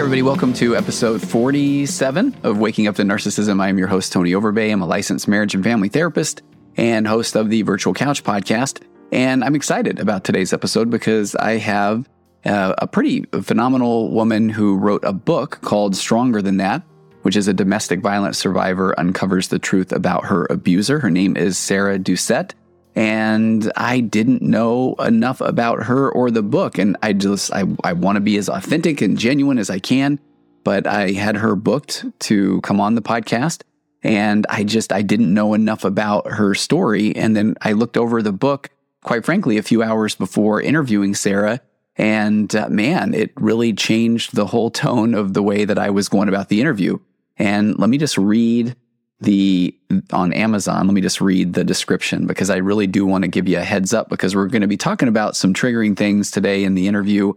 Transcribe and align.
Everybody, 0.00 0.22
welcome 0.22 0.54
to 0.54 0.74
episode 0.74 1.20
47 1.20 2.34
of 2.42 2.56
Waking 2.56 2.86
Up 2.86 2.96
to 2.96 3.02
Narcissism. 3.02 3.60
I 3.60 3.68
am 3.68 3.76
your 3.76 3.86
host, 3.86 4.14
Tony 4.14 4.30
Overbay. 4.30 4.72
I'm 4.72 4.80
a 4.80 4.86
licensed 4.86 5.28
marriage 5.28 5.54
and 5.54 5.62
family 5.62 5.90
therapist 5.90 6.40
and 6.78 7.06
host 7.06 7.36
of 7.36 7.50
the 7.50 7.60
Virtual 7.60 7.92
Couch 7.92 8.24
podcast. 8.24 8.82
And 9.12 9.44
I'm 9.44 9.54
excited 9.54 9.98
about 9.98 10.24
today's 10.24 10.54
episode 10.54 10.88
because 10.88 11.36
I 11.36 11.58
have 11.58 12.08
uh, 12.46 12.76
a 12.78 12.86
pretty 12.86 13.26
phenomenal 13.42 14.10
woman 14.10 14.48
who 14.48 14.78
wrote 14.78 15.04
a 15.04 15.12
book 15.12 15.60
called 15.60 15.94
Stronger 15.94 16.40
Than 16.40 16.56
That, 16.56 16.82
which 17.20 17.36
is 17.36 17.46
a 17.46 17.52
domestic 17.52 18.00
violence 18.00 18.38
survivor 18.38 18.98
uncovers 18.98 19.48
the 19.48 19.58
truth 19.58 19.92
about 19.92 20.24
her 20.24 20.46
abuser. 20.48 21.00
Her 21.00 21.10
name 21.10 21.36
is 21.36 21.58
Sarah 21.58 21.98
Doucette 21.98 22.52
and 22.94 23.70
I 23.76 24.00
didn't 24.00 24.42
know 24.42 24.94
enough 24.94 25.40
about 25.40 25.84
her 25.84 26.10
or 26.10 26.30
the 26.30 26.42
book. 26.42 26.78
And 26.78 26.96
I 27.02 27.12
just, 27.12 27.52
I, 27.52 27.64
I 27.84 27.92
want 27.92 28.16
to 28.16 28.20
be 28.20 28.36
as 28.36 28.48
authentic 28.48 29.00
and 29.00 29.18
genuine 29.18 29.58
as 29.58 29.70
I 29.70 29.78
can. 29.78 30.18
But 30.64 30.86
I 30.86 31.12
had 31.12 31.36
her 31.36 31.56
booked 31.56 32.04
to 32.20 32.60
come 32.62 32.80
on 32.80 32.94
the 32.94 33.02
podcast. 33.02 33.62
And 34.02 34.46
I 34.48 34.64
just, 34.64 34.92
I 34.92 35.02
didn't 35.02 35.32
know 35.32 35.54
enough 35.54 35.84
about 35.84 36.26
her 36.32 36.54
story. 36.54 37.14
And 37.14 37.36
then 37.36 37.54
I 37.62 37.72
looked 37.72 37.96
over 37.96 38.22
the 38.22 38.32
book, 38.32 38.70
quite 39.02 39.24
frankly, 39.24 39.56
a 39.56 39.62
few 39.62 39.82
hours 39.82 40.14
before 40.14 40.60
interviewing 40.60 41.14
Sarah. 41.14 41.60
And 41.96 42.54
uh, 42.54 42.68
man, 42.68 43.14
it 43.14 43.32
really 43.36 43.72
changed 43.72 44.34
the 44.34 44.46
whole 44.46 44.70
tone 44.70 45.14
of 45.14 45.34
the 45.34 45.42
way 45.42 45.64
that 45.64 45.78
I 45.78 45.90
was 45.90 46.08
going 46.08 46.28
about 46.28 46.48
the 46.48 46.60
interview. 46.60 46.98
And 47.36 47.78
let 47.78 47.88
me 47.88 47.98
just 47.98 48.18
read 48.18 48.74
the 49.20 49.76
on 50.12 50.32
Amazon. 50.32 50.86
Let 50.86 50.94
me 50.94 51.00
just 51.00 51.20
read 51.20 51.54
the 51.54 51.64
description 51.64 52.26
because 52.26 52.50
I 52.50 52.56
really 52.56 52.86
do 52.86 53.04
want 53.04 53.22
to 53.22 53.28
give 53.28 53.48
you 53.48 53.58
a 53.58 53.62
heads 53.62 53.92
up 53.92 54.08
because 54.08 54.34
we're 54.34 54.46
going 54.46 54.62
to 54.62 54.68
be 54.68 54.76
talking 54.76 55.08
about 55.08 55.36
some 55.36 55.52
triggering 55.52 55.96
things 55.96 56.30
today 56.30 56.64
in 56.64 56.74
the 56.74 56.88
interview, 56.88 57.32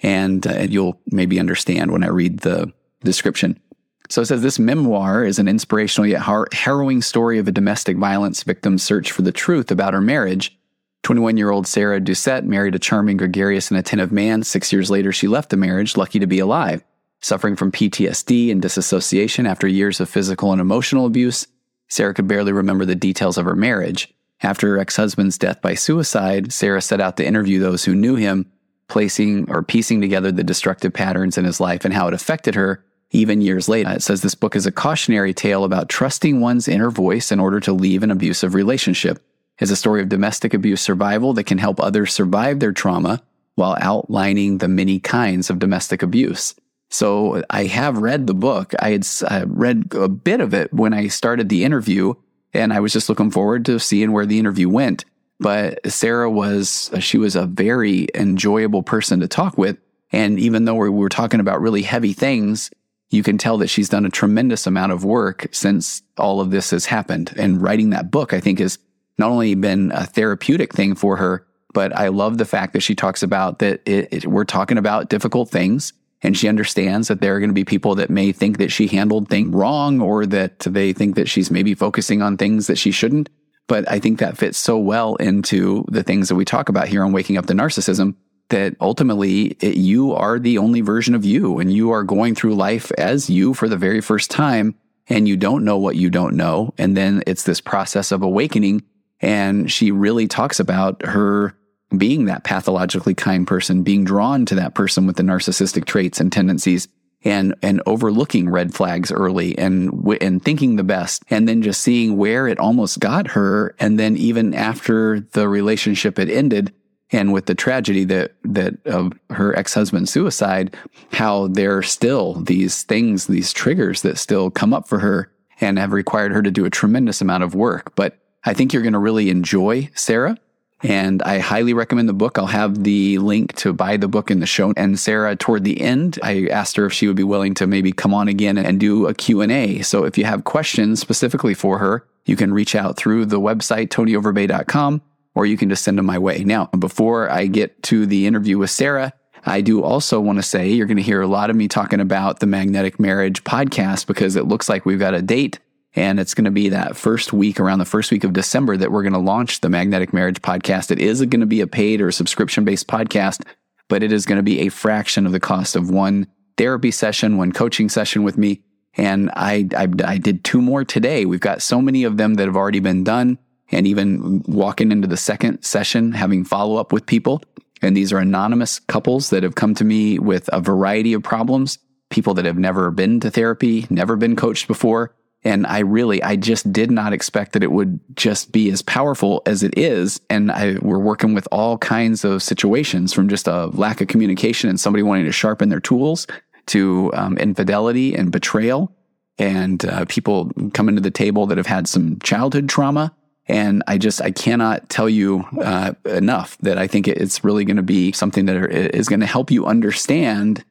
and 0.00 0.46
uh, 0.46 0.60
you'll 0.68 1.00
maybe 1.06 1.38
understand 1.38 1.90
when 1.90 2.04
I 2.04 2.08
read 2.08 2.40
the 2.40 2.72
description. 3.04 3.60
So 4.08 4.22
it 4.22 4.26
says 4.26 4.42
this 4.42 4.58
memoir 4.58 5.24
is 5.24 5.38
an 5.38 5.48
inspirational 5.48 6.06
yet 6.06 6.20
har- 6.20 6.48
harrowing 6.52 7.02
story 7.02 7.38
of 7.38 7.48
a 7.48 7.52
domestic 7.52 7.96
violence 7.96 8.42
victim's 8.42 8.82
search 8.82 9.10
for 9.10 9.22
the 9.22 9.32
truth 9.32 9.70
about 9.70 9.94
her 9.94 10.00
marriage. 10.00 10.56
21 11.02 11.36
year 11.36 11.50
old 11.50 11.66
Sarah 11.66 12.00
Doucette 12.00 12.44
married 12.44 12.74
a 12.74 12.78
charming, 12.78 13.16
gregarious, 13.16 13.70
and 13.70 13.78
attentive 13.78 14.12
man. 14.12 14.42
Six 14.42 14.72
years 14.72 14.90
later, 14.90 15.12
she 15.12 15.28
left 15.28 15.50
the 15.50 15.56
marriage, 15.56 15.96
lucky 15.96 16.18
to 16.18 16.26
be 16.26 16.38
alive. 16.38 16.82
Suffering 17.20 17.56
from 17.56 17.72
PTSD 17.72 18.50
and 18.52 18.62
disassociation 18.62 19.46
after 19.46 19.66
years 19.66 20.00
of 20.00 20.08
physical 20.08 20.52
and 20.52 20.60
emotional 20.60 21.06
abuse, 21.06 21.46
Sarah 21.88 22.14
could 22.14 22.28
barely 22.28 22.52
remember 22.52 22.84
the 22.84 22.94
details 22.94 23.38
of 23.38 23.44
her 23.44 23.56
marriage. 23.56 24.12
After 24.42 24.68
her 24.68 24.78
ex 24.78 24.96
husband's 24.96 25.38
death 25.38 25.62
by 25.62 25.74
suicide, 25.74 26.52
Sarah 26.52 26.82
set 26.82 27.00
out 27.00 27.16
to 27.16 27.26
interview 27.26 27.58
those 27.58 27.84
who 27.84 27.94
knew 27.94 28.16
him, 28.16 28.50
placing 28.88 29.50
or 29.50 29.62
piecing 29.62 30.00
together 30.00 30.30
the 30.30 30.44
destructive 30.44 30.92
patterns 30.92 31.38
in 31.38 31.44
his 31.44 31.60
life 31.60 31.84
and 31.84 31.94
how 31.94 32.06
it 32.08 32.14
affected 32.14 32.54
her 32.54 32.84
even 33.10 33.40
years 33.40 33.68
later. 33.68 33.90
It 33.90 34.02
says 34.02 34.22
this 34.22 34.34
book 34.34 34.56
is 34.56 34.66
a 34.66 34.72
cautionary 34.72 35.32
tale 35.32 35.64
about 35.64 35.88
trusting 35.88 36.40
one's 36.40 36.68
inner 36.68 36.90
voice 36.90 37.32
in 37.32 37.40
order 37.40 37.60
to 37.60 37.72
leave 37.72 38.02
an 38.02 38.10
abusive 38.10 38.54
relationship. 38.54 39.24
It's 39.58 39.70
a 39.70 39.76
story 39.76 40.02
of 40.02 40.08
domestic 40.08 40.52
abuse 40.52 40.82
survival 40.82 41.32
that 41.34 41.44
can 41.44 41.58
help 41.58 41.80
others 41.80 42.12
survive 42.12 42.60
their 42.60 42.72
trauma 42.72 43.22
while 43.54 43.76
outlining 43.80 44.58
the 44.58 44.68
many 44.68 44.98
kinds 44.98 45.48
of 45.48 45.58
domestic 45.58 46.02
abuse. 46.02 46.54
So 46.88 47.42
I 47.50 47.64
have 47.64 47.98
read 47.98 48.26
the 48.26 48.34
book. 48.34 48.72
I 48.80 48.90
had 48.90 49.06
uh, 49.28 49.44
read 49.48 49.92
a 49.92 50.08
bit 50.08 50.40
of 50.40 50.54
it 50.54 50.72
when 50.72 50.94
I 50.94 51.08
started 51.08 51.48
the 51.48 51.64
interview, 51.64 52.14
and 52.52 52.72
I 52.72 52.80
was 52.80 52.92
just 52.92 53.08
looking 53.08 53.30
forward 53.30 53.64
to 53.66 53.80
seeing 53.80 54.12
where 54.12 54.26
the 54.26 54.38
interview 54.38 54.68
went. 54.68 55.04
But 55.38 55.90
Sarah 55.90 56.30
was, 56.30 56.90
she 57.00 57.18
was 57.18 57.36
a 57.36 57.46
very 57.46 58.08
enjoyable 58.14 58.82
person 58.82 59.20
to 59.20 59.28
talk 59.28 59.58
with. 59.58 59.76
And 60.12 60.38
even 60.38 60.64
though 60.64 60.76
we 60.76 60.88
were 60.88 61.08
talking 61.08 61.40
about 61.40 61.60
really 61.60 61.82
heavy 61.82 62.12
things, 62.12 62.70
you 63.10 63.22
can 63.22 63.36
tell 63.36 63.58
that 63.58 63.68
she's 63.68 63.88
done 63.88 64.06
a 64.06 64.10
tremendous 64.10 64.66
amount 64.66 64.92
of 64.92 65.04
work 65.04 65.46
since 65.52 66.02
all 66.16 66.40
of 66.40 66.50
this 66.50 66.70
has 66.70 66.86
happened. 66.86 67.34
And 67.36 67.60
writing 67.60 67.90
that 67.90 68.10
book, 68.10 68.32
I 68.32 68.40
think, 68.40 68.60
has 68.60 68.78
not 69.18 69.30
only 69.30 69.54
been 69.54 69.92
a 69.92 70.06
therapeutic 70.06 70.72
thing 70.72 70.94
for 70.94 71.16
her, 71.16 71.46
but 71.74 71.94
I 71.94 72.08
love 72.08 72.38
the 72.38 72.44
fact 72.44 72.72
that 72.72 72.82
she 72.82 72.94
talks 72.94 73.22
about 73.22 73.58
that 73.58 73.82
it, 73.84 74.08
it, 74.10 74.26
we're 74.26 74.44
talking 74.44 74.78
about 74.78 75.10
difficult 75.10 75.50
things 75.50 75.92
and 76.26 76.36
she 76.36 76.48
understands 76.48 77.06
that 77.06 77.20
there 77.20 77.36
are 77.36 77.38
going 77.38 77.50
to 77.50 77.54
be 77.54 77.64
people 77.64 77.94
that 77.94 78.10
may 78.10 78.32
think 78.32 78.58
that 78.58 78.72
she 78.72 78.88
handled 78.88 79.28
things 79.28 79.54
wrong 79.54 80.00
or 80.00 80.26
that 80.26 80.58
they 80.58 80.92
think 80.92 81.14
that 81.14 81.28
she's 81.28 81.52
maybe 81.52 81.72
focusing 81.72 82.20
on 82.20 82.36
things 82.36 82.66
that 82.66 82.78
she 82.78 82.90
shouldn't. 82.90 83.28
But 83.68 83.88
I 83.88 84.00
think 84.00 84.18
that 84.18 84.36
fits 84.36 84.58
so 84.58 84.76
well 84.76 85.14
into 85.16 85.84
the 85.86 86.02
things 86.02 86.28
that 86.28 86.34
we 86.34 86.44
talk 86.44 86.68
about 86.68 86.88
here 86.88 87.04
on 87.04 87.12
Waking 87.12 87.36
Up 87.36 87.46
to 87.46 87.52
Narcissism 87.52 88.16
that 88.48 88.74
ultimately 88.80 89.56
it, 89.60 89.76
you 89.76 90.14
are 90.14 90.40
the 90.40 90.58
only 90.58 90.80
version 90.80 91.14
of 91.14 91.24
you 91.24 91.60
and 91.60 91.72
you 91.72 91.92
are 91.92 92.02
going 92.02 92.34
through 92.34 92.56
life 92.56 92.90
as 92.98 93.30
you 93.30 93.54
for 93.54 93.68
the 93.68 93.76
very 93.76 94.00
first 94.00 94.28
time 94.28 94.74
and 95.08 95.28
you 95.28 95.36
don't 95.36 95.64
know 95.64 95.78
what 95.78 95.94
you 95.94 96.10
don't 96.10 96.34
know. 96.34 96.74
And 96.76 96.96
then 96.96 97.22
it's 97.28 97.44
this 97.44 97.60
process 97.60 98.10
of 98.10 98.22
awakening. 98.22 98.82
And 99.20 99.70
she 99.70 99.92
really 99.92 100.26
talks 100.26 100.58
about 100.58 101.06
her 101.06 101.56
being 101.98 102.26
that 102.26 102.44
pathologically 102.44 103.14
kind 103.14 103.46
person, 103.46 103.82
being 103.82 104.04
drawn 104.04 104.46
to 104.46 104.54
that 104.56 104.74
person 104.74 105.06
with 105.06 105.16
the 105.16 105.22
narcissistic 105.22 105.84
traits 105.84 106.20
and 106.20 106.32
tendencies 106.32 106.88
and 107.24 107.54
and 107.62 107.82
overlooking 107.86 108.48
red 108.48 108.74
flags 108.74 109.10
early 109.10 109.56
and 109.58 109.90
and 110.20 110.44
thinking 110.44 110.76
the 110.76 110.84
best 110.84 111.22
and 111.30 111.48
then 111.48 111.62
just 111.62 111.82
seeing 111.82 112.16
where 112.16 112.46
it 112.46 112.58
almost 112.58 113.00
got 113.00 113.28
her. 113.28 113.74
And 113.80 113.98
then 113.98 114.16
even 114.16 114.54
after 114.54 115.20
the 115.20 115.48
relationship 115.48 116.18
had 116.18 116.30
ended 116.30 116.72
and 117.10 117.32
with 117.32 117.46
the 117.46 117.54
tragedy 117.54 118.04
that 118.04 118.34
that 118.44 118.74
of 118.86 119.12
her 119.30 119.56
ex-husband's 119.56 120.10
suicide 120.10 120.76
how 121.12 121.48
there 121.48 121.76
are 121.76 121.82
still 121.82 122.34
these 122.34 122.82
things 122.82 123.26
these 123.26 123.52
triggers 123.52 124.02
that 124.02 124.18
still 124.18 124.50
come 124.50 124.74
up 124.74 124.88
for 124.88 124.98
her 124.98 125.32
and 125.60 125.78
have 125.78 125.92
required 125.92 126.32
her 126.32 126.42
to 126.42 126.50
do 126.50 126.64
a 126.64 126.70
tremendous 126.70 127.20
amount 127.20 127.42
of 127.42 127.54
work. 127.54 127.94
But 127.96 128.18
I 128.44 128.54
think 128.54 128.72
you're 128.72 128.82
going 128.82 128.92
to 128.92 128.98
really 128.98 129.30
enjoy 129.30 129.90
Sarah 129.94 130.36
and 130.82 131.22
I 131.22 131.38
highly 131.38 131.72
recommend 131.72 132.08
the 132.08 132.14
book. 132.14 132.38
I'll 132.38 132.46
have 132.46 132.84
the 132.84 133.18
link 133.18 133.54
to 133.56 133.72
buy 133.72 133.96
the 133.96 134.08
book 134.08 134.30
in 134.30 134.40
the 134.40 134.46
show. 134.46 134.72
And 134.76 134.98
Sarah, 134.98 135.34
toward 135.34 135.64
the 135.64 135.80
end, 135.80 136.18
I 136.22 136.46
asked 136.48 136.76
her 136.76 136.86
if 136.86 136.92
she 136.92 137.06
would 137.06 137.16
be 137.16 137.22
willing 137.22 137.54
to 137.54 137.66
maybe 137.66 137.92
come 137.92 138.12
on 138.12 138.28
again 138.28 138.58
and 138.58 138.78
do 138.78 139.06
a 139.06 139.14
Q&A. 139.14 139.80
So 139.82 140.04
if 140.04 140.18
you 140.18 140.24
have 140.24 140.44
questions 140.44 141.00
specifically 141.00 141.54
for 141.54 141.78
her, 141.78 142.06
you 142.26 142.36
can 142.36 142.52
reach 142.52 142.74
out 142.74 142.96
through 142.96 143.26
the 143.26 143.40
website, 143.40 143.88
tonyoverbay.com, 143.88 145.00
or 145.34 145.46
you 145.46 145.56
can 145.56 145.68
just 145.68 145.84
send 145.84 145.98
them 145.98 146.06
my 146.06 146.18
way. 146.18 146.44
Now, 146.44 146.66
before 146.78 147.30
I 147.30 147.46
get 147.46 147.82
to 147.84 148.04
the 148.04 148.26
interview 148.26 148.58
with 148.58 148.70
Sarah, 148.70 149.12
I 149.44 149.60
do 149.60 149.82
also 149.82 150.20
want 150.20 150.38
to 150.38 150.42
say 150.42 150.68
you're 150.68 150.86
going 150.86 150.96
to 150.96 151.02
hear 151.02 151.22
a 151.22 151.28
lot 151.28 151.50
of 151.50 151.56
me 151.56 151.68
talking 151.68 152.00
about 152.00 152.40
the 152.40 152.46
Magnetic 152.46 152.98
Marriage 152.98 153.44
podcast 153.44 154.06
because 154.06 154.34
it 154.34 154.46
looks 154.46 154.68
like 154.68 154.84
we've 154.84 154.98
got 154.98 155.14
a 155.14 155.22
date 155.22 155.60
and 155.96 156.20
it's 156.20 156.34
going 156.34 156.44
to 156.44 156.50
be 156.50 156.68
that 156.68 156.94
first 156.94 157.32
week, 157.32 157.58
around 157.58 157.78
the 157.78 157.86
first 157.86 158.10
week 158.10 158.22
of 158.22 158.34
December, 158.34 158.76
that 158.76 158.92
we're 158.92 159.02
going 159.02 159.14
to 159.14 159.18
launch 159.18 159.62
the 159.62 159.70
Magnetic 159.70 160.12
Marriage 160.12 160.42
podcast. 160.42 160.90
It 160.90 161.00
is 161.00 161.20
going 161.20 161.40
to 161.40 161.46
be 161.46 161.62
a 161.62 161.66
paid 161.66 162.02
or 162.02 162.12
subscription 162.12 162.66
based 162.66 162.86
podcast, 162.86 163.42
but 163.88 164.02
it 164.02 164.12
is 164.12 164.26
going 164.26 164.36
to 164.36 164.42
be 164.42 164.60
a 164.60 164.68
fraction 164.68 165.24
of 165.24 165.32
the 165.32 165.40
cost 165.40 165.74
of 165.74 165.90
one 165.90 166.26
therapy 166.58 166.90
session, 166.90 167.38
one 167.38 167.50
coaching 167.50 167.88
session 167.88 168.22
with 168.22 168.36
me. 168.36 168.62
And 168.98 169.30
I, 169.34 169.68
I, 169.74 169.88
I 170.04 170.18
did 170.18 170.44
two 170.44 170.60
more 170.60 170.84
today. 170.84 171.24
We've 171.24 171.40
got 171.40 171.62
so 171.62 171.80
many 171.80 172.04
of 172.04 172.18
them 172.18 172.34
that 172.34 172.46
have 172.46 172.56
already 172.56 172.80
been 172.80 173.02
done. 173.02 173.38
And 173.72 173.86
even 173.86 174.42
walking 174.46 174.92
into 174.92 175.08
the 175.08 175.16
second 175.16 175.62
session, 175.62 176.12
having 176.12 176.44
follow 176.44 176.76
up 176.76 176.92
with 176.92 177.06
people. 177.06 177.42
And 177.82 177.96
these 177.96 178.12
are 178.12 178.18
anonymous 178.18 178.78
couples 178.78 179.30
that 179.30 179.42
have 179.42 179.54
come 179.54 179.74
to 179.74 179.84
me 179.84 180.18
with 180.18 180.48
a 180.52 180.60
variety 180.60 181.14
of 181.14 181.22
problems, 181.22 181.78
people 182.10 182.34
that 182.34 182.44
have 182.44 182.58
never 182.58 182.90
been 182.90 183.18
to 183.20 183.30
therapy, 183.30 183.86
never 183.90 184.14
been 184.14 184.36
coached 184.36 184.68
before 184.68 185.15
and 185.46 185.64
I 185.64 185.78
really, 185.78 186.20
I 186.24 186.34
just 186.34 186.72
did 186.72 186.90
not 186.90 187.12
expect 187.12 187.52
that 187.52 187.62
it 187.62 187.70
would 187.70 188.00
just 188.16 188.50
be 188.50 188.68
as 188.70 188.82
powerful 188.82 189.42
as 189.46 189.62
it 189.62 189.78
is. 189.78 190.20
And 190.28 190.50
I, 190.50 190.76
we're 190.82 190.98
working 190.98 191.34
with 191.34 191.46
all 191.52 191.78
kinds 191.78 192.24
of 192.24 192.42
situations 192.42 193.12
from 193.12 193.28
just 193.28 193.46
a 193.46 193.66
lack 193.66 194.00
of 194.00 194.08
communication 194.08 194.68
and 194.68 194.80
somebody 194.80 195.04
wanting 195.04 195.26
to 195.26 195.32
sharpen 195.32 195.68
their 195.68 195.78
tools 195.78 196.26
to 196.66 197.12
um, 197.14 197.38
infidelity 197.38 198.16
and 198.16 198.32
betrayal 198.32 198.92
and 199.38 199.84
uh, 199.84 200.04
people 200.06 200.50
coming 200.74 200.96
to 200.96 201.00
the 201.00 201.12
table 201.12 201.46
that 201.46 201.58
have 201.58 201.66
had 201.66 201.86
some 201.86 202.18
childhood 202.18 202.68
trauma 202.68 203.14
And 203.48 203.82
I 203.86 203.98
just, 203.98 204.20
I 204.20 204.32
cannot 204.32 204.88
tell 204.88 205.08
you 205.08 205.44
uh, 205.60 205.92
enough 206.04 206.58
that 206.58 206.78
I 206.78 206.86
think 206.86 207.06
it's 207.06 207.44
really 207.44 207.64
going 207.64 207.76
to 207.76 207.82
be 207.82 208.12
something 208.12 208.46
that 208.46 208.56
is 208.94 209.08
going 209.08 209.20
to 209.20 209.26
help 209.26 209.50
you 209.50 209.66
understand 209.66 210.64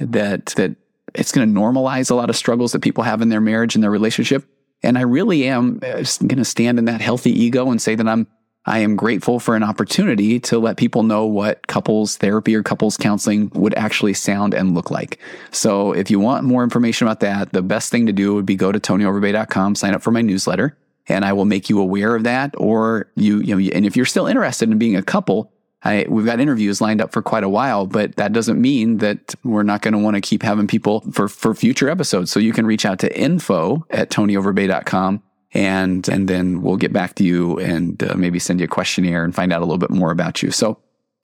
that, 0.00 0.46
that 0.56 0.76
it's 1.14 1.32
going 1.32 1.52
to 1.52 1.60
normalize 1.60 2.10
a 2.10 2.14
lot 2.14 2.30
of 2.30 2.36
struggles 2.36 2.72
that 2.72 2.82
people 2.82 3.04
have 3.04 3.20
in 3.20 3.28
their 3.28 3.40
marriage 3.40 3.74
and 3.74 3.82
their 3.82 3.90
relationship. 3.90 4.44
And 4.82 4.98
I 4.98 5.02
really 5.02 5.46
am 5.46 5.80
uh, 5.82 6.04
going 6.20 6.38
to 6.38 6.44
stand 6.44 6.78
in 6.78 6.86
that 6.86 7.00
healthy 7.00 7.30
ego 7.30 7.70
and 7.70 7.80
say 7.80 7.94
that 7.94 8.08
I'm, 8.08 8.26
I 8.66 8.80
am 8.80 8.96
grateful 8.96 9.38
for 9.38 9.54
an 9.54 9.62
opportunity 9.62 10.40
to 10.40 10.58
let 10.58 10.76
people 10.76 11.02
know 11.02 11.26
what 11.26 11.66
couples 11.66 12.16
therapy 12.16 12.54
or 12.54 12.62
couples 12.62 12.96
counseling 12.96 13.50
would 13.54 13.74
actually 13.74 14.14
sound 14.14 14.54
and 14.54 14.74
look 14.74 14.90
like. 14.90 15.18
So 15.50 15.92
if 15.92 16.10
you 16.10 16.18
want 16.20 16.44
more 16.44 16.64
information 16.64 17.06
about 17.06 17.20
that, 17.20 17.52
the 17.52 17.62
best 17.62 17.90
thing 17.90 18.06
to 18.06 18.12
do 18.12 18.34
would 18.34 18.46
be 18.46 18.56
go 18.56 18.72
to 18.72 18.80
tonyoverbay.com, 18.80 19.74
sign 19.76 19.94
up 19.94 20.02
for 20.02 20.10
my 20.10 20.22
newsletter 20.22 20.76
and 21.08 21.24
I 21.24 21.32
will 21.32 21.44
make 21.44 21.68
you 21.68 21.80
aware 21.80 22.14
of 22.14 22.24
that. 22.24 22.54
Or 22.56 23.10
you, 23.16 23.40
you 23.40 23.56
know, 23.56 23.70
and 23.74 23.84
if 23.86 23.96
you're 23.96 24.06
still 24.06 24.26
interested 24.26 24.70
in 24.70 24.78
being 24.78 24.96
a 24.96 25.02
couple, 25.02 25.52
I, 25.84 26.06
we've 26.08 26.26
got 26.26 26.38
interviews 26.38 26.80
lined 26.80 27.00
up 27.00 27.12
for 27.12 27.22
quite 27.22 27.44
a 27.44 27.48
while, 27.48 27.86
but 27.86 28.16
that 28.16 28.32
doesn't 28.32 28.60
mean 28.60 28.98
that 28.98 29.34
we're 29.42 29.64
not 29.64 29.82
going 29.82 29.92
to 29.92 29.98
want 29.98 30.14
to 30.14 30.20
keep 30.20 30.42
having 30.42 30.66
people 30.66 31.00
for, 31.12 31.28
for 31.28 31.54
future 31.54 31.88
episodes. 31.88 32.30
So 32.30 32.38
you 32.38 32.52
can 32.52 32.66
reach 32.66 32.86
out 32.86 33.00
to 33.00 33.18
info 33.18 33.84
at 33.90 34.10
tonyoverbay.com 34.10 35.22
and, 35.54 36.08
and 36.08 36.28
then 36.28 36.62
we'll 36.62 36.76
get 36.76 36.92
back 36.92 37.16
to 37.16 37.24
you 37.24 37.58
and 37.58 38.02
uh, 38.02 38.14
maybe 38.14 38.38
send 38.38 38.60
you 38.60 38.64
a 38.64 38.68
questionnaire 38.68 39.24
and 39.24 39.34
find 39.34 39.52
out 39.52 39.60
a 39.60 39.64
little 39.64 39.78
bit 39.78 39.90
more 39.90 40.12
about 40.12 40.42
you. 40.42 40.50
So 40.50 40.78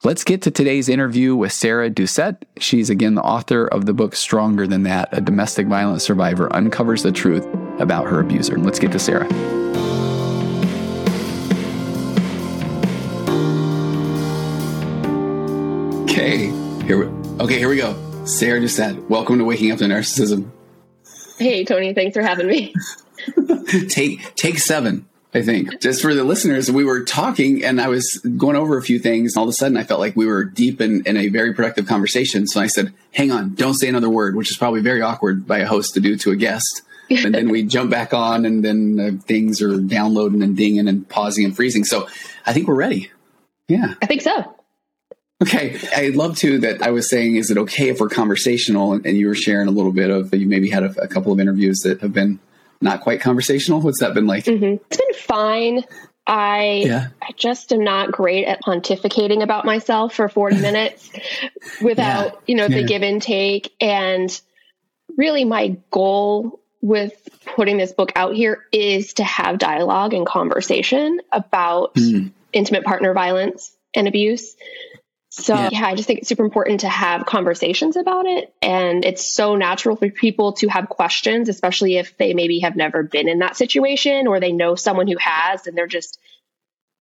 Let's 0.05 0.23
get 0.23 0.43
to 0.43 0.53
today's 0.53 0.89
interview 0.89 1.35
with 1.35 1.53
Sarah 1.53 1.91
Doucette. 1.91 2.45
She's 2.59 2.89
again 2.89 3.17
the 3.17 3.23
author 3.23 3.67
of 3.67 3.85
the 3.85 3.93
book 3.93 4.15
Stronger 4.15 4.65
Than 4.65 4.85
That 4.85 5.09
A 5.11 5.21
Domestic 5.21 5.67
Violence 5.67 6.05
Survivor 6.05 6.55
Uncovers 6.55 7.03
the 7.03 7.11
Truth 7.11 7.45
About 7.81 8.07
Her 8.07 8.21
Abuser. 8.21 8.59
Let's 8.59 8.79
get 8.79 8.93
to 8.93 9.01
Sarah. 9.01 9.68
Okay, 16.11 16.47
here 16.87 17.05
we, 17.05 17.39
okay, 17.45 17.59
here 17.59 17.69
we 17.69 17.77
go. 17.77 17.95
Sarah 18.25 18.61
just 18.61 18.75
said, 18.75 19.11
welcome 19.11 19.37
to 19.39 19.45
Waking 19.45 19.73
Up 19.73 19.79
to 19.81 19.85
Narcissism. 19.85 20.51
Hey, 21.39 21.67
Tony, 21.67 21.93
thanks 21.93 22.17
for 22.17 22.23
having 22.23 22.47
me. 22.47 22.75
take 23.91 24.35
take 24.35 24.59
seven. 24.59 25.07
I 25.35 25.43
think. 25.43 25.83
Just 25.83 26.01
for 26.01 26.15
the 26.15 26.25
listeners, 26.25 26.71
we 26.73 26.83
were 26.83 27.05
talking 27.05 27.63
and 27.63 27.79
I 27.79 27.89
was 27.89 28.17
going 28.39 28.57
over 28.57 28.79
a 28.79 28.83
few 28.83 28.99
things. 28.99 29.35
and 29.37 29.41
All 29.41 29.45
of 29.45 29.51
a 29.51 29.53
sudden, 29.53 29.77
I 29.77 29.85
felt 29.85 30.01
like 30.01 30.17
we 30.17 30.25
were 30.25 30.45
deep 30.45 30.81
in, 30.81 31.03
in 31.05 31.19
a 31.19 31.29
very 31.29 31.53
productive 31.53 31.87
conversation. 31.87 32.47
So 32.47 32.59
I 32.59 32.69
said, 32.69 32.95
hang 33.13 33.31
on, 33.31 33.55
don't 33.55 33.75
say 33.75 33.87
another 33.91 34.09
word, 34.09 34.35
which 34.35 34.51
is 34.51 34.57
probably 34.57 34.81
very 34.81 35.03
awkward 35.03 35.47
by 35.47 35.59
a 35.59 35.67
host 35.67 35.93
to 35.95 36.01
do 36.01 36.17
to 36.17 36.31
a 36.31 36.37
guest. 36.37 36.81
and 37.11 37.35
then 37.35 37.51
we 37.51 37.65
jump 37.65 37.91
back 37.91 38.15
on 38.15 38.47
and 38.47 38.65
then 38.65 38.99
uh, 38.99 39.23
things 39.27 39.61
are 39.61 39.79
downloading 39.79 40.43
and 40.43 40.57
dinging 40.57 40.89
and 40.89 41.07
pausing 41.07 41.45
and 41.45 41.55
freezing. 41.55 41.85
So 41.85 42.09
I 42.47 42.55
think 42.55 42.67
we're 42.67 42.75
ready. 42.75 43.11
Yeah. 43.69 43.93
I 44.01 44.07
think 44.07 44.23
so. 44.23 44.55
Okay. 45.43 45.79
I 45.95 46.09
love 46.09 46.37
too 46.37 46.59
that 46.61 46.83
I 46.83 46.91
was 46.91 47.09
saying, 47.09 47.37
is 47.37 47.51
it 47.51 47.59
okay 47.59 47.91
if 47.91 48.01
we're 48.01 48.09
conversational? 48.09 48.93
And 48.93 49.17
you 49.17 49.29
were 49.29 49.35
sharing 49.35 49.69
a 49.69 49.71
little 49.71 49.93
bit 49.93 50.11
of, 50.11 50.35
you 50.35 50.49
maybe 50.49 50.69
had 50.69 50.83
a, 50.83 51.03
a 51.03 51.09
couple 51.09 51.33
of 51.33 51.39
interviews 51.39 51.81
that 51.81 52.01
have 52.01 52.13
been 52.13 52.41
not 52.81 53.01
quite 53.01 53.21
conversational? 53.21 53.81
What's 53.81 54.01
that 54.01 54.15
been 54.15 54.27
like? 54.27 54.45
Mm-hmm. 54.45 54.85
It's 54.91 54.97
been 54.97 55.15
fine. 55.15 55.85
I 56.27 56.83
yeah. 56.85 57.07
I 57.23 57.33
just 57.37 57.73
am 57.73 57.83
not 57.83 58.13
great 58.13 58.47
at 58.47 58.63
pontificating 58.63 59.43
about 59.43 59.65
myself 59.65 60.15
for 60.15 60.29
40 60.29 60.57
minutes 60.61 61.11
without, 61.81 62.27
yeah. 62.27 62.41
you 62.47 62.55
know, 62.55 62.69
the 62.69 62.81
yeah. 62.81 62.87
give 62.87 63.03
and 63.03 63.23
take. 63.23 63.73
And 63.81 64.41
really 65.17 65.45
my 65.45 65.77
goal 65.91 66.61
with 66.81 67.29
putting 67.57 67.79
this 67.79 67.93
book 67.93 68.13
out 68.15 68.35
here 68.35 68.65
is 68.73 69.15
to 69.15 69.25
have 69.25 69.59
dialogue 69.59 70.15
and 70.15 70.27
conversation 70.27 71.21
about 71.33 71.95
mm. 71.95 72.31
intimate 72.53 72.85
partner 72.85 73.15
violence 73.15 73.75
and 73.95 74.07
abuse. 74.07 74.55
So 75.39 75.55
yeah. 75.55 75.69
yeah. 75.73 75.87
I 75.87 75.95
just 75.95 76.07
think 76.07 76.21
it's 76.21 76.29
super 76.29 76.45
important 76.45 76.81
to 76.81 76.89
have 76.89 77.25
conversations 77.25 77.97
about 77.97 78.27
it. 78.27 78.53
And 78.61 79.05
it's 79.05 79.29
so 79.29 79.55
natural 79.55 79.97
for 79.97 80.11
people 80.11 80.55
to 80.55 80.69
have 80.69 80.89
questions, 80.89 81.49
especially 81.49 81.97
if 81.97 82.17
they 82.17 82.35
maybe 82.35 82.61
have 82.61 82.77
never 82.77 83.03
been 83.03 83.29
in 83.29 83.39
that 83.39 83.57
situation 83.57 84.27
or 84.27 84.41
they 84.41 84.53
know 84.53 84.75
someone 84.75 85.07
who 85.07 85.17
has 85.19 85.67
and 85.67 85.77
they're 85.77 85.87
just 85.87 86.19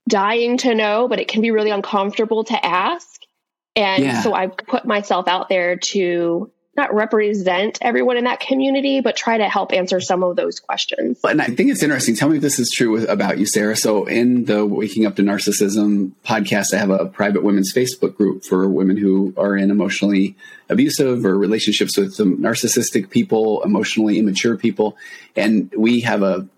dying 0.09 0.59
to 0.59 0.75
know, 0.75 1.09
but 1.09 1.21
it 1.21 1.29
can 1.29 1.43
be 1.43 1.51
really 1.51 1.71
uncomfortable 1.71 2.45
to 2.45 2.67
ask. 2.67 3.21
And 3.75 4.05
yeah. 4.05 4.23
so 4.23 4.33
I've 4.33 4.57
put 4.57 4.87
myself 4.87 5.29
out 5.29 5.49
there 5.49 5.77
to 5.77 6.51
not 6.77 6.95
represent 6.95 7.79
everyone 7.81 8.17
in 8.17 8.25
that 8.25 8.41
community, 8.41 9.01
but 9.01 9.17
try 9.17 9.39
to 9.39 9.49
help 9.49 9.73
answer 9.73 10.01
some 10.01 10.23
of 10.23 10.37
those 10.37 10.61
questions. 10.61 11.19
And 11.25 11.41
I 11.41 11.47
think 11.47 11.71
it's 11.71 11.83
interesting. 11.83 12.15
Tell 12.15 12.29
me 12.29 12.37
if 12.37 12.43
this 12.43 12.59
is 12.59 12.71
true 12.71 13.07
about 13.07 13.39
you, 13.39 13.47
Sarah. 13.47 13.77
So 13.77 14.05
in 14.05 14.45
the 14.45 14.65
Waking 14.67 15.07
Up 15.07 15.17
to 15.17 15.23
Narcissism 15.23 16.13
podcast, 16.25 16.75
I 16.75 16.79
have 16.79 16.91
a 16.91 17.07
private 17.07 17.43
women's 17.43 17.73
Facebook 17.73 18.17
group 18.17 18.45
for 18.45 18.69
women 18.69 18.97
who 18.97 19.35
are 19.37 19.57
in 19.57 19.71
emotionally 19.71 20.37
abusive 20.69 21.25
or 21.25 21.39
relationships 21.39 21.97
with 21.97 22.17
narcissistic 22.17 23.11
people, 23.11 23.63
emotionally 23.63 24.19
immature 24.19 24.57
people. 24.57 24.97
And 25.37 25.73
we 25.77 26.01
have 26.01 26.23
a 26.23 26.49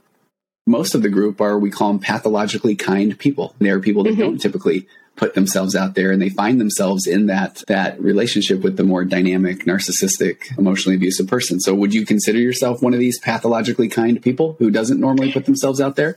most 0.68 0.94
of 0.94 1.02
the 1.02 1.08
group 1.08 1.40
are 1.40 1.58
we 1.58 1.70
call 1.70 1.88
them 1.88 1.98
pathologically 1.98 2.76
kind 2.76 3.18
people. 3.18 3.54
They 3.58 3.70
are 3.70 3.80
people 3.80 4.04
that 4.04 4.10
mm-hmm. 4.10 4.20
don't 4.20 4.38
typically 4.38 4.86
put 5.18 5.34
themselves 5.34 5.74
out 5.74 5.94
there 5.94 6.12
and 6.12 6.22
they 6.22 6.28
find 6.28 6.60
themselves 6.60 7.06
in 7.06 7.26
that 7.26 7.62
that 7.66 8.00
relationship 8.00 8.62
with 8.62 8.76
the 8.76 8.84
more 8.84 9.04
dynamic 9.04 9.64
narcissistic 9.64 10.56
emotionally 10.56 10.94
abusive 10.94 11.26
person 11.26 11.58
so 11.58 11.74
would 11.74 11.92
you 11.92 12.06
consider 12.06 12.38
yourself 12.38 12.80
one 12.82 12.94
of 12.94 13.00
these 13.00 13.18
pathologically 13.18 13.88
kind 13.88 14.22
people 14.22 14.54
who 14.60 14.70
doesn't 14.70 15.00
normally 15.00 15.32
put 15.32 15.44
themselves 15.44 15.80
out 15.80 15.96
there 15.96 16.16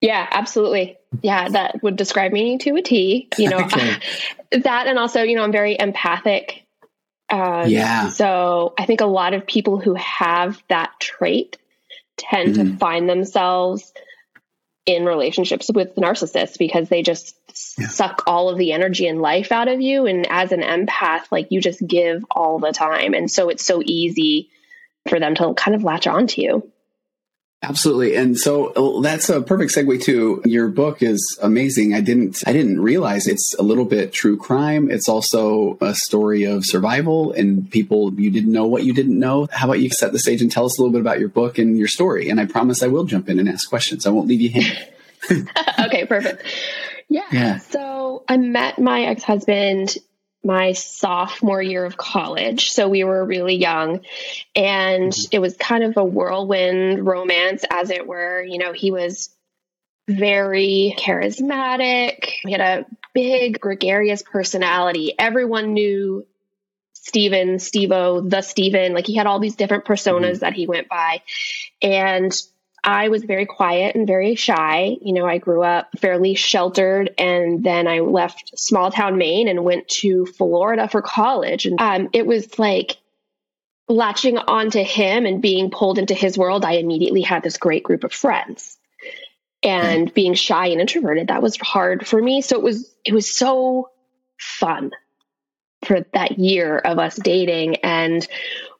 yeah 0.00 0.26
absolutely 0.30 0.96
yeah 1.22 1.48
that 1.50 1.82
would 1.82 1.96
describe 1.96 2.32
me 2.32 2.56
to 2.56 2.74
a 2.76 2.82
t 2.82 3.28
you 3.36 3.50
know 3.50 3.58
okay. 3.64 3.96
that 4.52 4.86
and 4.86 4.98
also 4.98 5.22
you 5.22 5.36
know 5.36 5.44
i'm 5.44 5.52
very 5.52 5.76
empathic 5.78 6.64
um, 7.28 7.68
yeah 7.68 8.08
so 8.08 8.72
i 8.78 8.86
think 8.86 9.02
a 9.02 9.06
lot 9.06 9.34
of 9.34 9.46
people 9.46 9.78
who 9.78 9.94
have 9.94 10.62
that 10.68 10.92
trait 10.98 11.58
tend 12.16 12.54
mm-hmm. 12.54 12.72
to 12.72 12.76
find 12.78 13.08
themselves 13.08 13.92
in 14.86 15.04
relationships 15.04 15.70
with 15.72 15.94
narcissists 15.96 16.58
because 16.58 16.88
they 16.88 17.02
just 17.02 17.36
yeah. 17.78 17.86
suck 17.88 18.24
all 18.26 18.50
of 18.50 18.58
the 18.58 18.72
energy 18.72 19.06
and 19.06 19.20
life 19.20 19.50
out 19.50 19.68
of 19.68 19.80
you. 19.80 20.06
And 20.06 20.26
as 20.28 20.52
an 20.52 20.60
empath, 20.60 21.30
like 21.30 21.48
you 21.50 21.60
just 21.60 21.84
give 21.86 22.24
all 22.30 22.58
the 22.58 22.72
time. 22.72 23.14
And 23.14 23.30
so 23.30 23.48
it's 23.48 23.64
so 23.64 23.82
easy 23.84 24.50
for 25.08 25.18
them 25.18 25.34
to 25.36 25.54
kind 25.54 25.74
of 25.74 25.84
latch 25.84 26.06
onto 26.06 26.42
you. 26.42 26.70
Absolutely. 27.68 28.14
And 28.14 28.38
so 28.38 28.66
uh, 28.66 29.00
that's 29.00 29.28
a 29.30 29.40
perfect 29.40 29.74
segue 29.74 30.02
to 30.04 30.42
your 30.44 30.68
book 30.68 31.02
is 31.02 31.38
amazing. 31.42 31.94
I 31.94 32.00
didn't 32.00 32.42
I 32.46 32.52
didn't 32.52 32.80
realize 32.80 33.26
it's 33.26 33.54
a 33.58 33.62
little 33.62 33.86
bit 33.86 34.12
true 34.12 34.36
crime. 34.36 34.90
It's 34.90 35.08
also 35.08 35.78
a 35.80 35.94
story 35.94 36.44
of 36.44 36.66
survival 36.66 37.32
and 37.32 37.70
people 37.70 38.12
you 38.14 38.30
didn't 38.30 38.52
know 38.52 38.66
what 38.66 38.84
you 38.84 38.92
didn't 38.92 39.18
know. 39.18 39.48
How 39.50 39.66
about 39.66 39.80
you 39.80 39.88
set 39.90 40.12
the 40.12 40.18
stage 40.18 40.42
and 40.42 40.52
tell 40.52 40.66
us 40.66 40.78
a 40.78 40.82
little 40.82 40.92
bit 40.92 41.00
about 41.00 41.20
your 41.20 41.30
book 41.30 41.58
and 41.58 41.78
your 41.78 41.88
story? 41.88 42.28
And 42.28 42.38
I 42.38 42.46
promise 42.46 42.82
I 42.82 42.88
will 42.88 43.04
jump 43.04 43.28
in 43.28 43.38
and 43.38 43.48
ask 43.48 43.68
questions. 43.68 44.06
I 44.06 44.10
won't 44.10 44.28
leave 44.28 44.40
you 44.40 44.50
hanging. 44.50 44.78
okay, 45.86 46.04
perfect. 46.04 46.44
Yeah. 47.08 47.24
yeah. 47.32 47.58
So 47.58 48.24
I 48.28 48.36
met 48.36 48.78
my 48.78 49.04
ex 49.04 49.22
husband 49.22 49.96
my 50.44 50.72
sophomore 50.72 51.62
year 51.62 51.84
of 51.84 51.96
college. 51.96 52.70
So 52.70 52.88
we 52.88 53.04
were 53.04 53.24
really 53.24 53.56
young. 53.56 54.00
And 54.54 55.12
mm-hmm. 55.12 55.28
it 55.32 55.40
was 55.40 55.56
kind 55.56 55.84
of 55.84 55.96
a 55.96 56.04
whirlwind 56.04 57.06
romance, 57.06 57.64
as 57.70 57.90
it 57.90 58.06
were. 58.06 58.42
You 58.42 58.58
know, 58.58 58.72
he 58.72 58.90
was 58.90 59.30
very 60.06 60.94
charismatic, 60.98 62.30
he 62.42 62.52
had 62.52 62.60
a 62.60 62.86
big, 63.14 63.58
gregarious 63.58 64.22
personality. 64.22 65.14
Everyone 65.18 65.72
knew 65.72 66.26
Steven, 66.92 67.56
Stevo, 67.56 68.28
the 68.28 68.42
Steven. 68.42 68.92
Like 68.92 69.06
he 69.06 69.14
had 69.14 69.26
all 69.26 69.38
these 69.38 69.56
different 69.56 69.84
personas 69.84 70.32
mm-hmm. 70.32 70.38
that 70.40 70.52
he 70.54 70.66
went 70.66 70.88
by. 70.88 71.22
And 71.80 72.32
I 72.84 73.08
was 73.08 73.24
very 73.24 73.46
quiet 73.46 73.96
and 73.96 74.06
very 74.06 74.34
shy. 74.34 74.96
You 75.00 75.14
know, 75.14 75.26
I 75.26 75.38
grew 75.38 75.62
up 75.62 75.88
fairly 75.98 76.34
sheltered 76.34 77.14
and 77.16 77.64
then 77.64 77.88
I 77.88 78.00
left 78.00 78.58
small 78.58 78.90
town 78.90 79.16
Maine 79.16 79.48
and 79.48 79.64
went 79.64 79.88
to 80.00 80.26
Florida 80.26 80.86
for 80.86 81.00
college. 81.00 81.64
And 81.64 81.80
um, 81.80 82.10
it 82.12 82.26
was 82.26 82.58
like 82.58 82.98
latching 83.88 84.36
onto 84.36 84.82
him 84.82 85.24
and 85.24 85.40
being 85.40 85.70
pulled 85.70 85.98
into 85.98 86.14
his 86.14 86.36
world. 86.36 86.64
I 86.64 86.72
immediately 86.72 87.22
had 87.22 87.42
this 87.42 87.56
great 87.56 87.84
group 87.84 88.04
of 88.04 88.12
friends. 88.12 88.76
And 89.62 90.12
being 90.12 90.34
shy 90.34 90.66
and 90.66 90.80
introverted, 90.82 91.28
that 91.28 91.42
was 91.42 91.56
hard 91.56 92.06
for 92.06 92.20
me. 92.20 92.42
So 92.42 92.56
it 92.56 92.62
was 92.62 92.94
it 93.02 93.14
was 93.14 93.34
so 93.34 93.90
fun 94.38 94.90
for 95.84 96.04
that 96.12 96.38
year 96.38 96.76
of 96.76 96.98
us 96.98 97.16
dating 97.16 97.76
and 97.76 98.26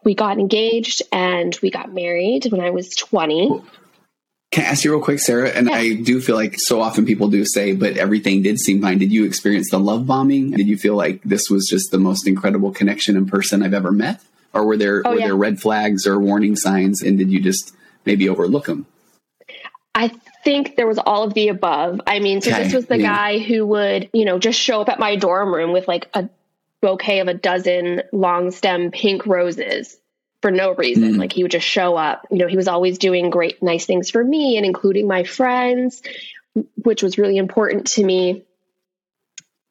we 0.05 0.15
got 0.15 0.39
engaged 0.39 1.03
and 1.11 1.57
we 1.63 1.71
got 1.71 1.93
married 1.93 2.47
when 2.51 2.61
I 2.61 2.71
was 2.71 2.95
20. 2.95 3.63
Can 4.55 4.65
I 4.65 4.69
ask 4.69 4.85
you 4.85 4.93
real 4.93 5.03
quick, 5.03 5.19
Sarah? 5.19 5.49
And 5.49 5.69
yeah. 5.69 5.75
I 5.75 5.95
do 5.95 6.21
feel 6.21 6.37
like 6.37 6.61
so 6.61 6.81
often 6.81 7.07
people 7.07 7.27
do 7.27 7.45
say, 7.45 7.75
but 7.75 7.97
everything 7.97 8.41
did 8.41 8.61
seem 8.61 8.81
fine. 8.81 8.99
Did 8.99 9.11
you 9.11 9.25
experience 9.25 9.69
the 9.69 9.81
love 9.81 10.07
bombing? 10.07 10.53
Did 10.53 10.69
you 10.69 10.77
feel 10.77 10.95
like 10.95 11.21
this 11.25 11.51
was 11.51 11.67
just 11.69 11.91
the 11.91 11.99
most 11.99 12.29
incredible 12.29 12.71
connection 12.71 13.17
in 13.17 13.27
person 13.27 13.65
I've 13.65 13.75
ever 13.75 13.91
met? 13.91 14.21
Or 14.53 14.65
were 14.65 14.77
there 14.77 15.03
oh, 15.05 15.11
were 15.11 15.19
yeah. 15.19 15.27
there 15.27 15.35
red 15.35 15.61
flags 15.61 16.07
or 16.07 16.21
warning 16.21 16.55
signs 16.55 17.03
and 17.03 17.19
did 17.19 17.33
you 17.33 17.41
just 17.41 17.75
maybe 18.05 18.29
overlook 18.29 18.67
them? 18.67 18.87
I 19.93 20.13
think 20.45 20.77
there 20.77 20.87
was 20.87 20.99
all 20.99 21.25
of 21.25 21.35
the 21.35 21.49
above. 21.49 22.01
I 22.07 22.21
mean, 22.21 22.41
so 22.41 22.53
okay. 22.53 22.63
this 22.63 22.73
was 22.73 22.87
the 22.87 22.99
yeah. 22.99 23.13
guy 23.13 23.39
who 23.41 23.67
would, 23.67 24.09
you 24.13 24.25
know, 24.25 24.39
just 24.39 24.61
show 24.61 24.81
up 24.81 24.89
at 24.89 25.01
my 25.01 25.17
dorm 25.17 25.53
room 25.53 25.73
with 25.73 25.89
like 25.89 26.09
a 26.15 26.29
bouquet 26.81 27.19
of 27.19 27.27
a 27.27 27.35
dozen 27.35 28.03
long 28.13 28.53
stem 28.53 28.93
pink 28.93 29.27
roses 29.27 29.99
for 30.45 30.51
no 30.51 30.75
reason. 30.75 31.15
Mm. 31.15 31.19
Like 31.19 31.33
he 31.33 31.43
would 31.43 31.53
just 31.53 31.67
show 31.67 31.97
up. 31.97 32.27
You 32.31 32.37
know, 32.37 32.49
he 32.49 32.59
was 32.59 32.69
always 32.69 32.99
doing 32.99 33.31
great, 33.31 33.63
nice 33.63 33.87
things 33.87 34.11
for 34.11 34.23
me 34.23 34.59
and 34.59 34.67
including 34.67 35.09
my 35.09 35.25
friends, 35.25 36.03
which 36.77 37.03
was 37.03 37.17
really 37.17 37.39
important 37.39 37.87
to 37.93 38.05
me. 38.05 38.45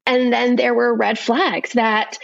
And 0.08 0.34
then 0.34 0.56
there 0.56 0.74
were 0.74 0.92
red 0.92 1.20
flags 1.20 1.74
that 1.74 2.18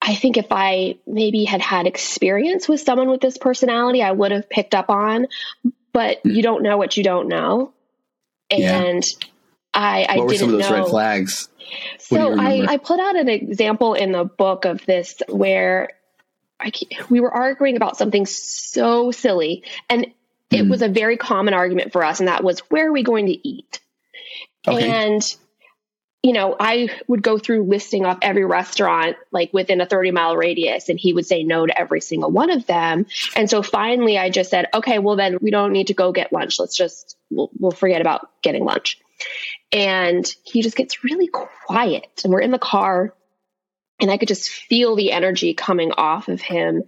I 0.00 0.14
think 0.14 0.38
if 0.38 0.46
I 0.50 0.96
maybe 1.06 1.44
had 1.44 1.60
had 1.60 1.86
experience 1.86 2.66
with 2.70 2.80
someone 2.80 3.10
with 3.10 3.20
this 3.20 3.36
personality, 3.36 4.02
I 4.02 4.12
would 4.12 4.32
have 4.32 4.48
picked 4.48 4.74
up 4.74 4.88
on. 4.88 5.26
But 5.92 6.24
mm. 6.24 6.36
you 6.36 6.42
don't 6.42 6.62
know 6.62 6.78
what 6.78 6.96
you 6.96 7.04
don't 7.04 7.28
know. 7.28 7.74
And 8.50 9.04
yeah. 9.04 9.28
I, 9.74 10.06
I 10.08 10.16
what 10.16 10.28
were 10.28 10.34
some 10.36 10.54
of 10.54 10.58
those 10.58 10.70
know. 10.70 10.76
red 10.76 10.88
flags? 10.88 11.50
So 11.98 12.32
I, 12.32 12.64
I 12.66 12.76
put 12.78 12.98
out 12.98 13.16
an 13.16 13.28
example 13.28 13.92
in 13.92 14.12
the 14.12 14.24
book 14.24 14.64
of 14.64 14.86
this 14.86 15.20
where 15.28 15.90
I, 16.60 16.72
we 17.08 17.20
were 17.20 17.32
arguing 17.32 17.76
about 17.76 17.96
something 17.96 18.26
so 18.26 19.10
silly, 19.10 19.64
and 19.88 20.06
it 20.50 20.62
mm. 20.62 20.70
was 20.70 20.82
a 20.82 20.88
very 20.88 21.16
common 21.16 21.54
argument 21.54 21.92
for 21.92 22.04
us, 22.04 22.20
and 22.20 22.28
that 22.28 22.42
was 22.42 22.60
where 22.70 22.88
are 22.88 22.92
we 22.92 23.02
going 23.02 23.26
to 23.26 23.48
eat? 23.48 23.80
Okay. 24.66 24.90
And 24.90 25.22
you 26.22 26.32
know, 26.32 26.56
I 26.58 26.88
would 27.06 27.22
go 27.22 27.38
through 27.38 27.64
listing 27.64 28.04
off 28.04 28.18
every 28.22 28.44
restaurant 28.44 29.16
like 29.30 29.52
within 29.52 29.80
a 29.80 29.86
30 29.86 30.10
mile 30.10 30.36
radius, 30.36 30.88
and 30.88 30.98
he 30.98 31.12
would 31.12 31.26
say 31.26 31.44
no 31.44 31.64
to 31.64 31.78
every 31.78 32.00
single 32.00 32.30
one 32.30 32.50
of 32.50 32.66
them. 32.66 33.06
And 33.36 33.48
so 33.48 33.62
finally, 33.62 34.18
I 34.18 34.28
just 34.28 34.50
said, 34.50 34.66
okay, 34.74 34.98
well, 34.98 35.16
then 35.16 35.38
we 35.40 35.50
don't 35.50 35.72
need 35.72 35.86
to 35.88 35.94
go 35.94 36.10
get 36.10 36.32
lunch. 36.32 36.58
Let's 36.58 36.76
just, 36.76 37.16
we'll, 37.30 37.50
we'll 37.58 37.70
forget 37.70 38.00
about 38.00 38.28
getting 38.42 38.64
lunch. 38.64 38.98
And 39.70 40.26
he 40.44 40.62
just 40.62 40.76
gets 40.76 41.04
really 41.04 41.28
quiet, 41.28 42.22
and 42.24 42.32
we're 42.32 42.40
in 42.40 42.50
the 42.50 42.58
car, 42.58 43.14
and 44.00 44.10
I 44.10 44.18
could 44.18 44.28
just 44.28 44.50
feel 44.50 44.96
the 44.96 45.12
energy 45.12 45.54
coming 45.54 45.92
off 45.92 46.28
of 46.28 46.40
him. 46.40 46.84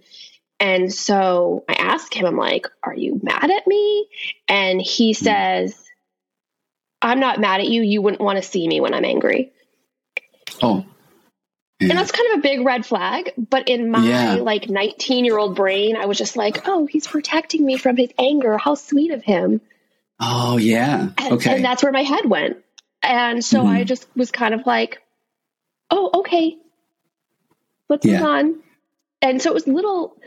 And 0.59 0.93
so 0.93 1.65
I 1.67 1.73
asked 1.73 2.13
him, 2.13 2.25
I'm 2.25 2.37
like, 2.37 2.67
Are 2.83 2.95
you 2.95 3.19
mad 3.21 3.49
at 3.49 3.67
me? 3.67 4.07
And 4.47 4.81
he 4.81 5.13
hmm. 5.13 5.23
says, 5.23 5.83
I'm 7.01 7.19
not 7.19 7.39
mad 7.39 7.61
at 7.61 7.67
you. 7.67 7.81
You 7.81 8.01
wouldn't 8.01 8.21
want 8.21 8.37
to 8.37 8.47
see 8.47 8.67
me 8.67 8.79
when 8.79 8.93
I'm 8.93 9.05
angry. 9.05 9.51
Oh. 10.61 10.85
Yeah. 11.79 11.89
And 11.89 11.97
that's 11.97 12.11
kind 12.11 12.31
of 12.31 12.39
a 12.39 12.41
big 12.43 12.63
red 12.63 12.85
flag. 12.85 13.33
But 13.37 13.67
in 13.67 13.89
my 13.89 14.07
yeah. 14.07 14.33
like 14.35 14.69
19 14.69 15.25
year 15.25 15.39
old 15.39 15.55
brain, 15.55 15.95
I 15.95 16.05
was 16.05 16.19
just 16.19 16.35
like, 16.35 16.67
oh, 16.67 16.85
he's 16.85 17.07
protecting 17.07 17.65
me 17.65 17.77
from 17.77 17.97
his 17.97 18.11
anger. 18.19 18.55
How 18.55 18.75
sweet 18.75 19.11
of 19.11 19.23
him. 19.23 19.61
Oh, 20.19 20.57
yeah. 20.57 21.09
And, 21.17 21.33
okay. 21.33 21.55
And 21.55 21.65
that's 21.65 21.81
where 21.81 21.91
my 21.91 22.03
head 22.03 22.25
went. 22.29 22.57
And 23.01 23.43
so 23.43 23.61
mm-hmm. 23.61 23.69
I 23.69 23.83
just 23.83 24.07
was 24.15 24.29
kind 24.29 24.53
of 24.53 24.67
like, 24.67 25.01
oh, 25.89 26.11
okay 26.19 26.59
let's 27.91 28.05
yeah. 28.05 28.13
move 28.13 28.27
on. 28.27 28.59
And 29.21 29.41
so 29.41 29.51
it 29.51 29.53
was 29.53 29.67
little 29.67 30.17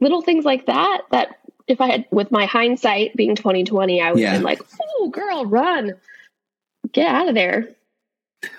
little 0.00 0.22
things 0.22 0.44
like 0.44 0.66
that 0.66 1.02
that 1.10 1.38
if 1.66 1.80
I 1.82 1.90
had 1.90 2.06
with 2.10 2.30
my 2.30 2.46
hindsight 2.46 3.14
being 3.14 3.34
2020, 3.34 4.00
I 4.00 4.12
would 4.12 4.20
yeah. 4.20 4.30
have 4.30 4.36
been 4.38 4.44
like, 4.44 4.62
oh 4.80 5.10
girl, 5.10 5.44
run. 5.44 5.94
Get 6.92 7.06
out 7.06 7.28
of 7.28 7.34
there. 7.34 7.68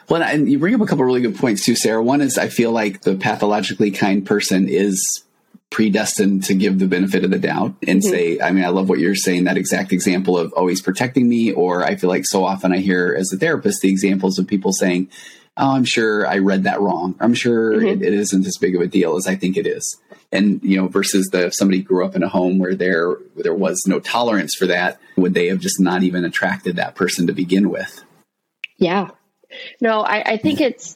Well, 0.10 0.22
and 0.22 0.48
you 0.52 0.60
bring 0.60 0.76
up 0.76 0.82
a 0.82 0.86
couple 0.86 1.06
really 1.06 1.22
good 1.22 1.38
points 1.38 1.66
too, 1.66 1.76
Sarah. 1.76 2.04
One 2.04 2.22
is 2.22 2.38
I 2.38 2.50
feel 2.50 2.72
like 2.72 3.02
the 3.02 3.16
pathologically 3.16 3.92
kind 3.92 4.26
person 4.26 4.68
is 4.68 5.24
predestined 5.72 6.44
to 6.44 6.54
give 6.54 6.80
the 6.80 6.88
benefit 6.88 7.24
of 7.24 7.32
the 7.32 7.40
doubt 7.40 7.76
and 7.88 8.02
mm-hmm. 8.02 8.10
say, 8.10 8.40
I 8.42 8.52
mean, 8.52 8.66
I 8.66 8.70
love 8.70 8.90
what 8.90 9.00
you're 9.00 9.16
saying, 9.16 9.46
that 9.46 9.58
exact 9.58 9.94
example 9.94 10.38
of 10.38 10.52
always 10.54 10.82
protecting 10.82 11.30
me. 11.30 11.54
Or 11.54 11.84
I 11.84 11.96
feel 11.96 12.10
like 12.10 12.26
so 12.26 12.44
often 12.44 12.74
I 12.74 12.78
hear 12.78 13.16
as 13.18 13.32
a 13.32 13.38
therapist 13.38 13.82
the 13.82 13.90
examples 13.90 14.38
of 14.38 14.48
people 14.48 14.74
saying, 14.74 15.10
oh, 15.60 15.76
I'm 15.76 15.86
sure 15.86 16.26
I 16.26 16.40
read 16.40 16.64
that 16.64 16.82
wrong. 16.82 17.16
I'm 17.20 17.34
sure 17.34 17.74
mm-hmm. 17.74 17.88
it, 17.88 18.02
it 18.02 18.14
isn't 18.14 18.46
as 18.46 18.58
big 18.58 18.76
of 18.76 18.82
a 18.82 18.88
deal 18.88 19.16
as 19.18 19.28
I 19.28 19.36
think 19.36 19.58
it 19.58 19.68
is. 19.68 19.98
And 20.32 20.62
you 20.64 20.78
know, 20.78 20.88
versus 20.88 21.28
the 21.32 21.48
if 21.48 21.56
somebody 21.56 21.82
grew 21.82 22.06
up 22.06 22.16
in 22.16 22.24
a 22.24 22.30
home 22.30 22.60
where 22.60 22.76
there 22.76 23.10
where 23.10 23.44
there 23.44 23.54
was 23.54 23.84
no 23.86 24.00
tolerance 24.00 24.56
for 24.56 24.68
that, 24.68 25.00
would 25.18 25.34
they 25.34 25.48
have 25.48 25.60
just 25.60 25.80
not 25.80 26.04
even 26.04 26.26
attracted 26.26 26.78
that 26.78 26.96
person 26.96 27.28
to 27.28 27.34
begin 27.34 27.70
with? 27.70 28.04
Yeah. 28.78 29.10
No, 29.82 30.02
I, 30.02 30.34
I 30.34 30.38
think 30.38 30.62
it's 30.62 30.96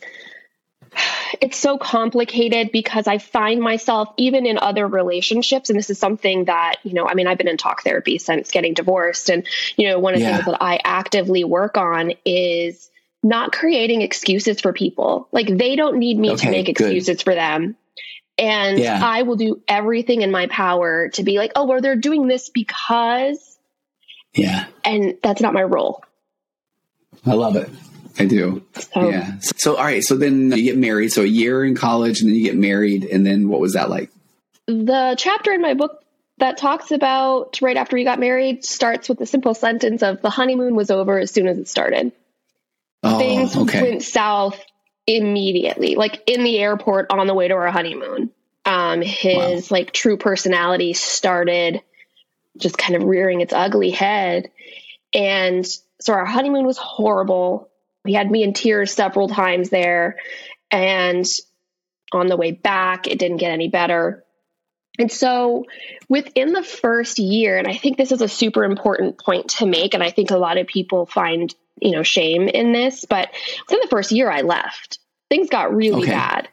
it's 1.42 1.58
so 1.58 1.78
complicated 1.78 2.72
because 2.72 3.08
I 3.08 3.18
find 3.18 3.60
myself 3.60 4.10
even 4.18 4.46
in 4.46 4.58
other 4.60 4.88
relationships, 4.88 5.70
and 5.70 5.78
this 5.78 5.90
is 5.90 5.98
something 5.98 6.46
that, 6.46 6.76
you 6.84 6.94
know, 6.94 7.08
I 7.08 7.16
mean, 7.16 7.28
I've 7.28 7.40
been 7.40 7.48
in 7.48 7.58
talk 7.58 7.84
therapy 7.84 8.20
since 8.20 8.52
getting 8.52 8.76
divorced. 8.76 9.30
And, 9.30 9.48
you 9.76 9.90
know, 9.90 10.00
one 10.00 10.14
of 10.14 10.20
the 10.20 10.28
yeah. 10.28 10.36
things 10.36 10.46
that 10.46 10.62
I 10.62 10.80
actively 10.84 11.44
work 11.44 11.78
on 11.78 12.14
is 12.24 12.92
not 13.24 13.54
creating 13.54 14.02
excuses 14.02 14.60
for 14.62 14.74
people. 14.74 15.30
Like 15.32 15.48
they 15.48 15.76
don't 15.76 15.98
need 15.98 16.20
me 16.20 16.32
okay, 16.32 16.46
to 16.46 16.52
make 16.52 16.70
excuses 16.70 17.18
good. 17.18 17.24
for 17.24 17.34
them. 17.34 17.76
And 18.38 18.80
yeah. 18.80 19.00
I 19.04 19.22
will 19.24 19.36
do 19.36 19.62
everything 19.68 20.22
in 20.22 20.32
my 20.32 20.48
power 20.48 21.10
to 21.10 21.24
be 21.24 21.38
like, 21.38 21.52
oh, 21.56 21.66
well, 21.66 21.82
they're 21.82 21.96
doing 21.96 22.28
this 22.28 22.50
because. 22.50 23.58
Yeah. 24.34 24.66
And 24.84 25.18
that's 25.22 25.42
not 25.42 25.54
my 25.54 25.64
role. 25.64 26.04
I 27.26 27.34
love 27.34 27.56
it. 27.56 27.70
I 28.20 28.26
do. 28.26 28.64
So, 28.74 29.10
yeah. 29.10 29.34
So, 29.40 29.78
all 29.78 29.84
right. 29.84 30.04
So 30.04 30.18
then 30.18 30.52
you 30.52 30.64
get 30.64 30.78
married. 30.78 31.12
So 31.12 31.22
a 31.22 31.28
year 31.28 31.64
in 31.64 31.76
college 31.76 32.22
and 32.22 32.30
then 32.30 32.36
you 32.36 32.44
get 32.44 32.56
married. 32.56 33.06
And 33.06 33.26
then 33.26 33.50
what 33.50 33.60
was 33.60 33.74
that 33.74 33.90
like? 33.90 34.10
The 34.66 35.16
chapter 35.18 35.52
in 35.52 35.62
my 35.62 35.76
book 35.76 36.04
that 36.40 36.58
talks 36.58 36.92
about 36.92 37.62
right 37.62 37.78
after 37.78 37.96
we 37.96 38.04
got 38.04 38.20
married 38.20 38.66
starts 38.66 39.08
with 39.08 39.20
the 39.20 39.26
simple 39.26 39.54
sentence 39.54 40.02
of 40.02 40.22
the 40.22 40.30
honeymoon 40.30 40.76
was 40.76 40.90
over 40.90 41.20
as 41.20 41.32
soon 41.32 41.48
as 41.48 41.58
it 41.58 41.68
started. 41.68 42.12
Oh, 43.04 43.18
things 43.18 43.56
okay. 43.56 43.82
went 43.82 44.04
south 44.04 44.60
immediately, 45.06 45.96
like 45.96 46.24
in 46.28 46.44
the 46.44 46.58
airport 46.60 47.12
on 47.12 47.28
the 47.28 47.34
way 47.34 47.48
to 47.48 47.54
our 47.54 47.72
honeymoon. 47.72 48.32
Um, 48.66 49.02
his 49.02 49.70
wow. 49.70 49.76
like 49.76 49.92
true 49.92 50.16
personality 50.16 50.94
started 50.94 51.82
just 52.58 52.78
kind 52.78 52.96
of 52.96 53.04
rearing 53.04 53.42
its 53.42 53.54
ugly 53.54 53.90
head. 53.90 54.50
And 55.14 55.66
so 56.00 56.14
our 56.14 56.26
honeymoon 56.26 56.66
was 56.66 56.78
horrible. 56.78 57.70
He 58.06 58.14
had 58.14 58.32
me 58.32 58.44
in 58.44 58.54
tears 58.54 58.94
several 58.94 59.28
times 59.28 59.70
there. 59.70 60.18
And 60.72 61.26
on 62.14 62.28
the 62.28 62.38
way 62.38 62.52
back, 62.52 63.08
it 63.08 63.20
didn't 63.20 63.38
get 63.38 63.52
any 63.52 63.68
better. 63.68 64.24
And 65.00 65.12
so 65.12 65.66
within 66.08 66.54
the 66.54 66.64
first 66.64 67.20
year, 67.20 67.58
and 67.58 67.68
I 67.68 67.76
think 67.76 67.98
this 67.98 68.12
is 68.12 68.22
a 68.22 68.28
super 68.28 68.64
important 68.64 69.18
point 69.18 69.50
to 69.52 69.66
make, 69.66 69.94
and 69.94 70.04
I 70.04 70.12
think 70.12 70.32
a 70.32 70.38
lot 70.38 70.58
of 70.58 70.68
people 70.68 71.06
find 71.06 71.54
you 71.82 71.92
know, 71.92 72.04
shame 72.04 72.48
in 72.48 72.72
this, 72.72 73.06
but 73.06 73.30
within 73.68 73.80
the 73.82 73.90
first 73.90 74.12
year 74.12 74.30
I 74.30 74.42
left. 74.42 75.00
Things 75.30 75.50
got 75.50 75.76
really 75.76 76.04
okay. 76.04 76.12
bad. 76.12 76.50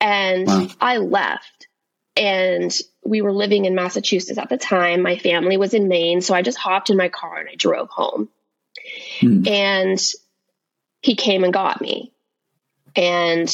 And 0.00 0.46
wow. 0.46 0.68
I 0.80 0.96
left. 0.98 1.68
And 2.16 2.72
we 3.04 3.22
were 3.22 3.32
living 3.32 3.64
in 3.64 3.74
Massachusetts 3.74 4.38
at 4.38 4.48
the 4.48 4.56
time. 4.56 5.02
My 5.02 5.18
family 5.18 5.56
was 5.56 5.74
in 5.74 5.88
Maine. 5.88 6.20
So 6.20 6.34
I 6.34 6.42
just 6.42 6.58
hopped 6.58 6.90
in 6.90 6.96
my 6.96 7.08
car 7.08 7.38
and 7.38 7.48
I 7.48 7.54
drove 7.56 7.88
home. 7.90 8.28
Hmm. 9.20 9.46
And 9.46 9.98
he 11.00 11.16
came 11.16 11.44
and 11.44 11.52
got 11.52 11.80
me. 11.80 12.12
And, 12.96 13.52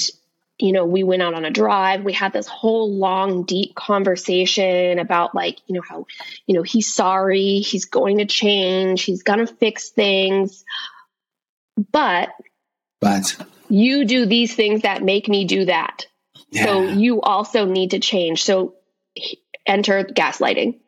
you 0.59 0.73
know, 0.73 0.85
we 0.85 1.03
went 1.03 1.23
out 1.23 1.35
on 1.35 1.45
a 1.45 1.50
drive. 1.50 2.05
We 2.05 2.12
had 2.12 2.33
this 2.33 2.47
whole 2.47 2.95
long, 2.95 3.45
deep 3.45 3.75
conversation 3.75 4.99
about, 4.99 5.35
like, 5.35 5.59
you 5.67 5.75
know, 5.75 5.83
how, 5.89 6.07
you 6.47 6.55
know, 6.55 6.62
he's 6.62 6.93
sorry. 6.95 7.61
He's 7.61 7.87
going 7.87 8.19
to 8.19 8.27
change. 8.27 9.03
He's 9.03 9.23
going 9.23 9.39
to 9.39 9.47
fix 9.47 9.89
things. 9.91 10.65
But 11.93 12.31
but 13.00 13.37
you 13.69 14.05
do 14.05 14.27
these 14.27 14.55
things 14.55 14.83
that 14.83 15.03
make 15.03 15.29
me 15.29 15.45
do 15.45 15.67
that. 15.67 16.07
Yeah. 16.50 16.65
So 16.65 16.83
you 16.83 17.21
also 17.21 17.65
need 17.65 17.93
to 17.93 18.00
change. 18.00 18.43
So 18.43 18.75
enter 19.67 20.05
gaslighting. 20.05 20.79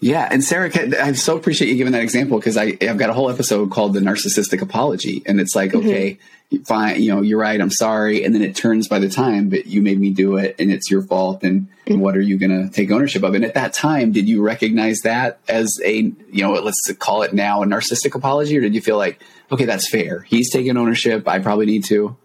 Yeah, 0.00 0.28
and 0.30 0.44
Sarah, 0.44 0.70
I 1.00 1.12
so 1.12 1.36
appreciate 1.36 1.68
you 1.68 1.76
giving 1.76 1.92
that 1.92 2.02
example 2.02 2.38
because 2.38 2.56
I 2.56 2.76
I've 2.82 2.98
got 2.98 3.10
a 3.10 3.14
whole 3.14 3.30
episode 3.30 3.70
called 3.70 3.94
the 3.94 4.00
narcissistic 4.00 4.60
apology, 4.60 5.22
and 5.24 5.40
it's 5.40 5.54
like, 5.54 5.70
mm-hmm. 5.70 5.88
okay, 5.88 6.18
fine, 6.58 7.02
you 7.02 7.14
know, 7.14 7.22
you're 7.22 7.38
right, 7.38 7.60
I'm 7.60 7.70
sorry, 7.70 8.24
and 8.24 8.34
then 8.34 8.42
it 8.42 8.56
turns 8.56 8.88
by 8.88 8.98
the 8.98 9.08
time, 9.08 9.48
but 9.48 9.66
you 9.66 9.82
made 9.82 9.98
me 9.98 10.10
do 10.10 10.36
it, 10.36 10.56
and 10.58 10.70
it's 10.70 10.90
your 10.90 11.02
fault, 11.02 11.42
and, 11.42 11.68
mm-hmm. 11.86 11.98
what 11.98 12.16
are 12.16 12.20
you 12.20 12.38
going 12.38 12.50
to 12.50 12.72
take 12.72 12.90
ownership 12.90 13.22
of? 13.22 13.34
And 13.34 13.44
at 13.44 13.54
that 13.54 13.72
time, 13.72 14.12
did 14.12 14.28
you 14.28 14.42
recognize 14.42 15.00
that 15.00 15.38
as 15.48 15.78
a, 15.84 15.92
you 15.94 16.42
know, 16.42 16.52
let's 16.52 16.90
call 16.98 17.22
it 17.22 17.34
now 17.34 17.62
a 17.62 17.66
narcissistic 17.66 18.14
apology, 18.14 18.56
or 18.56 18.60
did 18.60 18.74
you 18.74 18.80
feel 18.80 18.96
like, 18.96 19.20
okay, 19.50 19.64
that's 19.64 19.88
fair, 19.88 20.20
he's 20.20 20.50
taking 20.52 20.76
ownership, 20.76 21.28
I 21.28 21.38
probably 21.38 21.66
need 21.66 21.84
to? 21.84 22.16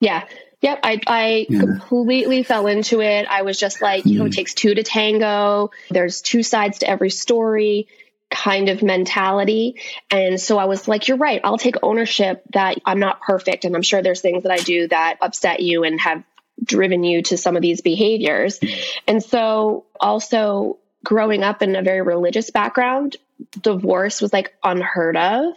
Yeah, 0.00 0.24
Yep, 0.62 0.78
I 0.84 1.00
I 1.08 1.46
yeah. 1.48 1.58
completely 1.58 2.44
fell 2.44 2.68
into 2.68 3.00
it. 3.00 3.26
I 3.28 3.42
was 3.42 3.58
just 3.58 3.82
like, 3.82 4.06
you 4.06 4.20
know, 4.20 4.26
it 4.26 4.28
mm. 4.30 4.36
takes 4.36 4.54
two 4.54 4.72
to 4.72 4.84
tango. 4.84 5.72
There's 5.90 6.20
two 6.20 6.44
sides 6.44 6.78
to 6.78 6.88
every 6.88 7.10
story 7.10 7.88
kind 8.32 8.68
of 8.68 8.82
mentality. 8.82 9.76
And 10.10 10.40
so 10.40 10.58
I 10.58 10.64
was 10.64 10.88
like, 10.88 11.06
you're 11.06 11.18
right. 11.18 11.40
I'll 11.44 11.58
take 11.58 11.76
ownership 11.82 12.42
that 12.52 12.78
I'm 12.84 12.98
not 12.98 13.20
perfect. 13.20 13.64
And 13.64 13.76
I'm 13.76 13.82
sure 13.82 14.02
there's 14.02 14.20
things 14.20 14.42
that 14.42 14.52
I 14.52 14.56
do 14.56 14.88
that 14.88 15.18
upset 15.20 15.60
you 15.60 15.84
and 15.84 16.00
have 16.00 16.24
driven 16.64 17.04
you 17.04 17.22
to 17.22 17.36
some 17.36 17.56
of 17.56 17.62
these 17.62 17.80
behaviors. 17.80 18.58
Mm-hmm. 18.58 18.98
And 19.06 19.22
so 19.22 19.84
also 20.00 20.78
growing 21.04 21.42
up 21.42 21.62
in 21.62 21.76
a 21.76 21.82
very 21.82 22.02
religious 22.02 22.50
background, 22.50 23.16
divorce 23.60 24.20
was 24.20 24.32
like 24.32 24.54
unheard 24.62 25.16
of. 25.16 25.54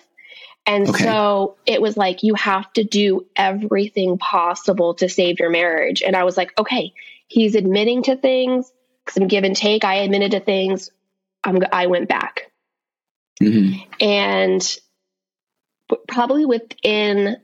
And 0.65 0.89
okay. 0.89 1.03
so 1.03 1.57
it 1.65 1.81
was 1.81 1.95
like, 1.95 2.23
you 2.23 2.33
have 2.33 2.71
to 2.73 2.83
do 2.83 3.25
everything 3.35 4.17
possible 4.17 4.95
to 4.95 5.07
save 5.07 5.39
your 5.39 5.51
marriage. 5.51 6.01
And 6.01 6.15
I 6.15 6.23
was 6.23 6.37
like, 6.37 6.57
okay, 6.57 6.93
he's 7.27 7.55
admitting 7.55 8.03
to 8.03 8.15
things, 8.15 8.71
some 9.07 9.27
give 9.27 9.43
and 9.43 9.55
take. 9.55 9.85
I 9.85 9.97
admitted 9.97 10.31
to 10.31 10.39
things. 10.39 10.89
I'm, 11.43 11.59
I 11.71 11.85
went 11.85 12.09
back. 12.09 12.44
Mm-hmm. 13.41 13.81
And 13.99 14.77
probably 16.07 16.45
within 16.45 17.37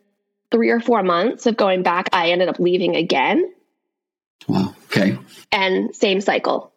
three 0.52 0.70
or 0.70 0.80
four 0.80 1.04
months 1.04 1.46
of 1.46 1.58
going 1.58 1.84
back, 1.84 2.10
I 2.14 2.32
ended 2.32 2.50
up 2.50 2.60
leaving 2.60 2.96
again. 2.96 3.54
Wow. 4.48 4.76
Okay. 4.86 5.18
And 5.52 5.96
same 5.96 6.22
cycle, 6.22 6.74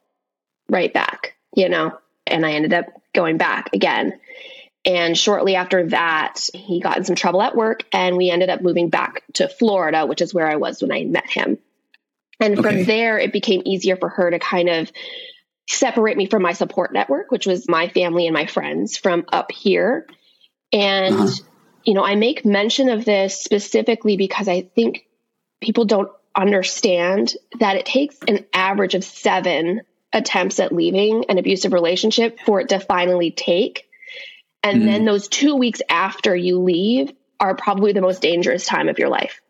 right 0.68 0.92
back, 0.92 1.34
you 1.54 1.68
know, 1.68 1.98
and 2.26 2.44
I 2.44 2.52
ended 2.52 2.72
up 2.72 2.86
going 3.14 3.36
back 3.36 3.70
again. 3.72 4.18
And 4.84 5.16
shortly 5.16 5.56
after 5.56 5.88
that, 5.88 6.40
he 6.52 6.80
got 6.80 6.98
in 6.98 7.04
some 7.04 7.16
trouble 7.16 7.40
at 7.40 7.56
work 7.56 7.84
and 7.92 8.16
we 8.16 8.30
ended 8.30 8.50
up 8.50 8.60
moving 8.60 8.90
back 8.90 9.22
to 9.34 9.48
Florida, 9.48 10.04
which 10.04 10.20
is 10.20 10.34
where 10.34 10.46
I 10.46 10.56
was 10.56 10.82
when 10.82 10.92
I 10.92 11.04
met 11.04 11.28
him. 11.28 11.58
And 12.38 12.58
okay. 12.58 12.68
from 12.68 12.84
there, 12.84 13.18
it 13.18 13.32
became 13.32 13.62
easier 13.64 13.96
for 13.96 14.10
her 14.10 14.30
to 14.30 14.38
kind 14.38 14.68
of 14.68 14.92
separate 15.68 16.16
me 16.16 16.26
from 16.26 16.42
my 16.42 16.52
support 16.52 16.92
network, 16.92 17.30
which 17.30 17.46
was 17.46 17.68
my 17.68 17.88
family 17.88 18.26
and 18.26 18.34
my 18.34 18.46
friends 18.46 18.96
from 18.96 19.24
up 19.32 19.50
here. 19.50 20.06
And, 20.72 21.14
uh-huh. 21.14 21.30
you 21.84 21.94
know, 21.94 22.04
I 22.04 22.16
make 22.16 22.44
mention 22.44 22.88
of 22.88 23.04
this 23.04 23.40
specifically 23.40 24.16
because 24.16 24.48
I 24.48 24.62
think 24.62 25.06
people 25.60 25.84
don't 25.84 26.10
understand 26.36 27.34
that 27.60 27.76
it 27.76 27.86
takes 27.86 28.16
an 28.26 28.44
average 28.52 28.94
of 28.94 29.04
seven 29.04 29.82
attempts 30.12 30.60
at 30.60 30.72
leaving 30.72 31.24
an 31.28 31.38
abusive 31.38 31.72
relationship 31.72 32.38
for 32.40 32.60
it 32.60 32.68
to 32.70 32.80
finally 32.80 33.30
take. 33.30 33.88
And 34.62 34.82
mm. 34.82 34.86
then 34.86 35.04
those 35.04 35.28
two 35.28 35.56
weeks 35.56 35.82
after 35.88 36.34
you 36.34 36.60
leave 36.60 37.12
are 37.40 37.54
probably 37.54 37.92
the 37.92 38.00
most 38.00 38.22
dangerous 38.22 38.66
time 38.66 38.88
of 38.88 38.98
your 38.98 39.08
life. 39.08 39.40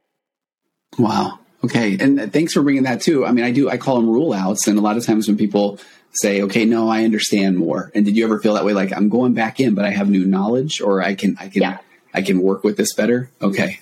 Wow. 0.99 1.38
Okay. 1.64 1.97
And 1.99 2.33
thanks 2.33 2.52
for 2.52 2.62
bringing 2.62 2.83
that 2.83 3.00
too. 3.00 3.25
I 3.25 3.33
mean, 3.33 3.44
I 3.44 3.50
do, 3.50 3.71
I 3.71 3.78
call 3.78 3.97
them 3.97 4.09
rule 4.09 4.33
outs. 4.33 4.66
And 4.66 4.78
a 4.78 4.83
lot 4.83 4.97
of 4.97 5.04
times 5.04 5.28
when 5.28 5.37
people 5.37 5.78
say, 6.14 6.42
okay, 6.42 6.64
no, 6.64 6.88
I 6.88 7.04
understand 7.04 7.59
more. 7.59 7.90
And 7.94 8.04
did 8.04 8.16
you 8.16 8.25
ever 8.25 8.40
feel 8.40 8.54
that 8.54 8.64
way? 8.64 8.73
Like 8.73 8.92
I'm 8.92 9.09
going 9.09 9.35
back 9.35 9.61
in, 9.61 9.75
but 9.75 9.85
I 9.85 9.90
have 9.90 10.09
new 10.09 10.25
knowledge 10.25 10.80
or 10.80 11.02
I 11.02 11.14
can, 11.14 11.37
I 11.38 11.49
can, 11.49 11.62
yeah. 11.62 11.78
I 12.12 12.23
can 12.23 12.40
work 12.40 12.62
with 12.64 12.76
this 12.76 12.94
better. 12.94 13.30
Okay. 13.42 13.78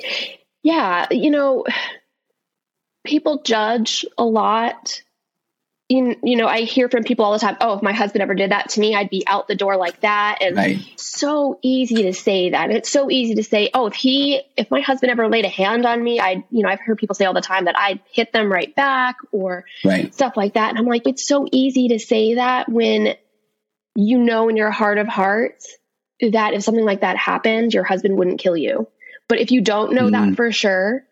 Yeah. 0.63 1.07
You 1.11 1.31
know, 1.31 1.65
people 3.05 3.43
judge 3.43 4.05
a 4.17 4.25
lot 4.25 5.03
you, 5.93 6.17
you 6.23 6.37
know, 6.37 6.47
I 6.47 6.63
hear 6.63 6.89
from 6.89 7.05
people 7.05 7.25
all 7.25 7.33
the 7.33 7.39
time, 7.39 7.57
oh, 7.61 7.75
if 7.75 7.83
my 7.83 7.93
husband 7.93 8.23
ever 8.23 8.35
did 8.35 8.51
that 8.51 8.71
to 8.71 8.81
me, 8.81 8.95
I'd 8.95 9.11
be 9.11 9.25
out 9.27 9.47
the 9.47 9.55
door 9.55 9.77
like 9.77 10.01
that. 10.01 10.39
And 10.41 10.57
right. 10.57 10.79
so 10.97 11.59
easy 11.61 12.05
to 12.05 12.15
say 12.15 12.51
that. 12.51 12.71
It's 12.71 12.91
so 12.91 13.11
easy 13.11 13.35
to 13.35 13.45
say, 13.45 13.71
oh, 13.75 13.87
if 13.87 13.95
he, 13.95 14.41
if 14.57 14.71
my 14.71 14.81
husband 14.81 15.11
ever 15.11 15.29
laid 15.29 15.45
a 15.45 15.51
hand 15.51 15.85
on 15.85 16.03
me, 16.03 16.19
I, 16.19 16.45
you 16.51 16.63
know, 16.63 16.69
I've 16.71 16.81
heard 16.81 16.97
people 16.97 17.15
say 17.15 17.27
all 17.27 17.35
the 17.35 17.43
time 17.43 17.67
that 17.67 17.79
I'd 17.79 18.01
hit 18.11 18.33
them 18.33 18.51
right 18.51 18.75
back 18.75 19.17
or 19.33 19.67
right. 19.85 20.15
stuff 20.15 20.35
like 20.35 20.55
that. 20.55 20.71
And 20.71 20.79
I'm 20.79 20.87
like, 20.87 21.07
it's 21.07 21.27
so 21.27 21.47
easy 21.53 21.89
to 21.89 21.99
say 21.99 22.37
that 22.37 22.71
when 22.71 23.15
you 23.95 24.19
know 24.19 24.49
in 24.49 24.57
your 24.57 24.71
heart 24.71 24.97
of 24.97 25.09
hearts 25.09 25.77
that 26.23 26.55
if 26.55 26.63
something 26.63 26.85
like 26.85 27.03
that 27.03 27.19
happened, 27.19 27.75
your 27.75 27.85
husband 27.85 28.17
wouldn't 28.17 28.41
kill 28.41 28.57
you. 28.57 28.89
But 29.29 29.41
if 29.41 29.51
you 29.51 29.61
don't 29.61 29.93
know 29.93 30.09
mm. 30.09 30.13
that 30.13 30.37
for 30.37 30.51
sure, 30.53 31.05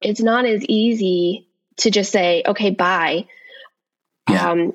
it's 0.00 0.20
not 0.20 0.44
as 0.44 0.64
easy 0.66 1.48
to 1.78 1.90
just 1.90 2.12
say, 2.12 2.44
okay, 2.46 2.70
bye 2.70 3.26
yeah. 4.32 4.50
Um, 4.50 4.74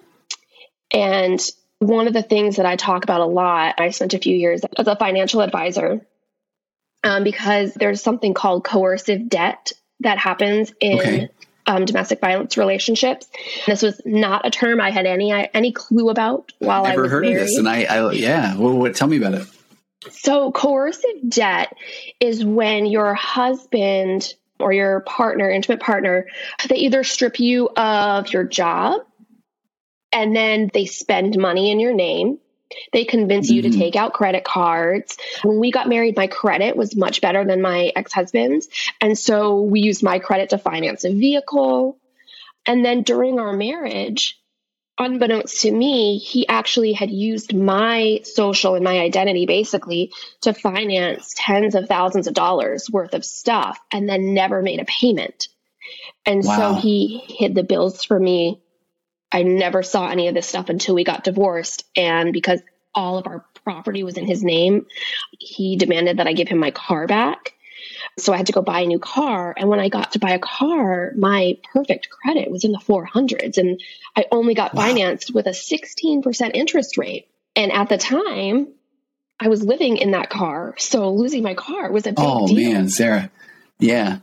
and 0.92 1.40
one 1.80 2.08
of 2.08 2.14
the 2.14 2.24
things 2.24 2.58
that 2.58 2.66
I 2.66 2.76
talk 2.76 3.04
about 3.04 3.22
a 3.22 3.26
lot, 3.26 3.76
I 3.80 3.90
spent 3.90 4.14
a 4.14 4.20
few 4.20 4.36
years 4.36 4.62
as 4.78 4.88
a 4.88 4.96
financial 4.96 5.42
advisor 5.42 6.06
um, 7.04 7.24
because 7.24 7.74
there's 7.74 8.02
something 8.02 8.34
called 8.34 8.64
coercive 8.64 9.30
debt 9.30 9.72
that 10.02 10.18
happens 10.18 10.74
in 10.80 11.00
okay. 11.00 11.30
um, 11.68 11.86
domestic 11.86 12.20
violence 12.22 12.58
relationships. 12.58 13.28
This 13.66 13.82
was 13.82 14.02
not 14.06 14.46
a 14.46 14.52
term 14.52 14.82
I 14.82 14.92
had 14.92 15.06
any 15.06 15.32
any 15.54 15.72
clue 15.72 16.10
about 16.10 16.52
while 16.60 16.84
Never 16.84 16.88
I 16.88 17.02
was 17.02 17.04
never 17.04 17.10
heard 17.10 17.24
married. 17.26 17.42
of 17.42 17.48
this, 17.48 17.58
and 17.58 17.70
I, 17.70 17.84
I 17.84 18.12
yeah. 18.12 18.58
Well, 18.58 18.78
what, 18.78 18.96
tell 18.96 19.08
me 19.08 19.18
about 19.18 19.36
it. 19.36 19.48
So, 20.12 20.52
coercive 20.52 21.30
debt 21.30 21.76
is 22.20 22.46
when 22.46 22.86
your 22.86 23.14
husband 23.14 24.34
or 24.60 24.72
your 24.72 25.02
partner, 25.02 25.50
intimate 25.50 25.80
partner, 25.80 26.28
they 26.70 26.76
either 26.78 27.04
strip 27.04 27.40
you 27.40 27.70
of 27.76 28.32
your 28.32 28.44
job 28.44 29.02
and 30.16 30.34
then 30.34 30.72
they 30.74 30.86
spend 30.86 31.38
money 31.38 31.70
in 31.70 31.80
your 31.82 31.94
name. 31.94 32.40
They 32.94 33.04
convince 33.04 33.48
mm-hmm. 33.48 33.56
you 33.56 33.62
to 33.64 33.70
mm-hmm. 33.70 33.80
take 33.80 33.96
out 33.98 34.14
credit 34.14 34.46
cards. 34.46 35.18
When 35.44 35.60
we 35.60 35.72
got 35.72 35.90
married, 35.90 36.16
my 36.16 36.28
credit 36.28 36.78
was 36.78 36.96
much 36.96 37.20
better 37.20 37.44
than 37.44 37.62
my 37.62 37.92
ex 37.96 38.14
husband's. 38.14 38.70
And 39.02 39.20
so 39.20 39.62
we 39.62 39.82
used 39.82 40.04
my 40.04 40.20
credit 40.20 40.50
to 40.50 40.58
finance 40.58 41.04
a 41.04 41.14
vehicle. 41.14 42.00
And 42.66 42.84
then 42.84 43.04
during 43.04 43.40
our 43.40 43.52
marriage, 43.52 44.40
unbeknownst 44.98 45.62
to 45.62 45.72
me, 45.72 46.18
he 46.18 46.48
actually 46.48 46.94
had 46.94 47.12
used 47.12 47.54
my 47.54 48.22
social 48.24 48.76
and 48.76 48.86
my 48.86 49.00
identity 49.00 49.46
basically 49.46 50.14
to 50.42 50.54
finance 50.54 51.34
tens 51.38 51.76
of 51.76 51.90
thousands 51.90 52.28
of 52.28 52.34
dollars 52.34 52.90
worth 52.90 53.14
of 53.14 53.26
stuff 53.26 53.78
and 53.92 54.08
then 54.08 54.34
never 54.34 54.62
made 54.62 54.80
a 54.80 54.86
payment. 54.86 55.50
And 56.26 56.42
wow. 56.44 56.56
so 56.56 56.74
he 56.82 57.22
hid 57.28 57.54
the 57.54 57.64
bills 57.64 58.06
for 58.06 58.18
me 58.18 58.62
I 59.36 59.44
never 59.44 59.84
saw 59.84 60.08
any 60.08 60.30
of 60.30 60.34
this 60.34 60.48
stuff 60.48 60.70
until 60.70 60.96
we 60.96 61.04
got 61.04 61.26
divorced. 61.26 61.84
And 61.94 62.32
because 62.32 62.62
all 62.94 63.18
of 63.18 63.28
our 63.28 63.44
property 63.66 64.02
was 64.02 64.16
in 64.16 64.26
his 64.26 64.42
name, 64.42 64.86
he 65.38 65.76
demanded 65.76 66.20
that 66.20 66.28
I 66.28 66.32
give 66.32 66.48
him 66.48 66.58
my 66.58 66.72
car 66.72 67.06
back. 67.06 67.52
So 68.18 68.32
I 68.32 68.38
had 68.38 68.46
to 68.46 68.54
go 68.54 68.62
buy 68.62 68.80
a 68.80 68.86
new 68.86 68.98
car. 68.98 69.54
And 69.58 69.68
when 69.68 69.82
I 69.82 69.90
got 69.90 70.14
to 70.14 70.20
buy 70.20 70.32
a 70.32 70.40
car, 70.40 71.12
my 71.18 71.58
perfect 71.74 72.10
credit 72.10 72.50
was 72.50 72.64
in 72.64 72.72
the 72.72 72.78
400s. 72.78 73.58
And 73.58 73.82
I 74.16 74.24
only 74.32 74.54
got 74.54 74.74
wow. 74.74 74.84
financed 74.84 75.34
with 75.34 75.48
a 75.48 75.50
16% 75.50 76.52
interest 76.54 76.98
rate. 76.98 77.28
And 77.58 77.74
at 77.74 77.90
the 77.90 77.98
time, 77.98 78.70
I 79.38 79.50
was 79.50 79.62
living 79.62 79.98
in 79.98 80.12
that 80.12 80.30
car. 80.30 80.76
So 80.78 81.12
losing 81.12 81.44
my 81.44 81.56
car 81.56 81.92
was 81.92 82.08
a 82.08 82.12
big 82.12 82.20
oh, 82.20 82.48
deal. 82.48 82.70
Oh, 82.70 82.72
man, 82.72 82.88
Sarah. 82.88 83.30
Yeah. 83.80 84.20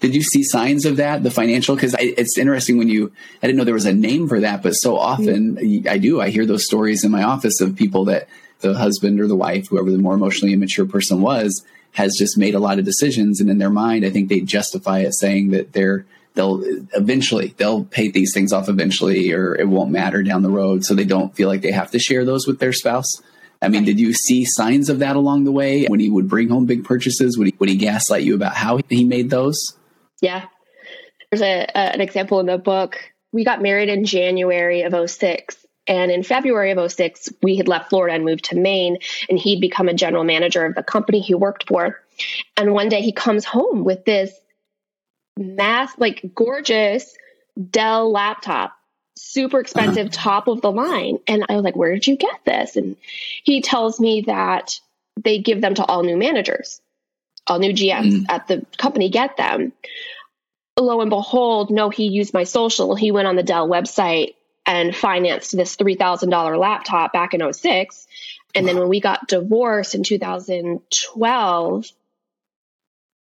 Did 0.00 0.14
you 0.14 0.22
see 0.22 0.44
signs 0.44 0.84
of 0.84 0.96
that, 0.96 1.24
the 1.24 1.30
financial? 1.30 1.74
Because 1.74 1.96
it's 1.98 2.38
interesting 2.38 2.78
when 2.78 2.88
you, 2.88 3.12
I 3.42 3.46
didn't 3.46 3.58
know 3.58 3.64
there 3.64 3.74
was 3.74 3.84
a 3.84 3.92
name 3.92 4.28
for 4.28 4.40
that, 4.40 4.62
but 4.62 4.74
so 4.74 4.96
often 4.96 5.56
mm-hmm. 5.56 5.88
I 5.88 5.98
do. 5.98 6.20
I 6.20 6.30
hear 6.30 6.46
those 6.46 6.64
stories 6.64 7.02
in 7.02 7.10
my 7.10 7.24
office 7.24 7.60
of 7.60 7.74
people 7.74 8.04
that 8.04 8.28
the 8.60 8.74
husband 8.74 9.20
or 9.20 9.26
the 9.26 9.36
wife, 9.36 9.68
whoever 9.68 9.90
the 9.90 9.98
more 9.98 10.14
emotionally 10.14 10.52
immature 10.52 10.86
person 10.86 11.20
was, 11.20 11.64
has 11.92 12.16
just 12.16 12.38
made 12.38 12.54
a 12.54 12.60
lot 12.60 12.78
of 12.78 12.84
decisions. 12.84 13.40
And 13.40 13.50
in 13.50 13.58
their 13.58 13.70
mind, 13.70 14.04
I 14.04 14.10
think 14.10 14.28
they 14.28 14.40
justify 14.40 15.00
it 15.00 15.14
saying 15.14 15.50
that 15.50 15.72
they're, 15.72 16.06
they'll 16.34 16.62
eventually, 16.94 17.54
they'll 17.56 17.84
pay 17.84 18.08
these 18.08 18.32
things 18.32 18.52
off 18.52 18.68
eventually, 18.68 19.32
or 19.32 19.56
it 19.56 19.66
won't 19.66 19.90
matter 19.90 20.22
down 20.22 20.42
the 20.42 20.50
road. 20.50 20.84
So 20.84 20.94
they 20.94 21.04
don't 21.04 21.34
feel 21.34 21.48
like 21.48 21.62
they 21.62 21.72
have 21.72 21.90
to 21.90 21.98
share 21.98 22.24
those 22.24 22.46
with 22.46 22.60
their 22.60 22.72
spouse. 22.72 23.20
I 23.60 23.68
mean, 23.68 23.84
did 23.84 23.98
you 23.98 24.12
see 24.12 24.44
signs 24.44 24.88
of 24.88 25.00
that 25.00 25.16
along 25.16 25.42
the 25.42 25.50
way 25.50 25.86
when 25.86 25.98
he 25.98 26.08
would 26.08 26.28
bring 26.28 26.48
home 26.48 26.66
big 26.66 26.84
purchases? 26.84 27.36
Would 27.36 27.48
he, 27.48 27.54
would 27.58 27.68
he 27.68 27.76
gaslight 27.76 28.22
you 28.22 28.36
about 28.36 28.54
how 28.54 28.78
he 28.88 29.02
made 29.02 29.30
those? 29.30 29.74
Yeah. 30.20 30.46
There's 31.30 31.42
a, 31.42 31.66
a, 31.74 31.78
an 31.78 32.00
example 32.00 32.40
in 32.40 32.46
the 32.46 32.58
book. 32.58 32.98
We 33.32 33.44
got 33.44 33.62
married 33.62 33.88
in 33.88 34.04
January 34.04 34.82
of 34.82 35.10
06. 35.10 35.56
And 35.86 36.10
in 36.10 36.22
February 36.22 36.70
of 36.70 36.92
06, 36.92 37.30
we 37.42 37.56
had 37.56 37.66
left 37.66 37.90
Florida 37.90 38.14
and 38.14 38.24
moved 38.24 38.44
to 38.44 38.56
Maine, 38.56 38.98
and 39.30 39.38
he'd 39.38 39.60
become 39.60 39.88
a 39.88 39.94
general 39.94 40.22
manager 40.22 40.66
of 40.66 40.74
the 40.74 40.82
company 40.82 41.20
he 41.20 41.34
worked 41.34 41.66
for. 41.66 41.98
And 42.58 42.74
one 42.74 42.90
day 42.90 43.00
he 43.00 43.12
comes 43.12 43.46
home 43.46 43.84
with 43.84 44.04
this 44.04 44.32
mass, 45.36 45.90
like 45.96 46.30
gorgeous 46.34 47.16
Dell 47.70 48.12
laptop, 48.12 48.76
super 49.16 49.58
expensive, 49.58 50.08
uh-huh. 50.08 50.22
top 50.22 50.48
of 50.48 50.60
the 50.60 50.70
line. 50.70 51.18
And 51.26 51.44
I 51.48 51.54
was 51.54 51.64
like, 51.64 51.74
Where 51.74 51.92
did 51.92 52.06
you 52.06 52.16
get 52.16 52.44
this? 52.44 52.76
And 52.76 52.96
he 53.42 53.62
tells 53.62 53.98
me 53.98 54.22
that 54.22 54.78
they 55.16 55.38
give 55.38 55.60
them 55.60 55.74
to 55.74 55.84
all 55.84 56.02
new 56.02 56.16
managers 56.16 56.80
all 57.48 57.58
new 57.58 57.72
GMs 57.72 58.12
mm. 58.12 58.26
at 58.28 58.46
the 58.48 58.64
company 58.76 59.10
get 59.10 59.36
them. 59.36 59.72
Lo 60.78 61.00
and 61.00 61.10
behold, 61.10 61.70
no, 61.70 61.90
he 61.90 62.04
used 62.04 62.32
my 62.32 62.44
social. 62.44 62.94
He 62.94 63.10
went 63.10 63.26
on 63.26 63.36
the 63.36 63.42
Dell 63.42 63.68
website 63.68 64.34
and 64.64 64.94
financed 64.94 65.56
this 65.56 65.76
$3,000 65.76 66.58
laptop 66.58 67.12
back 67.12 67.34
in 67.34 67.52
06. 67.52 68.06
And 68.54 68.64
wow. 68.64 68.72
then 68.72 68.80
when 68.80 68.88
we 68.88 69.00
got 69.00 69.26
divorced 69.26 69.94
in 69.94 70.02
2012, 70.02 71.86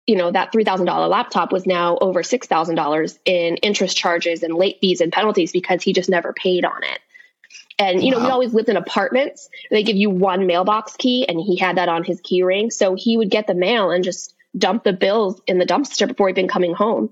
you 0.07 0.17
know, 0.17 0.31
that 0.31 0.53
$3,000 0.53 1.09
laptop 1.09 1.53
was 1.53 1.67
now 1.67 1.99
over 2.01 2.23
$6,000 2.23 3.19
in 3.25 3.57
interest 3.57 3.97
charges 3.97 4.43
and 4.43 4.55
late 4.55 4.79
fees 4.81 5.01
and 5.01 5.12
penalties 5.12 5.53
because 5.53 5.83
he 5.83 5.93
just 5.93 6.11
never 6.11 6.33
paid 6.33 6.65
on 6.65 6.83
it. 6.85 6.99
And, 7.79 8.03
you 8.03 8.12
wow. 8.12 8.19
know, 8.19 8.25
we 8.25 8.31
always 8.31 8.55
lived 8.55 8.69
in 8.69 8.77
apartments. 8.77 9.49
They 9.71 9.83
give 9.83 9.97
you 9.97 10.09
one 10.09 10.47
mailbox 10.47 10.97
key, 10.97 11.29
and 11.29 11.39
he 11.39 11.57
had 11.57 11.77
that 11.77 11.89
on 11.89 12.05
his 12.05 12.21
key 12.23 12.43
ring. 12.43 12.71
So 12.71 12.95
he 12.95 13.17
would 13.17 13.31
get 13.31 13.47
the 13.47 13.55
mail 13.55 13.91
and 13.91 14.03
just 14.03 14.35
dump 14.57 14.85
the 14.85 14.93
bills 14.93 15.41
in 15.47 15.59
the 15.59 15.67
dumpster 15.67 16.09
before 16.09 16.29
he'd 16.29 16.37
been 16.37 16.49
coming 16.49 16.75
home. 16.75 17.11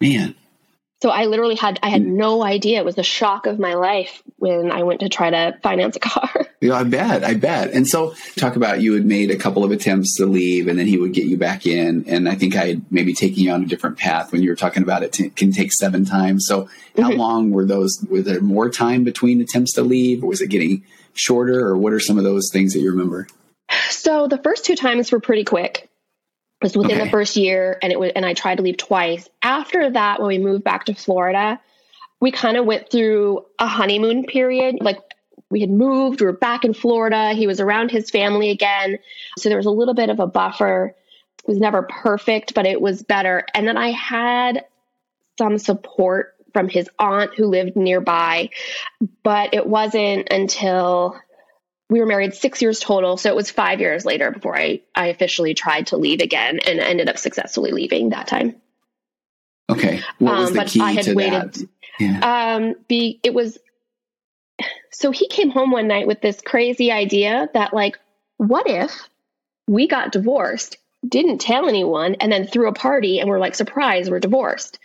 Man. 0.00 0.34
So 1.02 1.10
I 1.10 1.26
literally 1.26 1.56
had 1.56 1.78
I 1.82 1.90
had 1.90 2.02
hmm. 2.02 2.16
no 2.16 2.42
idea. 2.42 2.78
It 2.78 2.84
was 2.84 2.94
the 2.94 3.02
shock 3.02 3.46
of 3.46 3.58
my 3.58 3.74
life 3.74 4.22
when 4.44 4.70
I 4.70 4.82
went 4.82 5.00
to 5.00 5.08
try 5.08 5.30
to 5.30 5.58
finance 5.62 5.96
a 5.96 6.00
car. 6.00 6.30
Yeah, 6.60 6.76
I 6.76 6.84
bet, 6.84 7.24
I 7.24 7.34
bet. 7.34 7.72
And 7.72 7.86
so, 7.86 8.14
talk 8.38 8.56
about 8.56 8.80
you 8.80 8.94
had 8.94 9.04
made 9.04 9.30
a 9.30 9.36
couple 9.36 9.64
of 9.64 9.70
attempts 9.70 10.16
to 10.16 10.24
leave, 10.24 10.66
and 10.66 10.78
then 10.78 10.86
he 10.86 10.96
would 10.96 11.12
get 11.12 11.26
you 11.26 11.36
back 11.36 11.66
in. 11.66 12.06
And 12.08 12.26
I 12.26 12.36
think 12.36 12.56
I 12.56 12.68
had 12.68 12.90
maybe 12.90 13.12
taken 13.12 13.40
you 13.40 13.50
on 13.50 13.64
a 13.64 13.66
different 13.66 13.98
path 13.98 14.32
when 14.32 14.42
you 14.42 14.48
were 14.48 14.56
talking 14.56 14.82
about 14.82 15.02
it 15.02 15.12
t- 15.12 15.28
can 15.28 15.52
take 15.52 15.74
seven 15.74 16.06
times. 16.06 16.46
So, 16.46 16.70
how 16.96 17.10
mm-hmm. 17.10 17.18
long 17.18 17.50
were 17.50 17.66
those? 17.66 18.02
Were 18.08 18.22
there 18.22 18.40
more 18.40 18.70
time 18.70 19.04
between 19.04 19.42
attempts 19.42 19.74
to 19.74 19.82
leave, 19.82 20.24
or 20.24 20.28
was 20.28 20.40
it 20.40 20.48
getting 20.48 20.84
shorter, 21.12 21.68
or 21.68 21.76
what 21.76 21.92
are 21.92 22.00
some 22.00 22.16
of 22.16 22.24
those 22.24 22.48
things 22.50 22.72
that 22.72 22.80
you 22.80 22.92
remember? 22.92 23.26
So 23.90 24.26
the 24.26 24.38
first 24.38 24.64
two 24.64 24.76
times 24.76 25.12
were 25.12 25.20
pretty 25.20 25.44
quick. 25.44 25.90
It 26.62 26.64
was 26.64 26.76
within 26.76 26.96
okay. 26.96 27.04
the 27.04 27.10
first 27.10 27.36
year, 27.36 27.78
and 27.82 27.92
it 27.92 28.00
was, 28.00 28.12
and 28.16 28.24
I 28.24 28.32
tried 28.32 28.56
to 28.56 28.62
leave 28.62 28.78
twice. 28.78 29.28
After 29.42 29.90
that, 29.90 30.18
when 30.20 30.28
we 30.28 30.38
moved 30.38 30.64
back 30.64 30.86
to 30.86 30.94
Florida, 30.94 31.60
we 32.24 32.30
kind 32.30 32.56
of 32.56 32.64
went 32.64 32.90
through 32.90 33.44
a 33.58 33.66
honeymoon 33.66 34.24
period. 34.24 34.78
Like 34.80 34.98
we 35.50 35.60
had 35.60 35.68
moved, 35.68 36.22
we 36.22 36.26
were 36.26 36.32
back 36.32 36.64
in 36.64 36.72
Florida. 36.72 37.34
He 37.34 37.46
was 37.46 37.60
around 37.60 37.90
his 37.90 38.08
family 38.08 38.48
again. 38.48 38.98
So 39.36 39.50
there 39.50 39.58
was 39.58 39.66
a 39.66 39.70
little 39.70 39.92
bit 39.92 40.08
of 40.08 40.20
a 40.20 40.26
buffer. 40.26 40.94
It 41.40 41.46
was 41.46 41.58
never 41.58 41.82
perfect, 41.82 42.54
but 42.54 42.64
it 42.64 42.80
was 42.80 43.02
better. 43.02 43.44
And 43.52 43.68
then 43.68 43.76
I 43.76 43.90
had 43.90 44.64
some 45.36 45.58
support 45.58 46.34
from 46.54 46.70
his 46.70 46.88
aunt 46.98 47.34
who 47.36 47.44
lived 47.44 47.76
nearby, 47.76 48.48
but 49.22 49.52
it 49.52 49.66
wasn't 49.66 50.28
until 50.30 51.20
we 51.90 52.00
were 52.00 52.06
married 52.06 52.32
six 52.32 52.62
years 52.62 52.80
total. 52.80 53.18
So 53.18 53.28
it 53.28 53.36
was 53.36 53.50
five 53.50 53.80
years 53.80 54.06
later 54.06 54.30
before 54.30 54.56
I, 54.56 54.80
I 54.94 55.08
officially 55.08 55.52
tried 55.52 55.88
to 55.88 55.98
leave 55.98 56.22
again 56.22 56.58
and 56.66 56.80
ended 56.80 57.10
up 57.10 57.18
successfully 57.18 57.72
leaving 57.72 58.08
that 58.08 58.28
time. 58.28 58.56
Okay. 59.68 60.02
What 60.18 60.38
was 60.38 60.50
um, 60.50 60.56
the 60.56 60.64
key 60.64 60.80
I 60.80 60.92
had 60.92 61.04
to 61.04 61.14
waited, 61.14 61.54
that? 61.54 61.68
Yeah. 61.98 62.56
Um, 62.56 62.74
be 62.88 63.20
it 63.22 63.34
was 63.34 63.58
so 64.90 65.10
he 65.10 65.28
came 65.28 65.50
home 65.50 65.70
one 65.70 65.88
night 65.88 66.06
with 66.06 66.20
this 66.20 66.40
crazy 66.40 66.92
idea 66.92 67.48
that 67.54 67.74
like, 67.74 67.98
what 68.36 68.68
if 68.68 69.08
we 69.66 69.88
got 69.88 70.12
divorced, 70.12 70.76
didn't 71.06 71.38
tell 71.38 71.68
anyone, 71.68 72.16
and 72.20 72.30
then 72.30 72.46
threw 72.46 72.68
a 72.68 72.72
party 72.72 73.18
and 73.18 73.28
we're 73.28 73.38
like, 73.38 73.54
surprise, 73.54 74.08
we're 74.08 74.20
divorced. 74.20 74.78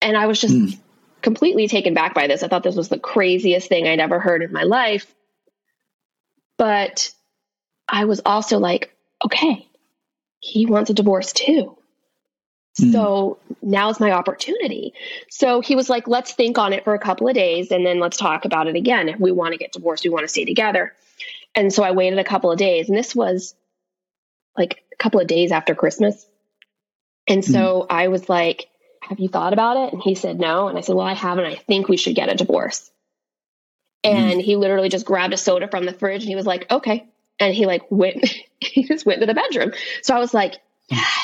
And 0.00 0.16
I 0.16 0.26
was 0.26 0.40
just 0.40 0.54
mm. 0.54 0.78
completely 1.22 1.66
taken 1.66 1.94
back 1.94 2.14
by 2.14 2.26
this. 2.26 2.42
I 2.42 2.48
thought 2.48 2.62
this 2.62 2.76
was 2.76 2.90
the 2.90 2.98
craziest 2.98 3.68
thing 3.68 3.86
I'd 3.86 4.00
ever 4.00 4.20
heard 4.20 4.42
in 4.42 4.52
my 4.52 4.64
life. 4.64 5.12
But 6.58 7.10
I 7.88 8.04
was 8.04 8.20
also 8.24 8.58
like, 8.58 8.94
okay, 9.24 9.66
he 10.40 10.66
wants 10.66 10.90
a 10.90 10.94
divorce 10.94 11.32
too. 11.32 11.78
Mm. 12.80 12.92
So 12.92 13.38
now's 13.62 14.00
my 14.00 14.10
opportunity. 14.12 14.94
So 15.28 15.60
he 15.60 15.76
was 15.76 15.88
like, 15.88 16.08
let's 16.08 16.32
think 16.32 16.58
on 16.58 16.72
it 16.72 16.84
for 16.84 16.94
a 16.94 16.98
couple 16.98 17.28
of 17.28 17.34
days 17.34 17.70
and 17.70 17.86
then 17.86 18.00
let's 18.00 18.16
talk 18.16 18.44
about 18.44 18.66
it 18.66 18.76
again. 18.76 19.08
If 19.08 19.20
we 19.20 19.32
want 19.32 19.52
to 19.52 19.58
get 19.58 19.72
divorced, 19.72 20.04
we 20.04 20.10
want 20.10 20.24
to 20.24 20.28
stay 20.28 20.44
together. 20.44 20.92
And 21.54 21.72
so 21.72 21.84
I 21.84 21.92
waited 21.92 22.18
a 22.18 22.24
couple 22.24 22.50
of 22.50 22.58
days 22.58 22.88
and 22.88 22.98
this 22.98 23.14
was 23.14 23.54
like 24.56 24.82
a 24.92 24.96
couple 24.96 25.20
of 25.20 25.26
days 25.26 25.52
after 25.52 25.74
Christmas. 25.74 26.26
And 27.28 27.44
so 27.44 27.82
mm. 27.82 27.86
I 27.90 28.08
was 28.08 28.28
like, 28.28 28.68
have 29.00 29.20
you 29.20 29.28
thought 29.28 29.52
about 29.52 29.76
it? 29.76 29.92
And 29.92 30.02
he 30.02 30.14
said 30.14 30.40
no. 30.40 30.68
And 30.68 30.76
I 30.76 30.80
said, 30.80 30.96
well, 30.96 31.06
I 31.06 31.14
haven't. 31.14 31.44
I 31.44 31.54
think 31.54 31.88
we 31.88 31.96
should 31.96 32.16
get 32.16 32.28
a 32.28 32.34
divorce. 32.34 32.90
And 34.02 34.40
mm. 34.40 34.42
he 34.42 34.56
literally 34.56 34.88
just 34.88 35.06
grabbed 35.06 35.32
a 35.32 35.36
soda 35.36 35.68
from 35.68 35.84
the 35.84 35.92
fridge 35.92 36.22
and 36.22 36.28
he 36.28 36.36
was 36.36 36.46
like, 36.46 36.70
okay. 36.70 37.06
And 37.38 37.54
he 37.54 37.66
like 37.66 37.90
went, 37.90 38.24
he 38.60 38.82
just 38.82 39.06
went 39.06 39.20
to 39.20 39.26
the 39.26 39.34
bedroom. 39.34 39.72
So 40.02 40.14
I 40.14 40.18
was 40.18 40.34
like, 40.34 40.54
yes 40.88 41.23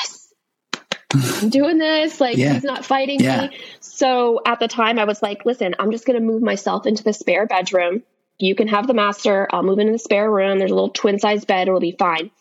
doing 1.49 1.77
this. 1.77 2.19
Like 2.19 2.37
yeah. 2.37 2.53
he's 2.53 2.63
not 2.63 2.85
fighting 2.85 3.19
yeah. 3.19 3.47
me. 3.47 3.57
So 3.79 4.41
at 4.45 4.59
the 4.59 4.67
time 4.67 4.99
I 4.99 5.05
was 5.05 5.21
like, 5.21 5.45
listen, 5.45 5.75
I'm 5.79 5.91
just 5.91 6.05
going 6.05 6.19
to 6.19 6.25
move 6.25 6.41
myself 6.41 6.85
into 6.85 7.03
the 7.03 7.13
spare 7.13 7.45
bedroom. 7.45 8.03
You 8.39 8.55
can 8.55 8.67
have 8.67 8.87
the 8.87 8.93
master. 8.93 9.47
I'll 9.51 9.63
move 9.63 9.79
into 9.79 9.93
the 9.93 9.99
spare 9.99 10.29
room. 10.29 10.57
There's 10.57 10.71
a 10.71 10.75
little 10.75 10.89
twin 10.89 11.19
size 11.19 11.45
bed. 11.45 11.67
It'll 11.67 11.79
be 11.79 11.95
fine. 11.97 12.31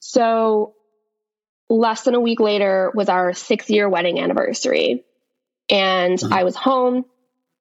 So 0.00 0.74
less 1.68 2.02
than 2.02 2.14
a 2.14 2.20
week 2.20 2.40
later 2.40 2.90
was 2.94 3.08
our 3.08 3.34
six 3.34 3.70
year 3.70 3.88
wedding 3.88 4.18
anniversary. 4.18 5.04
And 5.70 6.18
mm-hmm. 6.18 6.32
I 6.32 6.44
was 6.44 6.56
home 6.56 7.04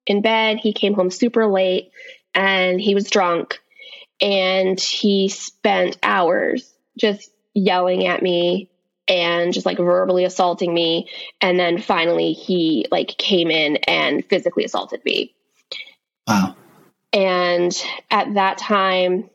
in 0.05 0.21
bed. 0.21 0.57
He 0.57 0.73
came 0.73 0.93
home 0.93 1.11
super 1.11 1.45
late 1.45 1.91
and 2.33 2.79
he 2.79 2.95
was 2.95 3.09
drunk 3.09 3.59
and 4.21 4.79
he 4.79 5.29
spent 5.29 5.97
hours 6.01 6.73
just 6.97 7.29
yelling 7.53 8.07
at 8.07 8.21
me 8.21 8.69
and 9.07 9.53
just 9.53 9.65
like 9.65 9.77
verbally 9.77 10.25
assaulting 10.25 10.73
me. 10.73 11.09
And 11.41 11.59
then 11.59 11.79
finally 11.79 12.33
he 12.33 12.85
like 12.91 13.17
came 13.17 13.49
in 13.49 13.77
and 13.77 14.25
physically 14.25 14.65
assaulted 14.65 15.03
me. 15.05 15.33
Wow. 16.27 16.55
And 17.13 17.71
at 18.11 18.33
that 18.33 18.57
time, 18.57 19.29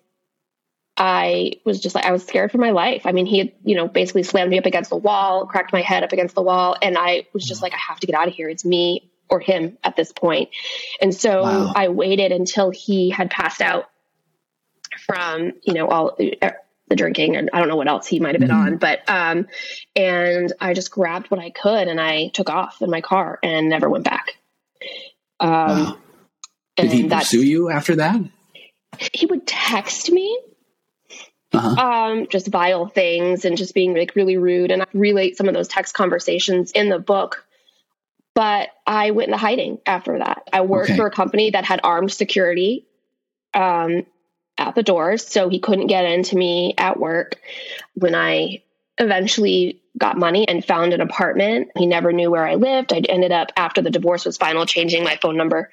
I 0.96 1.52
was 1.64 1.80
just 1.80 1.94
like, 1.94 2.04
I 2.04 2.12
was 2.12 2.24
scared 2.24 2.52
for 2.52 2.58
my 2.58 2.70
life. 2.70 3.06
I 3.06 3.12
mean, 3.12 3.24
he 3.24 3.38
had, 3.38 3.52
you 3.64 3.74
know, 3.74 3.88
basically 3.88 4.22
slammed 4.22 4.50
me 4.50 4.58
up 4.58 4.66
against 4.66 4.90
the 4.90 4.96
wall, 4.96 5.46
cracked 5.46 5.72
my 5.72 5.80
head 5.80 6.04
up 6.04 6.12
against 6.12 6.34
the 6.34 6.42
wall. 6.42 6.76
And 6.80 6.98
I 6.98 7.26
was 7.32 7.44
just 7.44 7.62
like, 7.62 7.72
I 7.72 7.78
have 7.88 7.98
to 8.00 8.06
get 8.06 8.14
out 8.14 8.28
of 8.28 8.34
here. 8.34 8.50
It's 8.50 8.64
me 8.64 9.10
or 9.30 9.40
him 9.40 9.78
at 9.82 9.96
this. 9.96 10.12
And 11.00 11.14
so 11.14 11.42
wow. 11.42 11.72
I 11.74 11.88
waited 11.88 12.30
until 12.30 12.70
he 12.70 13.08
had 13.08 13.30
passed 13.30 13.62
out 13.62 13.88
from, 15.06 15.54
you 15.62 15.72
know, 15.72 15.88
all 15.88 16.18
the 16.88 16.96
drinking 16.96 17.36
and 17.36 17.50
I 17.52 17.58
don't 17.58 17.68
know 17.68 17.76
what 17.76 17.88
else 17.88 18.06
he 18.06 18.20
might 18.20 18.34
have 18.34 18.40
been 18.40 18.50
mm-hmm. 18.50 18.74
on, 18.74 18.76
but 18.76 19.08
um 19.08 19.46
and 19.96 20.52
I 20.60 20.74
just 20.74 20.90
grabbed 20.90 21.30
what 21.30 21.40
I 21.40 21.50
could 21.50 21.88
and 21.88 22.00
I 22.00 22.28
took 22.28 22.50
off 22.50 22.82
in 22.82 22.90
my 22.90 23.00
car 23.00 23.38
and 23.42 23.68
never 23.68 23.88
went 23.88 24.04
back. 24.04 24.36
Um 25.40 25.48
wow. 25.50 25.98
Did 26.76 26.92
he 26.92 27.08
pursue 27.08 27.44
you 27.44 27.70
after 27.70 27.96
that? 27.96 28.20
He 29.12 29.26
would 29.26 29.46
text 29.46 30.10
me. 30.10 30.38
Uh-huh. 31.52 31.68
Um, 31.68 32.26
just 32.28 32.48
vile 32.48 32.86
things 32.86 33.44
and 33.44 33.58
just 33.58 33.74
being 33.74 33.94
like 33.94 34.16
really 34.16 34.38
rude. 34.38 34.70
And 34.70 34.82
I 34.82 34.86
relate 34.94 35.36
some 35.36 35.48
of 35.48 35.54
those 35.54 35.68
text 35.68 35.94
conversations 35.94 36.70
in 36.72 36.88
the 36.88 36.98
book. 36.98 37.46
But 38.34 38.70
I 38.86 39.10
went 39.10 39.28
into 39.28 39.36
hiding 39.36 39.78
after 39.84 40.18
that. 40.18 40.48
I 40.50 40.62
worked 40.62 40.90
okay. 40.90 40.96
for 40.96 41.06
a 41.06 41.10
company 41.10 41.50
that 41.50 41.66
had 41.66 41.80
armed 41.84 42.10
security. 42.10 42.86
Um, 43.52 44.06
at 44.58 44.74
the 44.74 44.82
doors, 44.82 45.26
so 45.26 45.48
he 45.48 45.58
couldn't 45.58 45.86
get 45.86 46.04
into 46.04 46.36
me 46.36 46.74
at 46.78 46.98
work. 46.98 47.36
When 47.94 48.14
I 48.14 48.62
eventually 48.98 49.80
got 49.98 50.18
money 50.18 50.46
and 50.48 50.64
found 50.64 50.92
an 50.92 51.00
apartment, 51.00 51.70
he 51.76 51.86
never 51.86 52.12
knew 52.12 52.30
where 52.30 52.46
I 52.46 52.54
lived. 52.54 52.92
I 52.92 52.98
ended 53.08 53.32
up, 53.32 53.52
after 53.56 53.82
the 53.82 53.90
divorce 53.90 54.24
was 54.24 54.36
final, 54.36 54.66
changing 54.66 55.04
my 55.04 55.16
phone 55.16 55.36
number. 55.36 55.70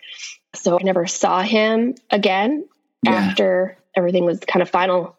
So 0.55 0.79
I 0.79 0.83
never 0.83 1.07
saw 1.07 1.41
him 1.41 1.95
again 2.09 2.67
yeah. 3.03 3.13
after 3.13 3.77
everything 3.95 4.25
was 4.25 4.39
kind 4.39 4.61
of 4.61 4.69
final. 4.69 5.17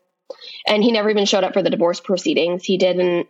And 0.67 0.83
he 0.83 0.93
never 0.93 1.11
even 1.11 1.27
showed 1.27 1.45
up 1.45 1.53
for 1.53 1.63
the 1.63 1.71
divorce 1.71 2.01
proceedings. 2.01 2.65
He 2.65 2.79
didn't 2.79 3.29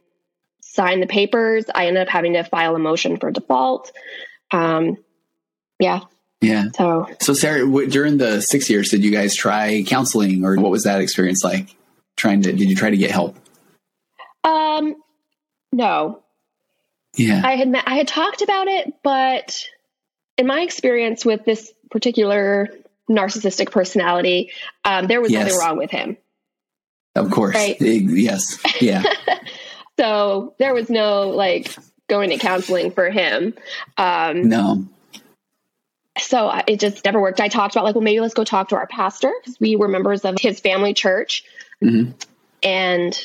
sign 0.60 1.00
the 1.00 1.06
papers. 1.06 1.64
I 1.74 1.86
ended 1.86 2.02
up 2.02 2.08
having 2.08 2.34
to 2.34 2.44
file 2.44 2.76
a 2.76 2.78
motion 2.78 3.16
for 3.16 3.30
default. 3.30 3.92
Um, 4.50 4.96
yeah, 5.78 6.00
yeah. 6.40 6.64
So, 6.74 7.08
so 7.20 7.34
Sarah, 7.34 7.60
w- 7.60 7.88
during 7.88 8.16
the 8.16 8.40
six 8.40 8.70
years, 8.70 8.88
did 8.88 9.04
you 9.04 9.10
guys 9.10 9.34
try 9.34 9.82
counseling, 9.86 10.44
or 10.44 10.56
what 10.56 10.70
was 10.70 10.84
that 10.84 11.00
experience 11.00 11.44
like? 11.44 11.74
Trying 12.16 12.42
to, 12.42 12.52
did 12.52 12.68
you 12.68 12.76
try 12.76 12.90
to 12.90 12.96
get 12.96 13.10
help? 13.10 13.36
Um, 14.44 14.96
no. 15.72 16.22
Yeah. 17.16 17.42
I 17.44 17.56
had 17.56 17.68
met, 17.68 17.84
I 17.86 17.96
had 17.96 18.08
talked 18.08 18.40
about 18.42 18.68
it, 18.68 18.94
but 19.02 19.56
in 20.38 20.46
my 20.46 20.60
experience 20.62 21.24
with 21.24 21.44
this 21.44 21.72
particular 21.90 22.70
narcissistic 23.10 23.70
personality, 23.70 24.50
um, 24.84 25.06
there 25.06 25.20
was 25.20 25.30
yes. 25.30 25.44
nothing 25.44 25.58
wrong 25.58 25.76
with 25.76 25.90
him. 25.90 26.16
Of 27.16 27.30
course. 27.30 27.54
Right? 27.54 27.76
Yes. 27.80 28.58
Yeah. 28.80 29.02
so 29.98 30.54
there 30.58 30.72
was 30.72 30.88
no 30.88 31.28
like 31.30 31.74
going 32.08 32.30
to 32.30 32.38
counseling 32.38 32.92
for 32.92 33.10
him. 33.10 33.54
Um, 33.98 34.48
no 34.48 34.88
so 36.20 36.50
it 36.66 36.80
just 36.80 37.04
never 37.04 37.20
worked. 37.20 37.40
I 37.40 37.48
talked 37.48 37.74
about 37.74 37.84
like, 37.84 37.94
well, 37.94 38.02
maybe 38.02 38.20
let's 38.20 38.34
go 38.34 38.44
talk 38.44 38.68
to 38.70 38.76
our 38.76 38.86
pastor 38.86 39.32
because 39.40 39.58
we 39.60 39.76
were 39.76 39.88
members 39.88 40.24
of 40.24 40.38
his 40.38 40.60
family 40.60 40.94
church, 40.94 41.44
mm-hmm. 41.82 42.12
and 42.62 43.20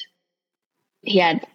he 1.01 1.19
had 1.19 1.45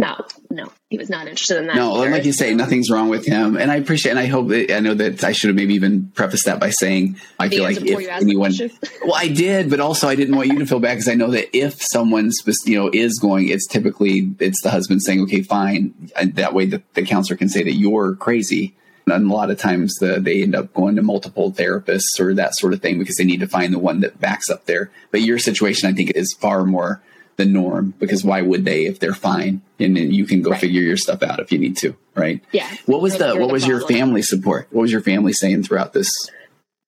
no, 0.00 0.16
no, 0.48 0.72
he 0.88 0.96
was 0.96 1.10
not 1.10 1.26
interested 1.26 1.58
in 1.58 1.66
that. 1.66 1.76
No, 1.76 1.96
either. 1.96 2.10
like 2.10 2.24
you 2.24 2.32
say, 2.32 2.54
nothing's 2.54 2.90
wrong 2.90 3.10
with 3.10 3.26
him, 3.26 3.58
and 3.58 3.70
I 3.70 3.76
appreciate, 3.76 4.12
and 4.12 4.18
I 4.18 4.26
hope 4.26 4.48
that 4.48 4.74
I 4.74 4.80
know 4.80 4.94
that 4.94 5.22
I 5.22 5.32
should 5.32 5.48
have 5.48 5.56
maybe 5.56 5.74
even 5.74 6.10
prefaced 6.14 6.46
that 6.46 6.58
by 6.58 6.70
saying 6.70 7.16
I 7.38 7.48
the 7.48 7.56
feel 7.56 7.64
like 7.64 7.76
if 7.82 8.08
anyone, 8.08 8.52
well, 9.04 9.14
I 9.14 9.28
did, 9.28 9.68
but 9.68 9.78
also 9.78 10.08
I 10.08 10.14
didn't 10.14 10.36
want 10.36 10.48
you 10.48 10.58
to 10.58 10.66
feel 10.66 10.80
bad 10.80 10.94
because 10.94 11.08
I 11.08 11.16
know 11.16 11.30
that 11.32 11.54
if 11.54 11.82
someone 11.82 12.30
you 12.64 12.78
know 12.78 12.90
is 12.90 13.18
going, 13.18 13.50
it's 13.50 13.66
typically 13.66 14.32
it's 14.38 14.62
the 14.62 14.70
husband 14.70 15.02
saying, 15.02 15.20
okay, 15.24 15.42
fine, 15.42 15.92
and 16.18 16.34
that 16.36 16.54
way 16.54 16.64
the, 16.64 16.82
the 16.94 17.04
counselor 17.04 17.36
can 17.36 17.50
say 17.50 17.62
that 17.62 17.74
you're 17.74 18.14
crazy 18.14 18.74
and 19.10 19.30
a 19.30 19.34
lot 19.34 19.50
of 19.50 19.58
times 19.58 19.96
the, 19.96 20.20
they 20.20 20.42
end 20.42 20.54
up 20.54 20.72
going 20.74 20.96
to 20.96 21.02
multiple 21.02 21.52
therapists 21.52 22.18
or 22.18 22.34
that 22.34 22.54
sort 22.54 22.72
of 22.72 22.82
thing 22.82 22.98
because 22.98 23.16
they 23.16 23.24
need 23.24 23.40
to 23.40 23.48
find 23.48 23.72
the 23.72 23.78
one 23.78 24.00
that 24.00 24.20
backs 24.20 24.50
up 24.50 24.66
there. 24.66 24.90
But 25.10 25.22
your 25.22 25.38
situation, 25.38 25.88
I 25.88 25.92
think, 25.92 26.10
is 26.10 26.32
far 26.32 26.64
more 26.64 27.02
the 27.36 27.46
norm 27.46 27.94
because 27.98 28.22
why 28.22 28.42
would 28.42 28.66
they 28.66 28.84
if 28.84 28.98
they're 28.98 29.14
fine 29.14 29.62
and 29.78 29.96
you 29.96 30.26
can 30.26 30.42
go 30.42 30.50
right. 30.50 30.60
figure 30.60 30.82
your 30.82 30.98
stuff 30.98 31.22
out 31.22 31.40
if 31.40 31.50
you 31.50 31.58
need 31.58 31.76
to, 31.78 31.96
right? 32.14 32.44
Yeah. 32.52 32.70
What 32.84 33.00
was 33.00 33.16
the 33.16 33.34
what 33.34 33.50
was 33.50 33.66
your 33.66 33.80
family 33.86 34.20
support? 34.20 34.68
What 34.70 34.82
was 34.82 34.92
your 34.92 35.00
family 35.00 35.32
saying 35.32 35.62
throughout 35.62 35.94
this 35.94 36.28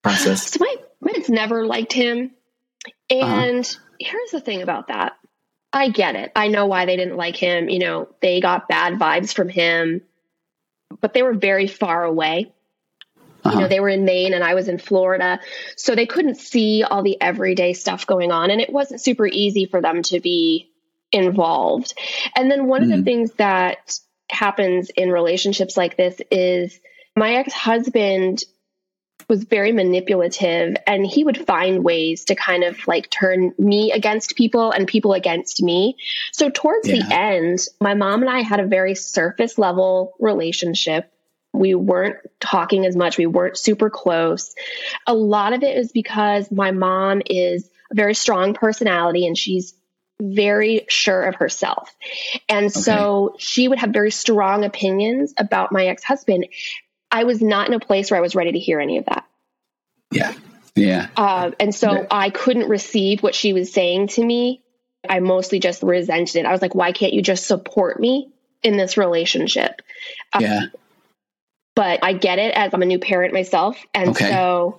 process? 0.03 0.51
So 0.53 0.59
my, 0.61 0.77
my 1.01 1.13
parents 1.23 1.31
never 1.31 1.67
liked 1.67 1.93
him. 1.93 2.33
Uh-huh. 3.11 3.25
And 3.25 3.65
uh-huh. 3.65 3.81
here's 3.99 4.31
the 4.31 4.41
thing 4.41 4.63
about 4.63 4.89
that. 4.89 5.13
I 5.73 5.89
get 5.89 6.17
it. 6.17 6.33
I 6.37 6.49
know 6.49 6.67
why 6.67 6.85
they 6.85 6.97
didn't 6.97 7.17
like 7.17 7.37
him. 7.37 7.69
You 7.69 7.79
know, 7.79 8.09
they 8.21 8.41
got 8.41 8.69
bad 8.69 8.95
vibes 8.95 9.33
from 9.33 9.49
him, 9.49 10.03
but 11.01 11.15
they 11.15 11.23
were 11.23 11.35
very 11.35 11.67
far 11.67 12.05
away. 12.05 12.53
Uh-huh. 13.45 13.55
You 13.55 13.61
know, 13.63 13.69
they 13.69 13.81
were 13.81 13.89
in 13.89 14.05
Maine 14.05 14.35
and 14.35 14.45
I 14.45 14.55
was 14.55 14.69
in 14.69 14.79
Florida. 14.79 15.41
So 15.77 15.95
they 15.95 16.07
couldn't 16.07 16.37
see 16.37 16.85
all 16.85 17.03
the 17.03 17.21
everyday 17.21 17.73
stuff 17.73 18.07
going 18.07 18.31
on. 18.31 18.51
And 18.51 18.61
it 18.61 18.73
wasn't 18.73 19.01
super 19.01 19.27
easy 19.27 19.67
for 19.67 19.81
them 19.81 20.03
to 20.05 20.21
be 20.21 20.71
involved. 21.11 21.95
And 22.37 22.51
then 22.51 22.67
one 22.67 22.83
mm-hmm. 22.83 22.85
of 22.85 22.91
the 22.91 22.97
mm-hmm. 22.97 23.05
things 23.05 23.33
that 23.35 23.99
happens 24.31 24.91
in 24.91 25.11
relationships 25.11 25.77
like 25.77 25.97
this 25.97 26.21
is 26.31 26.79
my 27.17 27.35
ex 27.35 27.53
husband 27.53 28.43
was 29.33 29.45
very 29.45 29.73
manipulative 29.73 30.77
and 30.87 31.07
he 31.07 31.25
would 31.25 31.47
find 31.47 31.83
ways 31.83 32.27
to 32.27 32.35
kind 32.35 32.65
of 32.65 32.87
like 32.87 33.09
turn 33.09 33.55
me 33.57 33.91
against 33.91 34.37
people 34.37 34.71
and 34.71 34.87
people 34.87 35.15
against 35.15 35.63
me. 35.63 35.97
So 36.33 36.51
towards 36.51 36.87
yeah. 36.87 36.97
the 36.97 37.15
end, 37.15 37.61
my 37.81 37.95
mom 37.95 38.21
and 38.21 38.31
I 38.31 38.41
had 38.41 38.61
a 38.61 38.67
very 38.67 38.95
surface 38.95 39.57
level 39.57 40.13
relationship. 40.21 41.11
We 41.55 41.75
weren't 41.75 42.17
talking 42.41 42.85
as 42.85 42.95
much. 42.95 43.17
We 43.17 43.25
weren't 43.25 43.57
super 43.57 43.89
close. 43.89 44.55
A 45.07 45.15
lot 45.15 45.55
of 45.55 45.63
it 45.63 45.79
is 45.79 45.93
because 45.93 46.53
my 46.53 46.71
mom 46.71 47.23
is 47.25 47.71
a 47.91 47.95
very 47.95 48.15
strong 48.15 48.53
personality 48.53 49.27
and 49.27 49.37
she's 49.37 49.73
very 50.23 50.85
sure 50.89 51.23
of 51.23 51.35
herself. 51.37 51.95
And 52.49 52.67
okay. 52.67 52.81
so 52.81 53.35
she 53.39 53.67
would 53.67 53.79
have 53.79 53.91
very 53.91 54.11
strong 54.11 54.65
opinions 54.65 55.35
about 55.37 55.73
my 55.73 55.87
ex 55.87 56.05
husband. 56.05 56.47
I 57.13 57.25
was 57.25 57.43
not 57.43 57.69
in 57.69 57.75
a 57.75 57.81
place 57.81 58.11
where 58.11 58.19
I 58.19 58.23
was 58.23 58.35
ready 58.35 58.53
to 58.53 58.59
hear 58.59 58.81
any 58.81 58.97
of 58.97 59.05
that. 59.05 59.27
Yeah. 60.11 60.33
Yeah. 60.75 61.09
Uh, 61.17 61.51
and 61.61 61.75
so 61.75 61.93
yeah. 61.93 62.07
I 62.11 62.31
couldn't 62.31 62.69
receive 62.69 63.23
what 63.23 63.35
she 63.35 63.53
was 63.53 63.73
saying 63.73 64.09
to 64.09 64.25
me. 64.25 64.63
I 65.09 65.21
mostly 65.21 65.61
just 65.61 65.83
resented 65.83 66.37
it. 66.37 66.47
I 66.47 66.53
was 66.53 66.63
like, 66.63 66.75
why 66.75 66.93
can't 66.93 67.13
you 67.13 67.23
just 67.23 67.47
support 67.47 68.01
me 68.01 68.31
in 68.63 68.77
this 68.77 68.97
relationship? 68.97 69.83
Uh, 70.33 70.39
yeah. 70.41 70.61
but 71.75 72.01
I 72.03 72.15
get 72.15 72.39
it 72.39 72.55
as 72.55 72.73
I'm 72.73 72.83
a 72.83 72.87
new 72.87 72.99
parent 72.99 73.35
myself. 73.35 73.77
And 73.93 74.11
okay. 74.11 74.31
so 74.31 74.79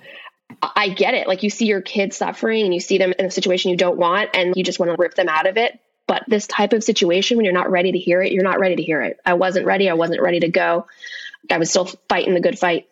I 0.61 0.89
get 0.89 1.13
it. 1.13 1.27
Like 1.27 1.43
you 1.43 1.49
see 1.49 1.65
your 1.65 1.81
kids 1.81 2.17
suffering 2.17 2.63
and 2.65 2.73
you 2.73 2.79
see 2.79 2.97
them 2.97 3.13
in 3.17 3.25
a 3.25 3.31
situation 3.31 3.69
you 3.71 3.77
don't 3.77 3.97
want 3.97 4.31
and 4.33 4.55
you 4.55 4.63
just 4.63 4.79
want 4.79 4.91
to 4.91 4.95
rip 4.97 5.13
them 5.13 5.29
out 5.29 5.45
of 5.45 5.57
it. 5.57 5.79
But 6.07 6.23
this 6.27 6.47
type 6.47 6.73
of 6.73 6.83
situation, 6.83 7.37
when 7.37 7.45
you're 7.45 7.53
not 7.53 7.71
ready 7.71 7.91
to 7.91 7.97
hear 7.97 8.21
it, 8.21 8.31
you're 8.31 8.43
not 8.43 8.59
ready 8.59 8.75
to 8.75 8.83
hear 8.83 9.01
it. 9.01 9.19
I 9.25 9.35
wasn't 9.35 9.65
ready. 9.65 9.89
I 9.89 9.93
wasn't 9.93 10.21
ready 10.21 10.41
to 10.41 10.49
go. 10.49 10.87
I 11.51 11.57
was 11.57 11.69
still 11.69 11.85
fighting 11.85 12.33
the 12.33 12.41
good 12.41 12.57
fight. 12.57 12.87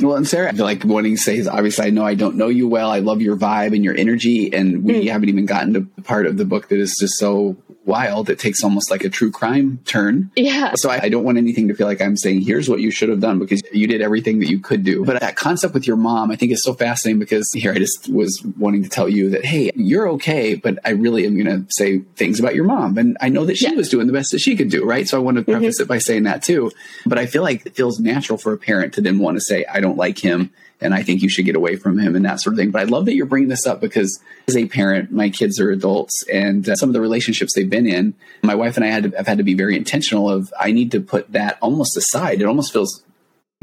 Well, 0.00 0.16
and 0.16 0.28
Sarah, 0.28 0.48
I 0.48 0.52
feel 0.52 0.64
like 0.64 0.84
wanting 0.84 1.16
to 1.16 1.20
say 1.20 1.38
is 1.38 1.48
obviously 1.48 1.86
I 1.86 1.90
know 1.90 2.04
I 2.04 2.14
don't 2.14 2.36
know 2.36 2.46
you 2.48 2.68
well. 2.68 2.90
I 2.90 3.00
love 3.00 3.20
your 3.20 3.36
vibe 3.36 3.74
and 3.74 3.84
your 3.84 3.96
energy, 3.96 4.54
and 4.54 4.84
we 4.84 4.92
mm. 4.94 5.10
haven't 5.10 5.28
even 5.28 5.44
gotten 5.44 5.74
to 5.74 5.80
the 5.96 6.02
part 6.02 6.26
of 6.26 6.36
the 6.36 6.44
book 6.44 6.68
that 6.68 6.78
is 6.78 6.96
just 7.00 7.14
so 7.18 7.56
wild. 7.88 8.30
It 8.30 8.38
takes 8.38 8.62
almost 8.62 8.90
like 8.90 9.02
a 9.02 9.08
true 9.08 9.30
crime 9.30 9.80
turn. 9.84 10.30
Yeah. 10.36 10.74
So 10.76 10.90
I, 10.90 11.00
I, 11.04 11.08
don't 11.08 11.24
want 11.24 11.38
anything 11.38 11.68
to 11.68 11.74
feel 11.74 11.86
like 11.86 12.00
I'm 12.00 12.16
saying, 12.16 12.42
here's 12.42 12.68
what 12.68 12.80
you 12.80 12.90
should 12.90 13.08
have 13.08 13.20
done 13.20 13.38
because 13.38 13.62
you 13.72 13.86
did 13.86 14.02
everything 14.02 14.38
that 14.40 14.50
you 14.50 14.60
could 14.60 14.84
do. 14.84 15.04
But 15.04 15.20
that 15.20 15.36
concept 15.36 15.74
with 15.74 15.86
your 15.86 15.96
mom, 15.96 16.30
I 16.30 16.36
think 16.36 16.52
is 16.52 16.62
so 16.62 16.74
fascinating 16.74 17.18
because 17.18 17.50
here 17.52 17.72
I 17.72 17.78
just 17.78 18.08
was 18.12 18.44
wanting 18.58 18.82
to 18.82 18.88
tell 18.88 19.08
you 19.08 19.30
that, 19.30 19.44
hey, 19.44 19.72
you're 19.74 20.08
okay, 20.10 20.54
but 20.54 20.78
I 20.84 20.90
really 20.90 21.26
am 21.26 21.42
going 21.42 21.66
to 21.66 21.72
say 21.72 22.00
things 22.16 22.38
about 22.38 22.54
your 22.54 22.64
mom. 22.64 22.98
And 22.98 23.16
I 23.20 23.30
know 23.30 23.46
that 23.46 23.56
she 23.56 23.68
yeah. 23.70 23.74
was 23.74 23.88
doing 23.88 24.06
the 24.06 24.12
best 24.12 24.32
that 24.32 24.40
she 24.40 24.54
could 24.54 24.70
do, 24.70 24.84
right? 24.84 25.08
So 25.08 25.16
I 25.16 25.20
want 25.20 25.38
to 25.38 25.42
preface 25.42 25.76
mm-hmm. 25.76 25.84
it 25.84 25.88
by 25.88 25.98
saying 25.98 26.24
that 26.24 26.42
too. 26.42 26.70
But 27.06 27.18
I 27.18 27.26
feel 27.26 27.42
like 27.42 27.64
it 27.64 27.74
feels 27.74 27.98
natural 27.98 28.38
for 28.38 28.52
a 28.52 28.58
parent 28.58 28.94
to 28.94 29.00
then 29.00 29.18
want 29.18 29.38
to 29.38 29.40
say, 29.40 29.64
I 29.64 29.80
don't 29.80 29.96
like 29.96 30.18
him 30.18 30.52
and 30.80 30.94
I 30.94 31.02
think 31.02 31.22
you 31.22 31.28
should 31.28 31.44
get 31.44 31.56
away 31.56 31.76
from 31.76 31.98
him 31.98 32.14
and 32.14 32.24
that 32.24 32.40
sort 32.40 32.54
of 32.54 32.58
thing. 32.58 32.70
But 32.70 32.82
I 32.82 32.84
love 32.84 33.06
that 33.06 33.14
you're 33.14 33.26
bringing 33.26 33.48
this 33.48 33.66
up 33.66 33.80
because 33.80 34.20
as 34.46 34.56
a 34.56 34.66
parent, 34.66 35.10
my 35.10 35.28
kids 35.28 35.58
are 35.60 35.70
adults 35.70 36.24
and 36.32 36.68
uh, 36.68 36.76
some 36.76 36.88
of 36.88 36.92
the 36.92 37.00
relationships 37.00 37.54
they've 37.54 37.68
been 37.68 37.86
in, 37.86 38.14
my 38.42 38.54
wife 38.54 38.76
and 38.76 38.84
I 38.84 38.88
had 38.88 39.04
to, 39.04 39.16
have 39.16 39.26
had 39.26 39.38
to 39.38 39.44
be 39.44 39.54
very 39.54 39.76
intentional 39.76 40.30
of 40.30 40.52
I 40.58 40.72
need 40.72 40.92
to 40.92 41.00
put 41.00 41.32
that 41.32 41.58
almost 41.60 41.96
aside. 41.96 42.40
It 42.40 42.46
almost 42.46 42.72
feels 42.72 43.02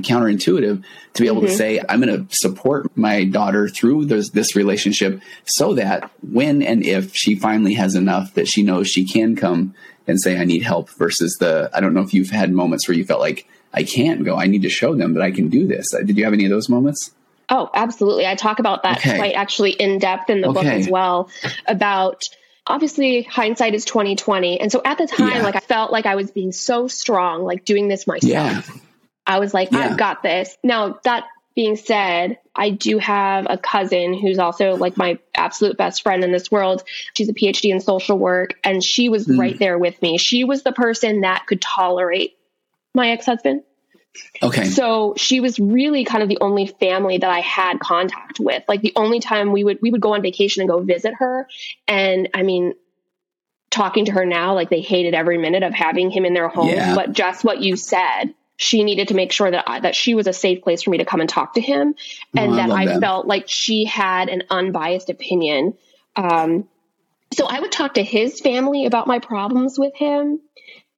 counterintuitive 0.01 0.83
to 1.13 1.21
be 1.21 1.27
able 1.27 1.37
mm-hmm. 1.37 1.47
to 1.47 1.55
say 1.55 1.81
I'm 1.87 2.01
going 2.01 2.27
to 2.27 2.35
support 2.35 2.95
my 2.97 3.23
daughter 3.23 3.69
through 3.69 4.05
this, 4.05 4.29
this 4.31 4.55
relationship 4.55 5.21
so 5.45 5.73
that 5.75 6.11
when 6.21 6.61
and 6.61 6.83
if 6.83 7.15
she 7.15 7.35
finally 7.35 7.75
has 7.75 7.95
enough 7.95 8.33
that 8.33 8.47
she 8.47 8.61
knows 8.61 8.89
she 8.89 9.05
can 9.05 9.37
come 9.37 9.73
and 10.05 10.19
say 10.19 10.37
I 10.37 10.43
need 10.43 10.63
help 10.63 10.89
versus 10.89 11.37
the 11.39 11.69
I 11.73 11.79
don't 11.79 11.93
know 11.93 12.01
if 12.01 12.13
you've 12.13 12.29
had 12.29 12.51
moments 12.51 12.87
where 12.87 12.97
you 12.97 13.05
felt 13.05 13.21
like 13.21 13.47
I 13.75 13.83
can't 13.83 14.23
go. 14.23 14.37
I 14.37 14.47
need 14.47 14.61
to 14.63 14.69
show 14.69 14.95
them 14.95 15.13
that 15.13 15.21
I 15.21 15.31
can 15.31 15.49
do 15.49 15.67
this. 15.67 15.93
Uh, 15.93 15.99
did 15.99 16.17
you 16.17 16.23
have 16.23 16.33
any 16.33 16.45
of 16.45 16.49
those 16.49 16.69
moments? 16.69 17.11
Oh, 17.49 17.69
absolutely. 17.73 18.25
I 18.25 18.35
talk 18.35 18.59
about 18.59 18.83
that 18.83 18.97
okay. 18.97 19.17
quite 19.17 19.35
actually 19.35 19.71
in 19.71 19.99
depth 19.99 20.29
in 20.29 20.41
the 20.41 20.47
okay. 20.47 20.53
book 20.53 20.65
as 20.65 20.89
well 20.89 21.29
about 21.67 22.23
obviously 22.65 23.21
hindsight 23.21 23.75
is 23.75 23.85
2020. 23.85 24.59
And 24.59 24.71
so 24.71 24.81
at 24.83 24.97
the 24.97 25.05
time, 25.05 25.37
yeah. 25.37 25.43
like 25.43 25.55
I 25.55 25.59
felt 25.59 25.91
like 25.91 26.05
I 26.05 26.15
was 26.15 26.31
being 26.31 26.51
so 26.51 26.87
strong, 26.87 27.43
like 27.43 27.65
doing 27.65 27.87
this 27.87 28.07
myself. 28.07 28.23
Yeah. 28.23 28.61
I 29.27 29.39
was 29.39 29.53
like, 29.53 29.71
yeah. 29.71 29.79
I've 29.79 29.97
got 29.97 30.23
this. 30.23 30.57
Now 30.63 30.99
that 31.03 31.25
being 31.55 31.75
said, 31.75 32.37
I 32.55 32.69
do 32.69 32.97
have 32.97 33.47
a 33.49 33.57
cousin 33.57 34.13
who's 34.13 34.39
also 34.39 34.75
like 34.75 34.97
my 34.97 35.19
absolute 35.35 35.77
best 35.77 36.03
friend 36.03 36.23
in 36.23 36.31
this 36.31 36.51
world. 36.51 36.83
She's 37.15 37.29
a 37.29 37.33
PhD 37.33 37.71
in 37.71 37.79
social 37.79 38.17
work 38.17 38.55
and 38.63 38.83
she 38.83 39.09
was 39.09 39.27
mm. 39.27 39.37
right 39.39 39.57
there 39.57 39.77
with 39.77 40.01
me. 40.01 40.17
She 40.17 40.43
was 40.43 40.63
the 40.63 40.73
person 40.73 41.21
that 41.21 41.45
could 41.47 41.61
tolerate 41.61 42.37
my 42.95 43.09
ex 43.09 43.25
husband. 43.25 43.63
Okay. 44.41 44.65
So 44.65 45.13
she 45.17 45.39
was 45.39 45.59
really 45.59 46.05
kind 46.05 46.23
of 46.23 46.29
the 46.29 46.37
only 46.41 46.67
family 46.67 47.17
that 47.17 47.29
I 47.29 47.41
had 47.41 47.79
contact 47.79 48.39
with. 48.39 48.63
Like 48.67 48.81
the 48.81 48.93
only 48.95 49.19
time 49.19 49.51
we 49.51 49.63
would 49.63 49.79
we 49.81 49.91
would 49.91 50.01
go 50.01 50.13
on 50.13 50.21
vacation 50.21 50.61
and 50.61 50.69
go 50.69 50.79
visit 50.79 51.13
her. 51.15 51.47
And 51.87 52.29
I 52.33 52.43
mean, 52.43 52.73
talking 53.69 54.05
to 54.05 54.13
her 54.13 54.25
now, 54.25 54.53
like 54.53 54.69
they 54.69 54.81
hated 54.81 55.13
every 55.13 55.37
minute 55.37 55.63
of 55.63 55.73
having 55.73 56.09
him 56.09 56.25
in 56.25 56.33
their 56.33 56.47
home. 56.47 56.69
Yeah. 56.69 56.95
But 56.95 57.13
just 57.13 57.43
what 57.43 57.61
you 57.61 57.75
said, 57.75 58.33
she 58.57 58.83
needed 58.83 59.09
to 59.09 59.13
make 59.13 59.31
sure 59.31 59.51
that 59.51 59.65
I, 59.67 59.79
that 59.81 59.95
she 59.95 60.15
was 60.15 60.27
a 60.27 60.33
safe 60.33 60.63
place 60.63 60.83
for 60.83 60.91
me 60.91 60.99
to 60.99 61.05
come 61.05 61.19
and 61.19 61.29
talk 61.29 61.55
to 61.55 61.61
him, 61.61 61.95
and 62.35 62.53
oh, 62.53 62.55
that 62.55 62.69
I, 62.69 62.95
I 62.95 62.99
felt 62.99 63.27
like 63.27 63.45
she 63.47 63.85
had 63.85 64.29
an 64.29 64.43
unbiased 64.49 65.09
opinion. 65.09 65.73
Um, 66.15 66.69
so 67.33 67.47
I 67.47 67.59
would 67.59 67.71
talk 67.71 67.95
to 67.95 68.03
his 68.03 68.39
family 68.39 68.85
about 68.85 69.07
my 69.07 69.19
problems 69.19 69.77
with 69.77 69.93
him 69.95 70.39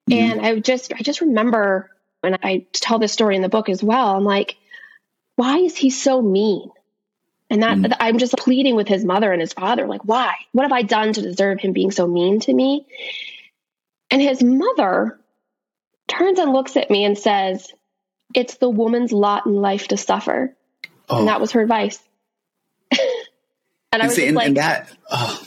Mm-hmm. 0.09 0.31
And 0.31 0.45
I 0.45 0.59
just, 0.59 0.93
I 0.93 1.01
just 1.01 1.21
remember, 1.21 1.89
when 2.21 2.37
I 2.43 2.65
tell 2.73 2.99
this 2.99 3.13
story 3.13 3.35
in 3.35 3.41
the 3.41 3.49
book 3.49 3.69
as 3.69 3.83
well. 3.83 4.15
I'm 4.15 4.23
like, 4.23 4.57
why 5.35 5.59
is 5.59 5.75
he 5.75 5.89
so 5.89 6.21
mean? 6.21 6.69
And 7.49 7.63
that 7.63 7.77
mm-hmm. 7.77 7.93
I'm 7.99 8.17
just 8.17 8.35
pleading 8.37 8.75
with 8.75 8.87
his 8.87 9.05
mother 9.05 9.31
and 9.31 9.39
his 9.39 9.53
father, 9.53 9.87
like, 9.87 10.03
why? 10.03 10.35
What 10.51 10.63
have 10.63 10.73
I 10.73 10.81
done 10.81 11.13
to 11.13 11.21
deserve 11.21 11.59
him 11.59 11.71
being 11.71 11.91
so 11.91 12.05
mean 12.05 12.39
to 12.41 12.53
me? 12.53 12.85
And 14.11 14.21
his 14.21 14.43
mother 14.43 15.19
turns 16.07 16.39
and 16.39 16.51
looks 16.51 16.75
at 16.75 16.89
me 16.89 17.05
and 17.05 17.17
says, 17.17 17.71
It's 18.33 18.55
the 18.55 18.69
woman's 18.69 19.13
lot 19.13 19.45
in 19.45 19.53
life 19.53 19.89
to 19.89 19.97
suffer. 19.97 20.53
Oh. 21.09 21.19
And 21.19 21.27
that 21.29 21.39
was 21.39 21.51
her 21.51 21.61
advice. 21.61 21.99
and, 22.91 22.99
and 23.93 24.01
I 24.01 24.07
was 24.07 24.15
see, 24.15 24.27
and, 24.27 24.35
like, 24.35 24.47
and 24.47 24.57
that, 24.57 24.89
oh, 25.09 25.41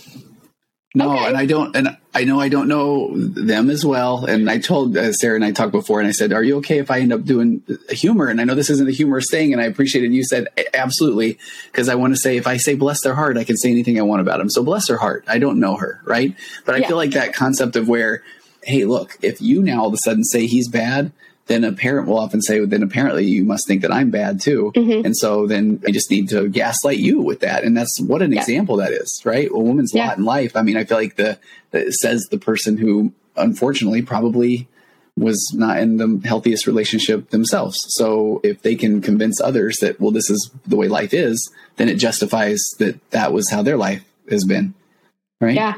no, 0.95 1.13
okay. 1.13 1.27
and 1.27 1.37
I 1.37 1.45
don't, 1.45 1.77
and 1.77 1.97
I 2.13 2.25
know 2.25 2.41
I 2.41 2.49
don't 2.49 2.67
know 2.67 3.11
them 3.15 3.71
as 3.71 3.85
well. 3.85 4.25
And 4.25 4.51
I 4.51 4.59
told 4.59 4.97
uh, 4.97 5.13
Sarah 5.13 5.37
and 5.37 5.45
I 5.45 5.53
talked 5.53 5.71
before, 5.71 6.01
and 6.01 6.09
I 6.09 6.13
said, 6.13 6.33
"Are 6.33 6.43
you 6.43 6.57
okay 6.59 6.79
if 6.79 6.91
I 6.91 7.01
end 7.01 7.13
up 7.13 7.25
doing 7.25 7.63
humor?" 7.89 8.27
And 8.27 8.41
I 8.41 8.45
know 8.45 8.57
this 8.57 8.71
isn't 8.71 8.89
a 8.89 8.93
humorous 8.93 9.31
thing, 9.31 9.53
and 9.53 9.63
I 9.63 9.67
appreciate 9.67 10.05
it. 10.05 10.11
you 10.11 10.25
said 10.25 10.49
absolutely 10.75 11.39
because 11.71 11.89
I 11.89 11.95
want 11.95 12.15
to 12.15 12.21
say 12.21 12.37
if 12.37 12.47
I 12.47 12.57
say 12.57 12.75
bless 12.75 13.03
their 13.03 13.15
heart, 13.15 13.39
I 13.39 13.45
can 13.45 13.57
say 13.57 13.71
anything 13.71 13.99
I 13.99 14.03
want 14.03 14.23
about 14.23 14.39
them. 14.39 14.51
So 14.51 14.65
bless 14.65 14.89
her 14.89 14.97
heart. 14.97 15.25
I 15.29 15.39
don't 15.39 15.61
know 15.61 15.77
her, 15.77 16.01
right? 16.05 16.35
But 16.65 16.75
I 16.75 16.79
yeah. 16.79 16.89
feel 16.89 16.97
like 16.97 17.13
that 17.13 17.33
concept 17.33 17.77
of 17.77 17.89
where, 17.89 18.25
hey, 18.65 18.85
look, 18.85 19.17
if 19.23 19.41
you 19.41 19.63
now 19.63 19.83
all 19.83 19.89
of 19.89 19.95
a 19.95 19.99
sudden 19.99 20.25
say 20.25 20.47
he's 20.47 20.69
bad, 20.69 21.13
then 21.51 21.65
a 21.65 21.73
parent 21.73 22.07
will 22.07 22.21
often 22.21 22.41
say, 22.41 22.65
then 22.65 22.85
apparently 22.85 23.25
you 23.25 23.43
must 23.43 23.67
think 23.67 23.83
that 23.83 23.93
I'm 23.93 24.11
bad 24.11 24.41
too. 24.41 24.71
Mm-hmm. 24.77 25.05
And 25.05 25.17
so 25.17 25.49
then 25.49 25.83
I 25.85 25.91
just 25.91 26.09
need 26.09 26.29
to 26.29 26.49
gaslight 26.49 26.99
you 26.99 27.21
with 27.21 27.41
that. 27.41 27.65
And 27.65 27.77
that's 27.77 28.01
what 28.01 28.23
an 28.23 28.31
yeah. 28.31 28.39
example 28.39 28.77
that 28.77 28.93
is, 28.93 29.21
right? 29.25 29.51
A 29.51 29.59
woman's 29.59 29.93
yeah. 29.93 30.07
lot 30.07 30.19
in 30.19 30.25
life. 30.25 30.55
I 30.55 30.63
mean, 30.63 30.77
I 30.77 30.85
feel 30.85 30.97
like 30.97 31.17
the, 31.17 31.41
the 31.73 31.91
says 31.91 32.29
the 32.31 32.39
person 32.39 32.77
who 32.77 33.13
unfortunately 33.35 34.01
probably 34.01 34.69
was 35.17 35.53
not 35.53 35.79
in 35.79 35.97
the 35.97 36.21
healthiest 36.25 36.69
relationship 36.69 37.31
themselves. 37.31 37.85
So 37.97 38.41
if 38.45 38.63
they 38.63 38.77
can 38.77 39.03
convince 39.03 39.41
others 39.41 39.81
that, 39.81 40.01
well, 40.01 40.13
this 40.13 40.31
is 40.31 40.53
the 40.69 40.77
way 40.77 40.87
life 40.87 41.13
is, 41.13 41.53
then 41.79 41.89
it 41.89 41.97
justifies 41.97 42.61
that 42.79 43.11
that 43.11 43.33
was 43.33 43.51
how 43.51 43.63
their 43.63 43.77
life 43.77 44.05
has 44.31 44.45
been. 44.45 44.73
Right. 45.41 45.57
Yeah. 45.57 45.75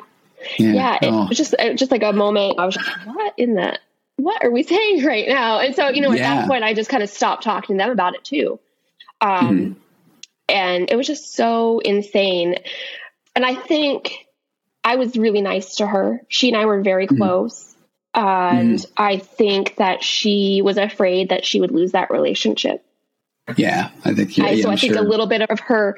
Yeah. 0.58 0.72
yeah 0.72 0.98
oh. 1.04 1.24
It 1.24 1.28
was 1.30 1.38
just, 1.38 1.54
it 1.58 1.70
was 1.72 1.80
just 1.80 1.90
like 1.90 2.02
a 2.02 2.12
moment. 2.12 2.58
I 2.58 2.66
was 2.66 2.76
like, 2.76 3.06
what 3.06 3.32
in 3.38 3.54
the 3.54 3.78
what 4.16 4.44
are 4.44 4.50
we 4.50 4.62
saying 4.62 5.04
right 5.04 5.28
now? 5.28 5.60
And 5.60 5.74
so, 5.74 5.88
you 5.88 6.00
know, 6.00 6.12
at 6.12 6.18
yeah. 6.18 6.36
that 6.36 6.48
point, 6.48 6.64
I 6.64 6.74
just 6.74 6.90
kind 6.90 7.02
of 7.02 7.10
stopped 7.10 7.42
talking 7.42 7.76
to 7.76 7.82
them 7.82 7.90
about 7.90 8.14
it 8.14 8.24
too. 8.24 8.58
Um, 9.20 9.58
mm-hmm. 9.58 9.72
And 10.48 10.90
it 10.90 10.96
was 10.96 11.06
just 11.06 11.34
so 11.34 11.78
insane. 11.78 12.56
And 13.34 13.44
I 13.44 13.54
think 13.54 14.26
I 14.84 14.96
was 14.96 15.16
really 15.16 15.40
nice 15.40 15.76
to 15.76 15.86
her. 15.86 16.22
She 16.28 16.48
and 16.48 16.56
I 16.56 16.66
were 16.66 16.82
very 16.82 17.06
mm-hmm. 17.06 17.16
close. 17.16 17.74
And 18.14 18.78
mm-hmm. 18.78 18.92
I 19.02 19.18
think 19.18 19.76
that 19.76 20.02
she 20.02 20.60
was 20.62 20.76
afraid 20.76 21.30
that 21.30 21.46
she 21.46 21.60
would 21.60 21.70
lose 21.70 21.92
that 21.92 22.10
relationship. 22.10 22.84
Yeah, 23.56 23.90
I 24.04 24.14
think. 24.14 24.36
Yeah, 24.36 24.44
I, 24.44 24.60
so 24.60 24.68
yeah, 24.68 24.74
I 24.74 24.76
think 24.76 24.94
sure. 24.94 25.02
a 25.02 25.08
little 25.08 25.26
bit 25.26 25.40
of 25.50 25.58
her 25.60 25.96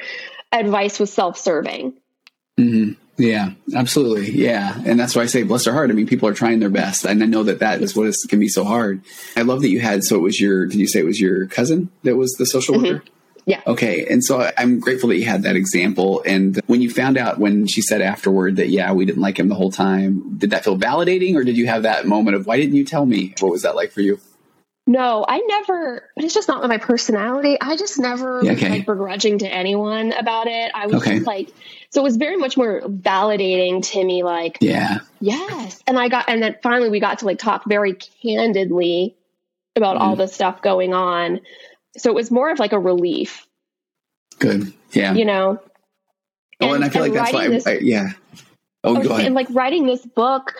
advice 0.53 1.01
was 1.01 1.13
self-serving. 1.13 1.95
Mm-hmm. 2.59 2.93
Yeah, 3.17 3.53
absolutely. 3.75 4.31
Yeah. 4.33 4.77
And 4.85 4.99
that's 4.99 5.15
why 5.15 5.23
I 5.23 5.27
say 5.27 5.45
bless 5.45 5.65
their 5.65 5.73
heart. 5.73 5.91
I 5.91 5.93
mean, 5.93 6.07
people 6.07 6.29
are 6.29 6.35
trying 6.35 6.59
their 6.59 6.71
best. 6.71 7.05
And 7.05 7.23
I 7.23 7.27
know 7.27 7.45
that 7.45 7.61
that 7.61 7.81
is 7.81 7.95
what 7.95 8.09
is, 8.09 8.27
can 8.29 8.41
be 8.41 8.49
so 8.49 8.65
hard. 8.65 9.03
I 9.37 9.43
love 9.43 9.63
that 9.63 9.69
you 9.69 9.81
had, 9.81 10.03
so 10.03 10.17
it 10.17 10.23
was 10.23 10.41
your, 10.41 10.67
did 10.67 10.79
you 10.79 10.89
say 10.89 11.01
it 11.01 11.05
was 11.05 11.21
your 11.21 11.47
cousin 11.47 11.91
that 12.03 12.17
was 12.17 12.33
the 12.33 12.47
social 12.47 12.75
worker? 12.77 12.99
Mm-hmm. 12.99 13.09
Yeah. 13.47 13.61
Okay. 13.67 14.07
And 14.11 14.25
so 14.25 14.51
I'm 14.57 14.81
grateful 14.81 15.11
that 15.11 15.17
you 15.17 15.27
had 15.27 15.43
that 15.43 15.55
example. 15.55 16.23
And 16.27 16.61
when 16.67 16.81
you 16.81 16.91
found 16.91 17.19
out 17.19 17.39
when 17.39 17.67
she 17.67 17.83
said 17.83 18.01
afterward 18.01 18.57
that, 18.57 18.71
yeah, 18.71 18.93
we 18.93 19.05
didn't 19.05 19.21
like 19.21 19.39
him 19.39 19.49
the 19.49 19.55
whole 19.55 19.71
time, 19.71 20.39
did 20.39 20.51
that 20.51 20.65
feel 20.65 20.79
validating 20.79 21.37
or 21.37 21.45
did 21.45 21.57
you 21.57 21.67
have 21.67 21.83
that 21.83 22.07
moment 22.07 22.37
of, 22.37 22.47
why 22.47 22.57
didn't 22.57 22.75
you 22.75 22.85
tell 22.85 23.05
me? 23.05 23.35
What 23.41 23.53
was 23.53 23.63
that 23.63 23.77
like 23.77 23.93
for 23.93 24.01
you? 24.01 24.19
No, 24.87 25.25
I 25.27 25.39
never, 25.39 26.11
it's 26.17 26.35
just 26.35 26.47
not 26.47 26.67
my 26.69 26.77
personality. 26.77 27.57
I 27.59 27.77
just 27.77 27.99
never 27.99 28.43
Yeah, 28.43 28.53
was 28.53 28.63
okay. 28.63 28.71
like 28.71 28.87
begrudging 28.87 29.39
to 29.39 29.49
anyone 29.49 30.13
about 30.13 30.47
it. 30.47 30.73
I 30.75 30.87
was 30.87 30.97
Okay. 30.97 31.15
just 31.15 31.27
like, 31.27 31.49
so 31.89 32.03
it 32.03 32.05
was 32.05 32.17
very 32.17 32.37
much 32.37 32.59
more 32.59 32.83
validating 32.83 33.83
to 33.93 34.05
me, 34.05 34.23
like, 34.23 34.59
Yeah. 34.61 34.99
yes. 35.21 35.83
And 35.87 35.99
I 35.99 36.09
got, 36.09 36.29
and 36.29 36.43
then 36.43 36.57
finally 36.63 36.91
we 36.91 37.01
got 37.01 37.21
to 37.21 37.25
like 37.25 37.39
talk 37.39 37.65
very 37.67 37.95
candidly 37.95 39.17
about 39.75 39.97
all 39.97 40.13
mm-hmm. 40.13 40.21
the 40.21 40.29
stuff 40.29 40.61
going 40.61 40.93
on. 40.93 41.41
So 41.97 42.11
it 42.11 42.15
was 42.15 42.31
more 42.31 42.51
of 42.51 42.59
like 42.59 42.73
a 42.73 42.79
relief, 42.79 43.47
Good. 44.39 44.71
Yeah. 44.93 45.15
you 45.15 45.25
know? 45.25 45.61
oh, 46.61 46.75
and 46.75 46.85
I 46.85 46.91
feel 46.91 47.03
like 47.03 47.15
that's 47.15 47.33
why, 47.33 47.49
this- 47.49 47.67
I, 47.67 47.79
yeah. 47.79 48.11
Oh, 48.87 48.97
I 48.97 48.99
was 48.99 49.09
go 49.09 49.15
ahead. 49.15 49.23
saying, 49.25 49.35
like 49.35 49.47
writing 49.51 49.87
this 49.87 50.05
book 50.05 50.53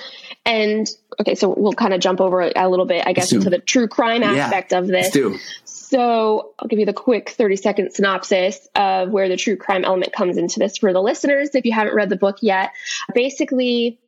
and 0.47 0.87
okay, 1.21 1.35
so 1.35 1.55
we'll 1.57 1.73
kind 1.73 1.95
of 1.95 2.01
jump 2.01 2.21
over 2.21 2.53
a 2.55 2.69
little 2.69 2.87
bit, 2.87 3.07
I 3.07 3.13
guess, 3.13 3.33
into 3.33 3.51
the 3.51 3.59
true 3.59 3.89
crime 3.89 4.23
Yeah. 4.23 4.33
aspect 4.33 4.73
of 4.73 4.87
this. 4.87 5.05
Let's 5.05 5.11
do. 5.11 5.39
So 5.65 6.53
I'll 6.59 6.69
give 6.69 6.79
you 6.79 6.87
the 6.87 6.93
quick 6.93 7.31
30 7.31 7.57
second 7.57 7.93
synopsis 7.93 8.67
of 8.75 9.11
where 9.11 9.29
the 9.29 9.37
true 9.37 9.57
crime 9.57 9.85
element 9.85 10.13
comes 10.13 10.37
into 10.37 10.59
this 10.59 10.79
for 10.79 10.93
the 10.93 11.01
listeners 11.01 11.51
if 11.55 11.65
you 11.65 11.73
haven't 11.73 11.95
read 11.95 12.09
the 12.09 12.17
book 12.17 12.39
yet. 12.41 12.73
Basically, 13.15 13.99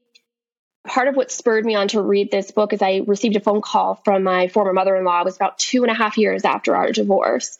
part 0.86 1.08
of 1.08 1.16
what 1.16 1.30
spurred 1.30 1.64
me 1.64 1.74
on 1.74 1.88
to 1.88 2.02
read 2.02 2.30
this 2.30 2.50
book 2.50 2.72
is 2.72 2.82
I 2.82 3.02
received 3.06 3.36
a 3.36 3.40
phone 3.40 3.60
call 3.60 4.00
from 4.04 4.22
my 4.24 4.48
former 4.48 4.72
mother 4.72 4.96
in 4.96 5.04
law. 5.04 5.20
It 5.20 5.24
was 5.24 5.36
about 5.36 5.58
two 5.58 5.82
and 5.82 5.90
a 5.90 5.94
half 5.94 6.18
years 6.18 6.44
after 6.44 6.74
our 6.76 6.92
divorce. 6.92 7.56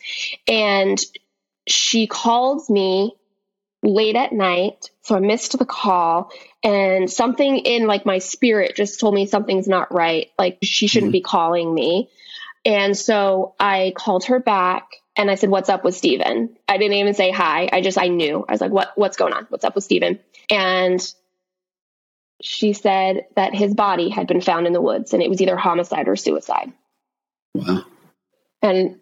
And 0.49 0.99
she 1.69 2.07
called 2.07 2.69
me 2.69 3.15
late 3.87 4.17
at 4.17 4.33
night. 4.33 4.91
So 5.03 5.17
I 5.17 5.21
missed 5.21 5.57
the 5.59 5.65
call 5.65 6.33
and 6.63 7.11
something 7.11 7.59
in 7.59 7.87
like 7.87 8.05
my 8.05 8.19
spirit 8.19 8.75
just 8.77 9.01
told 9.01 9.15
me 9.15 9.27
something's 9.27 9.69
not 9.69 9.95
right. 9.95 10.31
Like 10.39 10.59
she 10.63 10.89
shouldn't 10.89 11.11
mm-hmm. 11.11 11.19
be 11.19 11.23
calling 11.23 11.73
me. 11.73 12.11
And 12.65 12.97
so 12.97 13.55
I 13.61 13.93
called 13.97 14.25
her 14.25 14.41
back 14.41 14.97
and 15.15 15.31
I 15.31 15.37
said, 15.37 15.51
what's 15.51 15.69
up 15.69 15.85
with 15.85 15.95
Steven? 15.95 16.57
I 16.69 16.79
didn't 16.79 16.97
even 16.97 17.15
say 17.15 17.31
hi. 17.31 17.69
I 17.73 17.81
just, 17.81 17.97
I 17.97 18.09
knew. 18.09 18.45
I 18.47 18.53
was 18.53 18.61
like, 18.61 18.73
what, 18.73 18.93
what's 18.97 19.17
going 19.17 19.33
on? 19.33 19.47
What's 19.49 19.65
up 19.65 19.77
with 19.77 19.85
Steven? 19.85 20.19
And 20.51 21.01
she 22.43 22.73
said 22.73 23.27
that 23.37 23.55
his 23.55 23.73
body 23.73 24.11
had 24.11 24.27
been 24.27 24.41
found 24.41 24.67
in 24.67 24.73
the 24.73 24.83
woods 24.83 25.15
and 25.15 25.23
it 25.23 25.31
was 25.31 25.41
either 25.41 25.57
homicide 25.57 26.09
or 26.09 26.17
suicide. 26.17 26.73
Wow. 27.55 27.85
And 28.61 28.99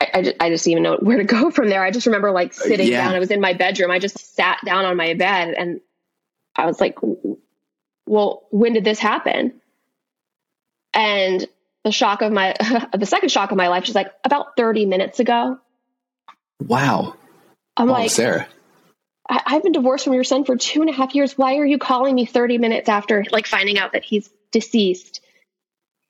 I, 0.00 0.08
I, 0.14 0.22
just, 0.22 0.36
I 0.40 0.50
just 0.50 0.64
didn't 0.64 0.72
even 0.72 0.82
know 0.84 0.96
where 1.00 1.18
to 1.18 1.24
go 1.24 1.50
from 1.52 1.68
there. 1.68 1.82
I 1.82 1.90
just 1.90 2.06
remember 2.06 2.30
like 2.30 2.50
uh, 2.50 2.64
sitting 2.64 2.88
yeah. 2.88 3.04
down. 3.04 3.14
I 3.14 3.18
was 3.18 3.30
in 3.30 3.40
my 3.40 3.52
bedroom. 3.52 3.90
I 3.90 3.98
just 3.98 4.34
sat 4.34 4.58
down 4.64 4.84
on 4.84 4.96
my 4.96 5.14
bed 5.14 5.54
and 5.54 5.80
I 6.56 6.66
was 6.66 6.80
like, 6.80 6.98
well, 8.06 8.46
when 8.50 8.72
did 8.72 8.84
this 8.84 8.98
happen? 8.98 9.60
And 10.94 11.46
the 11.84 11.92
shock 11.92 12.22
of 12.22 12.32
my, 12.32 12.54
the 12.96 13.06
second 13.06 13.30
shock 13.30 13.50
of 13.50 13.56
my 13.56 13.68
life, 13.68 13.84
she's 13.84 13.94
like, 13.94 14.12
about 14.24 14.56
30 14.56 14.86
minutes 14.86 15.20
ago. 15.20 15.58
Wow. 16.60 17.14
I'm 17.76 17.88
oh, 17.88 17.92
like, 17.92 18.10
Sarah. 18.10 18.48
I, 19.28 19.42
I've 19.46 19.62
been 19.62 19.72
divorced 19.72 20.04
from 20.04 20.14
your 20.14 20.24
son 20.24 20.44
for 20.44 20.56
two 20.56 20.80
and 20.80 20.90
a 20.90 20.92
half 20.92 21.14
years. 21.14 21.36
Why 21.36 21.56
are 21.56 21.66
you 21.66 21.78
calling 21.78 22.14
me 22.14 22.26
30 22.26 22.58
minutes 22.58 22.88
after 22.88 23.24
like 23.30 23.46
finding 23.46 23.78
out 23.78 23.92
that 23.92 24.04
he's 24.04 24.28
deceased? 24.50 25.20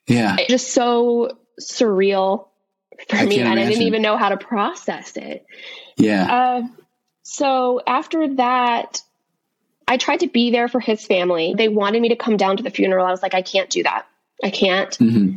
Yeah. 0.07 0.37
It's 0.39 0.49
just 0.49 0.71
so 0.71 1.39
surreal 1.61 2.49
for 3.09 3.17
I 3.17 3.27
me. 3.27 3.41
And 3.41 3.59
I 3.59 3.65
didn't 3.67 3.83
even 3.83 4.03
know 4.03 4.17
how 4.17 4.31
to 4.31 4.37
process 4.37 5.17
it. 5.17 5.47
Yeah. 5.97 6.27
Uh, 6.31 6.63
so 7.23 7.81
after 7.87 8.35
that, 8.37 9.03
I 9.87 9.97
tried 9.97 10.21
to 10.21 10.29
be 10.29 10.51
there 10.51 10.69
for 10.69 10.81
his 10.81 11.05
family. 11.05 11.55
They 11.57 11.69
wanted 11.69 12.03
me 12.03 12.11
to 12.11 12.17
come 12.17 12.37
down 12.37 12.57
to 12.59 12.63
the 12.63 12.71
funeral. 12.71 13.07
I 13.07 13.11
was 13.11 13.23
like, 13.23 13.35
I 13.35 13.43
can't 13.43 13.71
do 13.71 13.83
that. 13.85 14.07
I 14.43 14.51
can't 14.51 14.95
hmm 14.97 15.37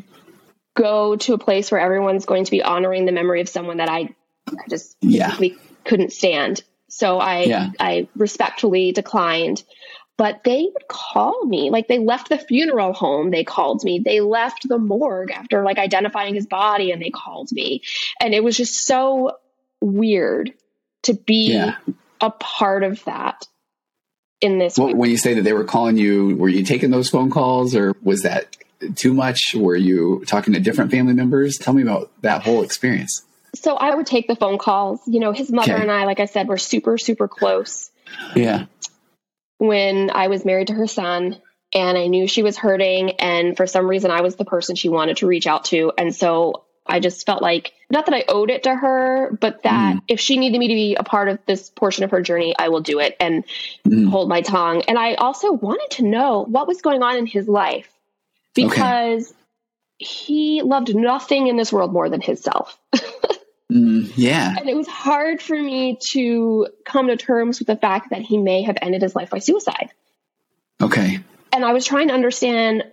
go 0.74 1.18
to 1.18 1.34
a 1.34 1.38
place 1.38 1.70
where 1.70 1.82
everyone's 1.82 2.26
going 2.26 2.46
to 2.46 2.52
be 2.52 2.64
honoring 2.64 3.06
the 3.06 3.12
memory 3.12 3.42
of 3.42 3.50
someone 3.50 3.78
that 3.78 3.90
I, 3.90 4.16
I 4.48 4.70
just 4.70 4.96
Yeah. 5.02 5.38
couldn't 5.84 6.14
stand. 6.14 6.64
So 6.88 7.20
I 7.20 7.42
Yeah. 7.44 7.72
I 7.80 8.08
respectfully 8.16 8.92
declined. 8.94 9.64
But 10.22 10.44
they 10.44 10.70
would 10.72 10.88
call 10.88 11.46
me. 11.48 11.72
Like 11.72 11.88
they 11.88 11.98
left 11.98 12.30
the 12.30 12.38
funeral 12.38 12.94
home, 12.94 13.32
they 13.32 13.44
called 13.44 13.84
me. 13.84 13.98
They 13.98 14.22
left 14.22 14.70
the 14.70 14.78
morgue 14.78 15.32
after 15.32 15.64
like 15.64 15.80
identifying 15.80 16.36
his 16.36 16.46
body 16.46 16.92
and 16.92 17.02
they 17.02 17.10
called 17.10 17.52
me. 17.52 17.82
And 18.20 18.36
it 18.36 18.44
was 18.44 18.56
just 18.56 18.86
so 18.86 19.38
weird 19.82 20.54
to 21.06 21.16
be 21.16 21.54
Yeah. 21.54 21.76
a 22.22 22.30
part 22.30 22.84
of 22.84 23.04
that 23.06 23.48
in 24.42 24.60
this 24.60 24.78
Well, 24.78 24.94
when 24.94 25.10
you 25.10 25.18
say 25.18 25.34
that 25.34 25.42
they 25.42 25.54
were 25.54 25.64
calling 25.64 25.98
you, 25.98 26.36
were 26.36 26.50
you 26.50 26.64
taking 26.64 26.92
those 26.92 27.10
phone 27.10 27.32
calls 27.32 27.76
or 27.76 27.96
was 28.04 28.22
that 28.22 28.56
too 28.94 29.16
much? 29.16 29.56
Were 29.56 29.76
you 29.76 30.24
talking 30.28 30.54
to 30.54 30.60
different 30.60 30.92
family 30.92 31.14
members? 31.14 31.58
Tell 31.58 31.74
me 31.74 31.82
about 31.82 32.12
that 32.22 32.44
whole 32.44 32.62
experience. 32.62 33.24
So 33.56 33.76
I 33.76 33.96
would 33.96 34.06
take 34.06 34.28
the 34.28 34.36
phone 34.36 34.60
calls. 34.60 35.02
You 35.08 35.20
know, 35.20 35.32
his 35.32 35.52
mother 35.52 35.74
Okay. 35.74 35.82
and 35.82 35.92
I, 35.92 36.06
like 36.06 36.20
I 36.20 36.26
said, 36.26 36.48
were 36.48 36.60
super, 36.60 37.00
super 37.00 37.28
close. 37.28 37.90
Yeah. 38.36 38.66
When 39.62 40.10
I 40.10 40.28
was 40.28 40.44
married 40.44 40.68
to 40.68 40.74
her 40.74 40.88
son 40.88 41.38
and 41.72 41.96
I 41.96 42.08
knew 42.08 42.28
she 42.28 42.42
was 42.42 42.58
hurting 42.58 43.12
and 43.20 43.56
for 43.56 43.68
some 43.68 43.88
reason 43.88 44.10
I 44.10 44.22
was 44.22 44.36
the 44.36 44.44
person 44.44 44.76
she 44.76 44.90
wanted 44.90 45.18
to 45.18 45.28
reach 45.28 45.46
out 45.46 45.66
to 45.66 45.92
and 46.00 46.16
so 46.16 46.64
I 46.88 47.00
just 47.00 47.28
felt 47.28 47.44
like 47.44 47.72
not 47.92 48.08
that 48.08 48.16
I 48.16 48.24
owed 48.28 48.50
it 48.50 48.64
to 48.64 48.74
her 48.74 49.38
but 49.40 49.62
that 49.62 49.98
if 50.08 50.20
she 50.20 50.38
needed 50.38 50.58
me 50.58 50.68
to 50.70 50.74
be 50.74 50.96
a 50.96 51.04
part 51.04 51.30
of 51.30 51.38
this 51.46 51.70
portion 51.70 52.04
of 52.04 52.10
her 52.10 52.24
journey 52.24 52.56
I 52.58 52.70
will 52.70 52.82
do 52.82 52.98
it 53.00 53.16
and 53.20 53.44
Mhm. 53.86 54.10
hold 54.10 54.30
my 54.30 54.42
tongue. 54.42 54.82
And 54.88 54.98
I 54.98 55.14
also 55.14 55.52
wanted 55.52 55.92
to 55.98 56.06
know 56.06 56.44
what 56.50 56.68
was 56.68 56.82
going 56.82 57.04
on 57.04 57.18
in 57.18 57.28
his 57.28 57.48
life 57.48 57.88
because 58.56 59.32
he 60.00 60.64
loved 60.64 60.96
nothing 60.96 61.46
in 61.46 61.56
this 61.56 61.72
world 61.72 61.94
more 61.94 62.10
than 62.10 62.22
himself 62.22 62.80
Mm, 63.72 64.12
yeah. 64.18 64.54
and 64.60 64.70
it 64.70 64.76
was 64.76 64.88
hard 64.88 65.42
for 65.42 65.56
me 65.56 65.98
to 66.12 66.68
come 66.86 67.08
to 67.08 67.16
terms 67.16 67.60
with 67.60 67.68
the 67.68 67.78
fact 67.78 68.10
that 68.10 68.22
he 68.22 68.38
may 68.38 68.64
have 68.64 68.78
ended 68.82 69.02
his 69.02 69.16
life 69.16 69.30
by 69.30 69.40
suicide 69.40 69.92
Okay. 70.82 71.20
and 71.54 71.64
I 71.64 71.72
was 71.74 71.86
trying 71.86 72.10
to 72.10 72.14
understand. 72.14 72.84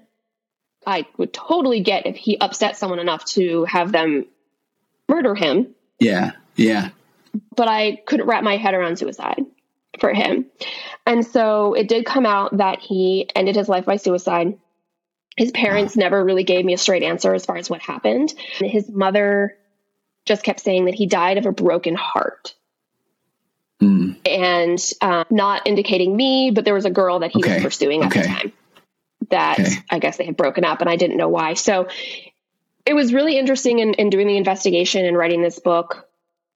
I 0.87 1.05
would 1.17 1.33
totally 1.35 1.81
get 1.81 2.07
if 2.07 2.17
he 2.17 2.38
upset 2.38 2.77
someone 2.77 2.99
enough 3.01 3.25
to 3.33 3.64
have 3.64 3.91
them 3.93 4.27
murder 5.09 5.35
him, 5.35 5.75
Yeah. 5.99 6.33
Yeah. 6.55 6.91
but 7.57 7.67
I 7.69 7.97
couldn't 8.07 8.27
wrap 8.27 8.45
my 8.45 8.57
head 8.57 8.75
around 8.75 8.99
suicide 8.99 9.45
for 10.01 10.12
him. 10.14 10.47
And 11.07 11.27
so 11.27 11.75
it 11.75 11.88
did 11.88 12.07
come 12.07 12.25
out 12.25 12.59
that 12.59 12.79
he 12.81 13.29
ended 13.35 13.57
his 13.57 13.69
life 13.69 13.85
by 13.87 13.97
suicide. 13.97 14.57
His 15.37 15.51
parents 15.51 15.97
never 15.97 16.25
really 16.25 16.45
gave 16.45 16.64
me 16.64 16.73
a 16.75 16.79
straight 16.79 17.03
answer 17.03 17.35
as 17.35 17.45
far 17.45 17.57
as 17.57 17.69
what 17.69 17.81
happened. 17.83 18.33
His 18.61 18.88
mother 18.88 19.57
just 20.29 20.45
kept 20.45 20.61
saying 20.61 20.85
that 20.85 20.95
he 20.95 21.07
died 21.07 21.38
of 21.38 21.47
a 21.47 21.53
broken 21.53 21.95
heart. 21.97 22.55
Mm, 23.83 24.17
and 24.27 24.85
um, 25.01 25.25
not 25.31 25.67
indicating 25.67 26.14
me, 26.17 26.51
but 26.53 26.64
there 26.64 26.75
was 26.75 26.85
a 26.85 26.91
girl 26.91 27.21
that 27.21 27.31
he 27.33 27.38
Okay. 27.41 27.55
was 27.55 27.62
pursuing 27.62 28.03
at 28.03 28.12
the 28.12 28.23
time 28.23 28.53
that 29.31 29.59
Okay. 29.61 29.73
I 29.91 29.99
guess 29.99 30.17
they 30.17 30.25
had 30.25 30.37
broken 30.37 30.64
up 30.64 30.81
and 30.81 30.91
I 30.91 30.97
didn't 30.97 31.17
know 31.17 31.29
why. 31.29 31.55
So 31.55 31.88
it 32.85 32.95
was 32.95 33.12
really 33.12 33.38
interesting 33.38 33.79
in, 33.79 33.95
in 33.95 34.11
doing 34.11 34.27
the 34.27 34.37
investigation 34.37 35.05
and 35.05 35.17
writing 35.17 35.43
this 35.43 35.59
book 35.59 36.09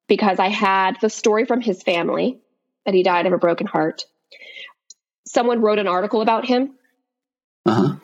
because 0.08 0.38
I 0.38 0.48
had 0.48 0.96
the 1.00 1.10
story 1.10 1.44
from 1.44 1.60
his 1.60 1.82
family 1.82 2.38
that 2.84 2.94
he 2.94 3.02
died 3.02 3.26
of 3.26 3.32
a 3.32 3.38
broken 3.38 3.66
heart. 3.66 4.04
Someone 5.26 5.60
wrote 5.60 5.78
an 5.78 5.86
article 5.86 6.22
about 6.22 6.44
him 6.44 6.74
uh 7.64 7.74
huh. 7.74 7.94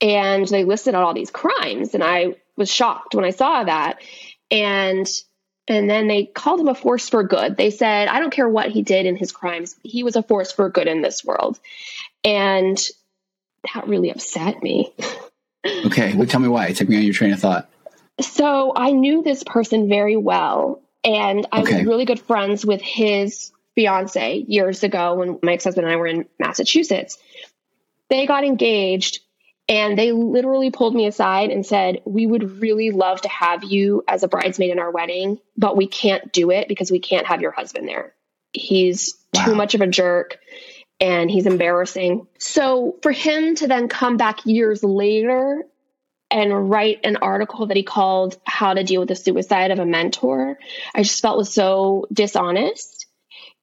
and 0.00 0.48
they 0.48 0.64
listed 0.64 0.94
out 0.94 1.04
all 1.04 1.14
these 1.14 1.30
crimes 1.30 1.94
and 1.94 2.02
i 2.02 2.34
was 2.56 2.68
shocked 2.68 3.14
when 3.14 3.24
i 3.24 3.30
saw 3.30 3.62
that 3.62 4.00
and 4.50 5.06
and 5.68 5.90
then 5.90 6.06
they 6.06 6.24
called 6.24 6.60
him 6.60 6.68
a 6.68 6.74
force 6.74 7.08
for 7.08 7.22
good 7.24 7.56
they 7.56 7.70
said 7.70 8.08
i 8.08 8.20
don't 8.20 8.30
care 8.32 8.48
what 8.48 8.70
he 8.70 8.82
did 8.82 9.06
in 9.06 9.16
his 9.16 9.32
crimes 9.32 9.76
he 9.82 10.02
was 10.04 10.16
a 10.16 10.22
force 10.22 10.52
for 10.52 10.68
good 10.68 10.86
in 10.86 11.02
this 11.02 11.24
world 11.24 11.58
and 12.24 12.78
that 13.74 13.86
really 13.88 14.10
upset 14.10 14.62
me 14.62 14.92
Okay. 15.84 16.14
Well, 16.14 16.28
tell 16.28 16.38
me 16.38 16.46
why. 16.46 16.70
Take 16.70 16.88
me 16.88 16.96
on 16.96 17.02
your 17.02 17.12
train 17.12 17.32
of 17.32 17.40
thought. 17.40 17.68
so 18.20 18.72
i 18.76 18.92
knew 18.92 19.22
this 19.24 19.42
person 19.42 19.88
very 19.88 20.16
well 20.16 20.80
and 21.02 21.44
i 21.50 21.60
Okay. 21.62 21.78
was 21.78 21.86
really 21.86 22.04
good 22.04 22.20
friends 22.20 22.64
with 22.64 22.80
his 22.80 23.50
fiance 23.74 24.44
years 24.46 24.84
ago 24.84 25.16
when 25.16 25.40
my 25.42 25.54
ex-husband 25.54 25.84
and 25.84 25.92
i 25.92 25.96
were 25.96 26.06
in 26.06 26.24
massachusetts 26.38 27.18
they 28.10 28.26
got 28.26 28.44
engaged 28.44 29.18
And 29.68 29.98
they 29.98 30.12
literally 30.12 30.70
pulled 30.70 30.94
me 30.94 31.06
aside 31.06 31.50
and 31.50 31.66
said, 31.66 32.00
We 32.04 32.26
would 32.26 32.60
really 32.60 32.90
love 32.90 33.20
to 33.22 33.28
have 33.28 33.64
you 33.64 34.04
as 34.06 34.22
a 34.22 34.28
bridesmaid 34.28 34.70
in 34.70 34.78
our 34.78 34.90
wedding, 34.90 35.38
but 35.56 35.76
we 35.76 35.88
can't 35.88 36.32
do 36.32 36.50
it 36.50 36.68
because 36.68 36.90
we 36.90 37.00
can't 37.00 37.26
have 37.26 37.40
your 37.40 37.50
husband 37.50 37.88
there. 37.88 38.14
He's 38.52 39.16
wow. 39.34 39.44
too 39.44 39.54
much 39.54 39.74
of 39.74 39.80
a 39.80 39.86
jerk 39.86 40.38
and 41.00 41.30
he's 41.30 41.46
embarrassing. 41.46 42.26
So 42.38 42.96
for 43.02 43.12
him 43.12 43.56
to 43.56 43.66
then 43.66 43.88
come 43.88 44.16
back 44.16 44.46
years 44.46 44.82
later 44.84 45.64
and 46.30 46.70
write 46.70 47.00
an 47.04 47.16
article 47.16 47.66
that 47.66 47.76
he 47.76 47.82
called 47.82 48.38
How 48.44 48.74
to 48.74 48.84
Deal 48.84 49.00
with 49.00 49.08
the 49.08 49.16
Suicide 49.16 49.72
of 49.72 49.78
a 49.78 49.86
Mentor, 49.86 50.58
I 50.94 51.02
just 51.02 51.20
felt 51.20 51.38
was 51.38 51.52
so 51.52 52.06
dishonest. 52.12 53.06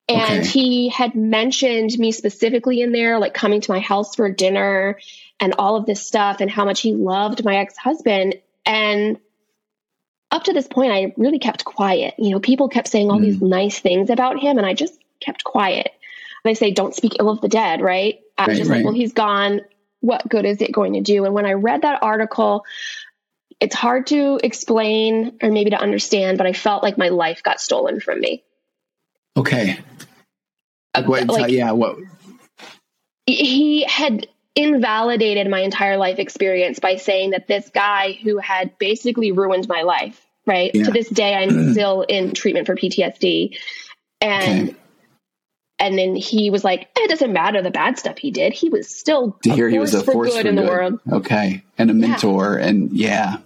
And 0.09 0.41
okay. 0.41 0.47
he 0.47 0.89
had 0.89 1.15
mentioned 1.15 1.97
me 1.97 2.11
specifically 2.11 2.81
in 2.81 2.91
there, 2.91 3.19
like 3.19 3.33
coming 3.33 3.61
to 3.61 3.71
my 3.71 3.79
house 3.79 4.15
for 4.15 4.29
dinner 4.29 4.99
and 5.39 5.53
all 5.57 5.75
of 5.75 5.85
this 5.85 6.05
stuff, 6.05 6.37
and 6.39 6.49
how 6.49 6.65
much 6.65 6.81
he 6.81 6.93
loved 6.93 7.43
my 7.43 7.57
ex 7.57 7.77
husband. 7.77 8.35
And 8.65 9.19
up 10.31 10.43
to 10.45 10.53
this 10.53 10.67
point, 10.67 10.91
I 10.91 11.13
really 11.17 11.39
kept 11.39 11.65
quiet. 11.65 12.15
You 12.17 12.31
know, 12.31 12.39
people 12.39 12.69
kept 12.69 12.87
saying 12.87 13.09
all 13.09 13.19
mm. 13.19 13.23
these 13.23 13.41
nice 13.41 13.79
things 13.79 14.09
about 14.09 14.39
him, 14.39 14.57
and 14.57 14.65
I 14.65 14.73
just 14.73 14.97
kept 15.19 15.43
quiet. 15.43 15.91
They 16.43 16.53
say, 16.53 16.71
don't 16.71 16.95
speak 16.95 17.17
ill 17.19 17.29
of 17.29 17.41
the 17.41 17.47
dead, 17.47 17.81
right? 17.81 18.19
I 18.37 18.47
was 18.47 18.57
just 18.57 18.69
right. 18.69 18.77
like, 18.77 18.85
well, 18.85 18.93
he's 18.93 19.13
gone 19.13 19.61
what 20.03 20.27
good 20.27 20.45
is 20.45 20.61
it 20.61 20.71
going 20.73 20.93
to 20.93 21.01
do? 21.01 21.23
And 21.23 21.33
when 21.33 21.45
I 21.45 21.53
read 21.53 21.83
that 21.83 22.03
article, 22.03 22.65
it's 23.61 23.73
hard 23.73 24.07
to 24.07 24.37
explain 24.43 25.37
or 25.41 25.49
maybe 25.49 25.69
to 25.69 25.79
understand, 25.79 26.37
but 26.37 26.45
I 26.45 26.51
felt 26.51 26.83
like 26.83 26.97
my 26.97 27.07
life 27.07 27.41
got 27.41 27.61
stolen 27.61 28.01
from 28.01 28.19
me. 28.19 28.43
Okay. 29.37 29.79
Uh, 30.93 31.03
what, 31.03 31.27
like, 31.27 31.51
yeah, 31.53 31.71
what? 31.71 31.99
He 33.25 33.85
had 33.85 34.27
invalidated 34.55 35.49
my 35.49 35.59
entire 35.59 35.97
life 35.97 36.19
experience 36.19 36.79
by 36.79 36.97
saying 36.97 37.31
that 37.31 37.47
this 37.47 37.69
guy 37.73 38.13
who 38.23 38.37
had 38.37 38.77
basically 38.77 39.31
ruined 39.31 39.67
my 39.67 39.81
life, 39.81 40.25
right? 40.45 40.71
Yeah. 40.73 40.85
To 40.85 40.91
this 40.91 41.09
day, 41.09 41.33
I'm 41.33 41.71
still 41.73 42.01
in 42.01 42.33
treatment 42.33 42.67
for 42.67 42.75
PTSD. 42.75 43.57
And 44.21 44.69
okay. 44.69 44.77
And 45.79 45.97
then 45.97 46.15
he 46.15 46.49
was 46.49 46.63
like, 46.63 46.87
it 46.95 47.09
doesn't 47.09 47.33
matter 47.33 47.61
the 47.61 47.71
bad 47.71 47.97
stuff 47.97 48.17
he 48.17 48.31
did. 48.31 48.53
He 48.53 48.69
was 48.69 48.87
still 48.87 49.37
to 49.43 49.51
hear 49.51 49.67
he 49.67 49.79
was 49.79 49.93
a 49.93 50.01
force 50.01 50.29
for 50.29 50.35
good, 50.35 50.41
for 50.43 50.47
in 50.47 50.55
the 50.55 50.61
world. 50.61 50.99
Okay. 51.11 51.61
And 51.77 51.91
a 51.91 51.93
mentor. 51.93 52.57
Yeah. 52.57 52.67
And 52.67 52.91
yeah. 52.91 53.37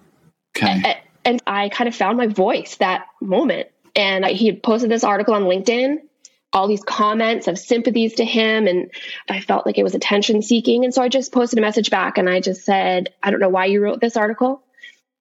Okay. 0.55 0.82
And, 0.86 0.97
and, 1.26 1.43
I 1.47 1.70
kind 1.70 1.88
of 1.88 1.95
found 1.95 2.18
my 2.18 2.28
voice 2.28 2.76
that 2.76 3.08
moment. 3.22 3.70
And 3.95 4.24
I, 4.24 4.34
he 4.34 4.45
had 4.45 4.62
posted 4.62 4.91
this 4.91 5.03
article 5.03 5.34
on 5.34 5.43
LinkedIn, 5.43 5.99
all 6.54 6.68
these 6.68 6.84
comments 6.84 7.48
of 7.48 7.60
sympathies 7.60 8.16
to 8.16 8.26
him. 8.26 8.68
And 8.68 8.89
I 9.30 9.41
felt 9.41 9.66
like 9.66 9.78
it 9.78 9.84
was 9.84 9.95
attention 9.95 10.41
seeking. 10.41 10.84
And 10.84 10.93
so 10.93 11.02
I 11.02 11.10
just 11.10 11.32
posted 11.32 11.60
a 11.60 11.62
message 11.62 11.89
back 11.89 12.18
and 12.18 12.30
I 12.30 12.39
just 12.39 12.64
said, 12.64 13.14
I 13.22 13.32
don't 13.32 13.39
know 13.39 13.50
why 13.50 13.66
you 13.66 13.82
wrote 13.82 14.00
this 14.00 14.18
article. 14.18 14.64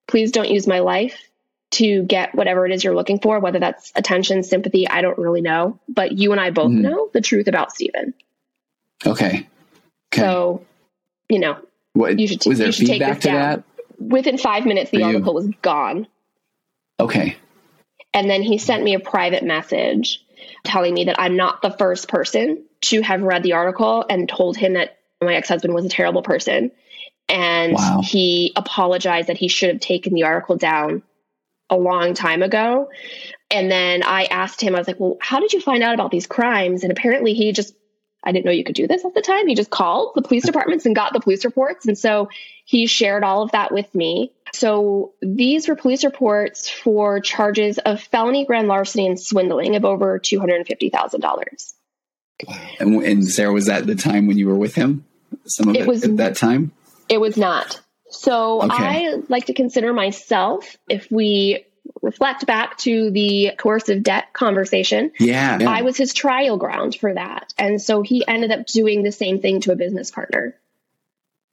Please 0.07 0.31
don't 0.31 0.49
use 0.49 0.67
my 0.67 0.79
life 0.79 1.29
to 1.69 2.03
get 2.03 2.33
whatever 2.33 2.65
it 2.65 2.71
is 2.71 2.83
you're 2.83 2.95
looking 2.95 3.19
for, 3.19 3.39
whether 3.39 3.59
that's 3.59 3.91
attention, 3.95 4.41
sympathy, 4.41 4.87
I 4.87 5.01
don't 5.01 5.17
really 5.17 5.41
know. 5.41 5.79
But 5.89 6.13
you 6.13 6.31
and 6.31 6.39
I 6.39 6.49
both 6.49 6.71
mm-hmm. 6.71 6.81
know 6.81 7.09
the 7.13 7.21
truth 7.21 7.47
about 7.47 7.73
Stephen. 7.73 8.13
Okay. 9.05 9.47
okay. 10.13 10.21
So, 10.21 10.65
you 11.27 11.39
know, 11.39 11.57
what, 11.93 12.17
you 12.17 12.27
should, 12.27 12.45
was 12.45 12.57
there 12.57 12.67
you 12.67 12.71
should 12.71 12.87
feedback 12.87 13.19
to 13.21 13.27
down. 13.27 13.35
that? 13.35 13.63
Within 13.99 14.37
five 14.37 14.65
minutes, 14.65 14.91
the 14.91 15.03
article 15.03 15.33
was 15.33 15.49
gone. 15.61 16.07
Okay. 16.99 17.35
And 18.13 18.29
then 18.29 18.43
he 18.43 18.57
sent 18.57 18.83
me 18.83 18.93
a 18.93 18.99
private 18.99 19.43
message 19.43 20.23
telling 20.63 20.93
me 20.93 21.05
that 21.05 21.19
I'm 21.19 21.35
not 21.35 21.61
the 21.61 21.71
first 21.71 22.07
person 22.07 22.65
to 22.85 23.01
have 23.01 23.21
read 23.21 23.43
the 23.43 23.53
article 23.53 24.05
and 24.09 24.29
told 24.29 24.57
him 24.57 24.73
that 24.73 24.97
my 25.21 25.35
ex 25.35 25.49
husband 25.49 25.73
was 25.73 25.85
a 25.85 25.89
terrible 25.89 26.21
person. 26.21 26.71
And 27.29 27.73
wow. 27.73 28.01
he 28.03 28.53
apologized 28.55 29.27
that 29.27 29.37
he 29.37 29.49
should 29.49 29.69
have 29.69 29.79
taken 29.79 30.13
the 30.13 30.23
article 30.23 30.55
down 30.55 31.03
a 31.69 31.75
long 31.75 32.13
time 32.13 32.41
ago. 32.41 32.89
And 33.51 33.69
then 33.69 34.03
I 34.03 34.25
asked 34.25 34.61
him, 34.61 34.75
I 34.75 34.79
was 34.79 34.87
like, 34.87 34.99
well, 34.99 35.17
how 35.21 35.39
did 35.39 35.53
you 35.53 35.61
find 35.61 35.83
out 35.83 35.93
about 35.93 36.11
these 36.11 36.27
crimes? 36.27 36.83
And 36.83 36.91
apparently 36.91 37.33
he 37.33 37.51
just, 37.51 37.73
I 38.27 38.33
didn't 38.33 38.43
know 38.43 38.51
you 38.51 38.65
could 38.65 38.75
do 38.75 38.87
this 38.87 39.05
at 39.05 39.13
the 39.13 39.21
time. 39.21 39.47
He 39.47 39.55
just 39.55 39.69
called 39.69 40.11
the 40.13 40.21
police 40.21 40.45
departments 40.45 40.85
and 40.85 40.93
got 40.93 41.13
the 41.13 41.21
police 41.21 41.45
reports. 41.45 41.87
And 41.87 41.97
so 41.97 42.27
he 42.65 42.85
shared 42.85 43.23
all 43.23 43.41
of 43.41 43.51
that 43.51 43.71
with 43.71 43.95
me. 43.95 44.33
So 44.53 45.13
these 45.21 45.69
were 45.69 45.77
police 45.77 46.03
reports 46.03 46.69
for 46.69 47.21
charges 47.21 47.77
of 47.77 48.01
felony 48.01 48.45
grand 48.45 48.67
larceny 48.67 49.07
and 49.07 49.17
swindling 49.17 49.77
of 49.77 49.85
over 49.85 50.19
$250,000. 50.19 51.73
And, 52.81 53.01
and 53.01 53.25
Sarah, 53.25 53.53
was 53.53 53.67
that 53.67 53.87
the 53.87 53.95
time 53.95 54.27
when 54.27 54.37
you 54.37 54.47
were 54.47 54.57
with 54.57 54.75
him? 54.75 55.05
Some 55.45 55.69
of 55.69 55.75
it, 55.75 55.83
it 55.83 55.87
was 55.87 56.03
at 56.03 56.17
that 56.17 56.35
time? 56.35 56.73
It 57.07 57.21
was 57.21 57.37
not. 57.37 57.79
So 58.09 58.61
okay. 58.63 58.75
I 59.13 59.21
like 59.29 59.45
to 59.45 59.53
consider 59.53 59.93
myself, 59.93 60.75
if 60.89 61.09
we 61.09 61.65
reflect 62.01 62.45
back 62.45 62.77
to 62.79 63.11
the 63.11 63.51
coercive 63.57 64.03
debt 64.03 64.33
conversation, 64.33 65.11
yeah, 65.19 65.59
yeah, 65.59 65.69
I 65.69 65.81
was 65.81 65.97
his 65.97 66.13
trial 66.13 66.57
ground 66.57 66.95
for 66.95 67.13
that. 67.13 67.53
And 67.57 67.81
so 67.81 68.01
he 68.01 68.25
ended 68.27 68.51
up 68.51 68.65
doing 68.67 69.03
the 69.03 69.11
same 69.11 69.41
thing 69.41 69.61
to 69.61 69.71
a 69.71 69.75
business 69.75 70.11
partner. 70.11 70.55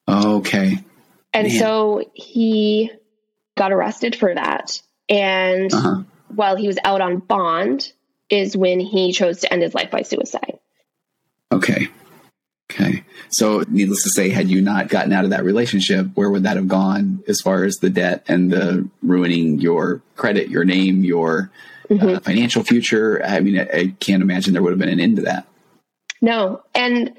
Okay. 0.09 0.79
And 1.33 1.49
Man. 1.49 1.59
so 1.59 2.11
he 2.15 2.91
got 3.57 3.73
arrested 3.73 4.15
for 4.17 4.35
that. 4.35 4.81
And 5.09 5.73
uh-huh. 5.73 6.03
while 6.29 6.57
he 6.57 6.67
was 6.67 6.79
out 6.85 7.01
on 7.01 7.19
bond, 7.19 7.93
is 8.31 8.57
when 8.57 8.81
he 8.81 9.13
chose 9.13 9.41
to 9.41 9.53
end 9.53 9.63
his 9.63 9.75
life 9.75 9.91
by 9.91 10.03
suicide. 10.03 10.59
Okay. 11.53 11.89
Okay. 12.75 13.05
So, 13.31 13.65
needless 13.69 14.03
to 14.03 14.11
say, 14.11 14.31
had 14.31 14.49
you 14.49 14.61
not 14.61 14.89
gotten 14.89 15.13
out 15.13 15.25
of 15.25 15.31
that 15.31 15.45
relationship, 15.45 16.09
where 16.15 16.29
would 16.29 16.43
that 16.43 16.57
have 16.57 16.67
gone 16.67 17.23
as 17.29 17.41
far 17.41 17.65
as 17.65 17.77
the 17.77 17.91
debt 17.91 18.25
and 18.27 18.51
the 18.51 18.89
ruining 19.03 19.61
your 19.61 20.03
credit, 20.17 20.49
your 20.49 20.65
name, 20.65 21.05
your 21.05 21.51
uh, 21.89 21.95
mm-hmm. 21.95 22.09
uh, 22.09 22.21
financial 22.21 22.65
future? 22.65 23.23
I 23.25 23.41
mean, 23.41 23.61
I, 23.61 23.69
I 23.73 23.95
can't 24.01 24.23
imagine 24.23 24.53
there 24.53 24.63
would 24.63 24.73
have 24.73 24.79
been 24.79 24.89
an 24.89 25.01
end 25.01 25.17
to 25.17 25.23
that. 25.23 25.47
No. 26.21 26.63
And, 26.75 27.15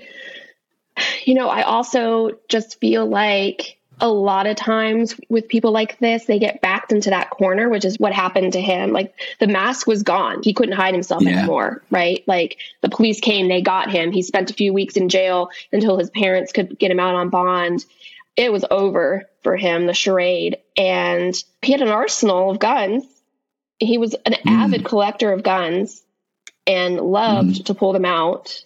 you 1.23 1.35
know, 1.35 1.47
I 1.47 1.61
also 1.61 2.31
just 2.49 2.79
feel 2.79 3.05
like 3.05 3.77
a 4.01 4.09
lot 4.09 4.45
of 4.47 4.55
times 4.55 5.15
with 5.29 5.47
people 5.47 5.71
like 5.71 5.97
this, 5.99 6.25
they 6.25 6.39
get 6.39 6.61
backed 6.61 6.91
into 6.91 7.09
that 7.09 7.29
corner, 7.29 7.69
which 7.69 7.85
is 7.85 7.99
what 7.99 8.13
happened 8.13 8.53
to 8.53 8.61
him. 8.61 8.91
Like 8.91 9.13
the 9.39 9.47
mask 9.47 9.87
was 9.87 10.03
gone. 10.03 10.41
He 10.43 10.53
couldn't 10.53 10.75
hide 10.75 10.93
himself 10.93 11.23
yeah. 11.23 11.39
anymore, 11.39 11.81
right? 11.89 12.23
Like 12.27 12.57
the 12.81 12.89
police 12.89 13.19
came, 13.19 13.47
they 13.47 13.61
got 13.61 13.89
him. 13.89 14.11
He 14.11 14.21
spent 14.21 14.51
a 14.51 14.53
few 14.53 14.73
weeks 14.73 14.97
in 14.97 15.09
jail 15.09 15.49
until 15.71 15.97
his 15.97 16.09
parents 16.09 16.51
could 16.51 16.77
get 16.77 16.91
him 16.91 16.99
out 16.99 17.15
on 17.15 17.29
bond. 17.29 17.85
It 18.35 18.51
was 18.51 18.65
over 18.69 19.29
for 19.43 19.55
him, 19.55 19.87
the 19.87 19.93
charade. 19.93 20.57
And 20.77 21.33
he 21.61 21.71
had 21.71 21.81
an 21.81 21.87
arsenal 21.87 22.51
of 22.51 22.59
guns. 22.59 23.05
He 23.79 23.97
was 23.97 24.13
an 24.13 24.33
mm. 24.33 24.51
avid 24.51 24.83
collector 24.83 25.31
of 25.31 25.43
guns 25.43 26.03
and 26.67 26.99
loved 26.99 27.61
mm. 27.61 27.65
to 27.65 27.73
pull 27.73 27.93
them 27.93 28.05
out 28.05 28.65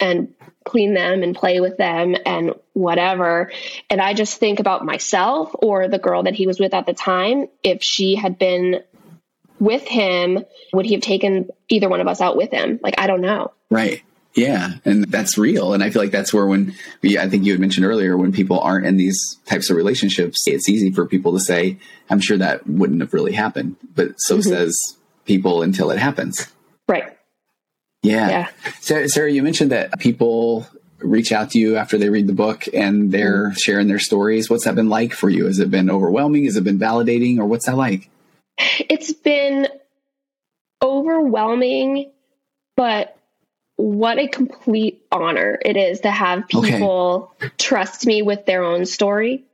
and 0.00 0.34
clean 0.64 0.94
them 0.94 1.22
and 1.22 1.34
play 1.34 1.60
with 1.60 1.76
them 1.76 2.16
and 2.24 2.54
whatever. 2.72 3.52
And 3.90 4.00
I 4.00 4.14
just 4.14 4.38
think 4.38 4.60
about 4.60 4.84
myself 4.84 5.54
or 5.54 5.88
the 5.88 5.98
girl 5.98 6.22
that 6.24 6.34
he 6.34 6.46
was 6.46 6.58
with 6.58 6.74
at 6.74 6.86
the 6.86 6.94
time. 6.94 7.46
If 7.62 7.82
she 7.82 8.14
had 8.16 8.38
been 8.38 8.82
with 9.58 9.86
him, 9.86 10.44
would 10.72 10.86
he 10.86 10.94
have 10.94 11.02
taken 11.02 11.48
either 11.68 11.88
one 11.88 12.00
of 12.00 12.08
us 12.08 12.20
out 12.20 12.36
with 12.36 12.50
him? 12.50 12.80
Like, 12.82 12.98
I 12.98 13.06
don't 13.06 13.20
know. 13.20 13.52
Right. 13.70 14.02
Yeah. 14.34 14.72
And 14.84 15.04
that's 15.04 15.38
real. 15.38 15.74
And 15.74 15.82
I 15.82 15.90
feel 15.90 16.02
like 16.02 16.10
that's 16.10 16.34
where 16.34 16.46
when 16.46 16.74
we, 17.02 17.18
I 17.18 17.28
think 17.28 17.44
you 17.44 17.52
had 17.52 17.60
mentioned 17.60 17.86
earlier, 17.86 18.16
when 18.16 18.32
people 18.32 18.58
aren't 18.58 18.84
in 18.84 18.96
these 18.96 19.38
types 19.46 19.70
of 19.70 19.76
relationships, 19.76 20.42
it's 20.46 20.68
easy 20.68 20.90
for 20.90 21.06
people 21.06 21.32
to 21.34 21.40
say, 21.40 21.78
I'm 22.10 22.20
sure 22.20 22.38
that 22.38 22.66
wouldn't 22.66 23.00
have 23.00 23.14
really 23.14 23.32
happened. 23.32 23.76
But 23.94 24.20
so 24.20 24.38
mm-hmm. 24.38 24.48
says 24.48 24.96
people 25.24 25.62
until 25.62 25.90
it 25.90 25.98
happens. 25.98 26.48
Right. 26.88 27.13
Yeah. 28.04 28.28
yeah. 28.28 28.48
Sarah, 28.80 29.08
Sarah, 29.08 29.32
you 29.32 29.42
mentioned 29.42 29.72
that 29.72 29.98
people 29.98 30.66
reach 30.98 31.32
out 31.32 31.50
to 31.50 31.58
you 31.58 31.76
after 31.76 31.98
they 31.98 32.10
read 32.10 32.26
the 32.26 32.34
book 32.34 32.66
and 32.72 33.10
they're 33.10 33.48
mm-hmm. 33.48 33.54
sharing 33.54 33.88
their 33.88 33.98
stories. 33.98 34.48
What's 34.48 34.64
that 34.64 34.74
been 34.74 34.88
like 34.88 35.12
for 35.12 35.28
you? 35.28 35.46
Has 35.46 35.58
it 35.58 35.70
been 35.70 35.90
overwhelming? 35.90 36.44
Has 36.44 36.56
it 36.56 36.64
been 36.64 36.78
validating 36.78 37.38
or 37.38 37.46
what's 37.46 37.66
that 37.66 37.76
like? 37.76 38.08
It's 38.78 39.12
been 39.12 39.68
overwhelming, 40.82 42.12
but 42.76 43.16
what 43.76 44.18
a 44.18 44.28
complete 44.28 45.04
honor 45.10 45.58
it 45.64 45.76
is 45.76 46.00
to 46.00 46.10
have 46.10 46.46
people 46.46 47.32
okay. 47.42 47.52
trust 47.58 48.06
me 48.06 48.22
with 48.22 48.46
their 48.46 48.62
own 48.62 48.86
story. 48.86 49.44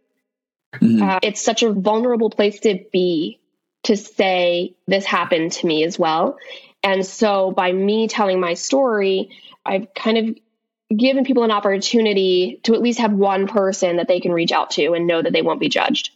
Mm-hmm. 0.74 1.02
Uh, 1.02 1.18
it's 1.22 1.42
such 1.42 1.62
a 1.62 1.72
vulnerable 1.72 2.30
place 2.30 2.60
to 2.60 2.84
be 2.92 3.38
to 3.84 3.96
say 3.96 4.74
this 4.86 5.06
happened 5.06 5.52
to 5.52 5.66
me 5.66 5.84
as 5.84 5.98
well. 5.98 6.36
And 6.82 7.04
so 7.04 7.50
by 7.50 7.72
me 7.72 8.08
telling 8.08 8.40
my 8.40 8.54
story, 8.54 9.30
I've 9.64 9.92
kind 9.94 10.18
of 10.18 10.96
given 10.96 11.24
people 11.24 11.44
an 11.44 11.50
opportunity 11.50 12.60
to 12.64 12.74
at 12.74 12.82
least 12.82 12.98
have 12.98 13.12
one 13.12 13.46
person 13.46 13.96
that 13.96 14.08
they 14.08 14.20
can 14.20 14.32
reach 14.32 14.52
out 14.52 14.70
to 14.72 14.92
and 14.92 15.06
know 15.06 15.22
that 15.22 15.32
they 15.32 15.42
won't 15.42 15.60
be 15.60 15.68
judged. 15.68 16.10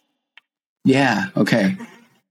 Yeah. 0.84 1.26
Okay. 1.36 1.76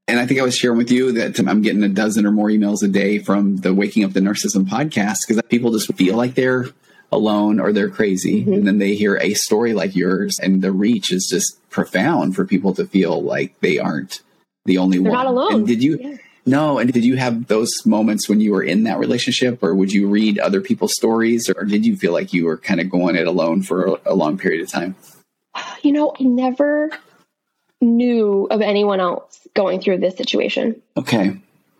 And 0.07 0.19
I 0.19 0.25
think 0.25 0.39
I 0.39 0.43
was 0.43 0.55
sharing 0.55 0.77
with 0.77 0.91
you 0.91 1.13
that 1.13 1.39
I'm 1.39 1.61
getting 1.61 1.83
a 1.83 1.89
dozen 1.89 2.25
or 2.25 2.31
more 2.31 2.49
emails 2.49 2.83
a 2.83 2.89
day 2.89 3.19
from 3.19 3.57
the 3.57 3.73
Waking 3.73 4.03
Up 4.03 4.11
to 4.13 4.19
Narcissism 4.19 4.65
podcast 4.65 5.19
because 5.25 5.41
people 5.49 5.71
just 5.71 5.93
feel 5.93 6.17
like 6.17 6.35
they're 6.35 6.65
alone 7.11 7.59
or 7.59 7.71
they're 7.71 7.89
crazy. 7.89 8.41
Mm-hmm. 8.41 8.53
And 8.53 8.67
then 8.67 8.77
they 8.79 8.95
hear 8.95 9.17
a 9.17 9.33
story 9.33 9.73
like 9.73 9.95
yours 9.95 10.39
and 10.39 10.61
the 10.61 10.71
reach 10.71 11.11
is 11.11 11.27
just 11.29 11.57
profound 11.69 12.35
for 12.35 12.45
people 12.45 12.73
to 12.75 12.85
feel 12.85 13.21
like 13.21 13.57
they 13.61 13.79
aren't 13.79 14.21
the 14.65 14.77
only 14.77 14.97
they're 14.97 15.11
one. 15.11 15.23
Not 15.23 15.27
alone. 15.27 15.53
And 15.55 15.67
did 15.67 15.81
you 15.81 15.97
yeah. 16.01 16.17
No, 16.45 16.77
and 16.77 16.91
did 16.91 17.05
you 17.05 17.15
have 17.15 17.47
those 17.47 17.85
moments 17.85 18.27
when 18.27 18.41
you 18.41 18.51
were 18.51 18.63
in 18.63 18.83
that 18.83 18.99
relationship, 18.99 19.63
or 19.63 19.73
would 19.73 19.91
you 19.91 20.07
read 20.07 20.39
other 20.39 20.59
people's 20.59 20.93
stories, 20.93 21.49
or 21.49 21.63
did 21.63 21.85
you 21.85 21.95
feel 21.95 22.11
like 22.11 22.33
you 22.33 22.45
were 22.45 22.57
kind 22.57 22.81
of 22.81 22.89
going 22.89 23.15
it 23.15 23.27
alone 23.27 23.61
for 23.61 23.99
a, 24.05 24.13
long 24.13 24.37
period 24.37 24.61
of 24.61 24.69
time? 24.69 24.95
You 25.81 25.93
know, 25.93 26.13
I 26.19 26.23
never 26.23 26.89
knew 27.79 28.47
of 28.49 28.61
anyone 28.61 28.99
else 28.99 29.39
going 29.53 29.79
through 29.79 29.99
this 29.99 30.17
situation. 30.17 30.81
Okay. 30.97 31.37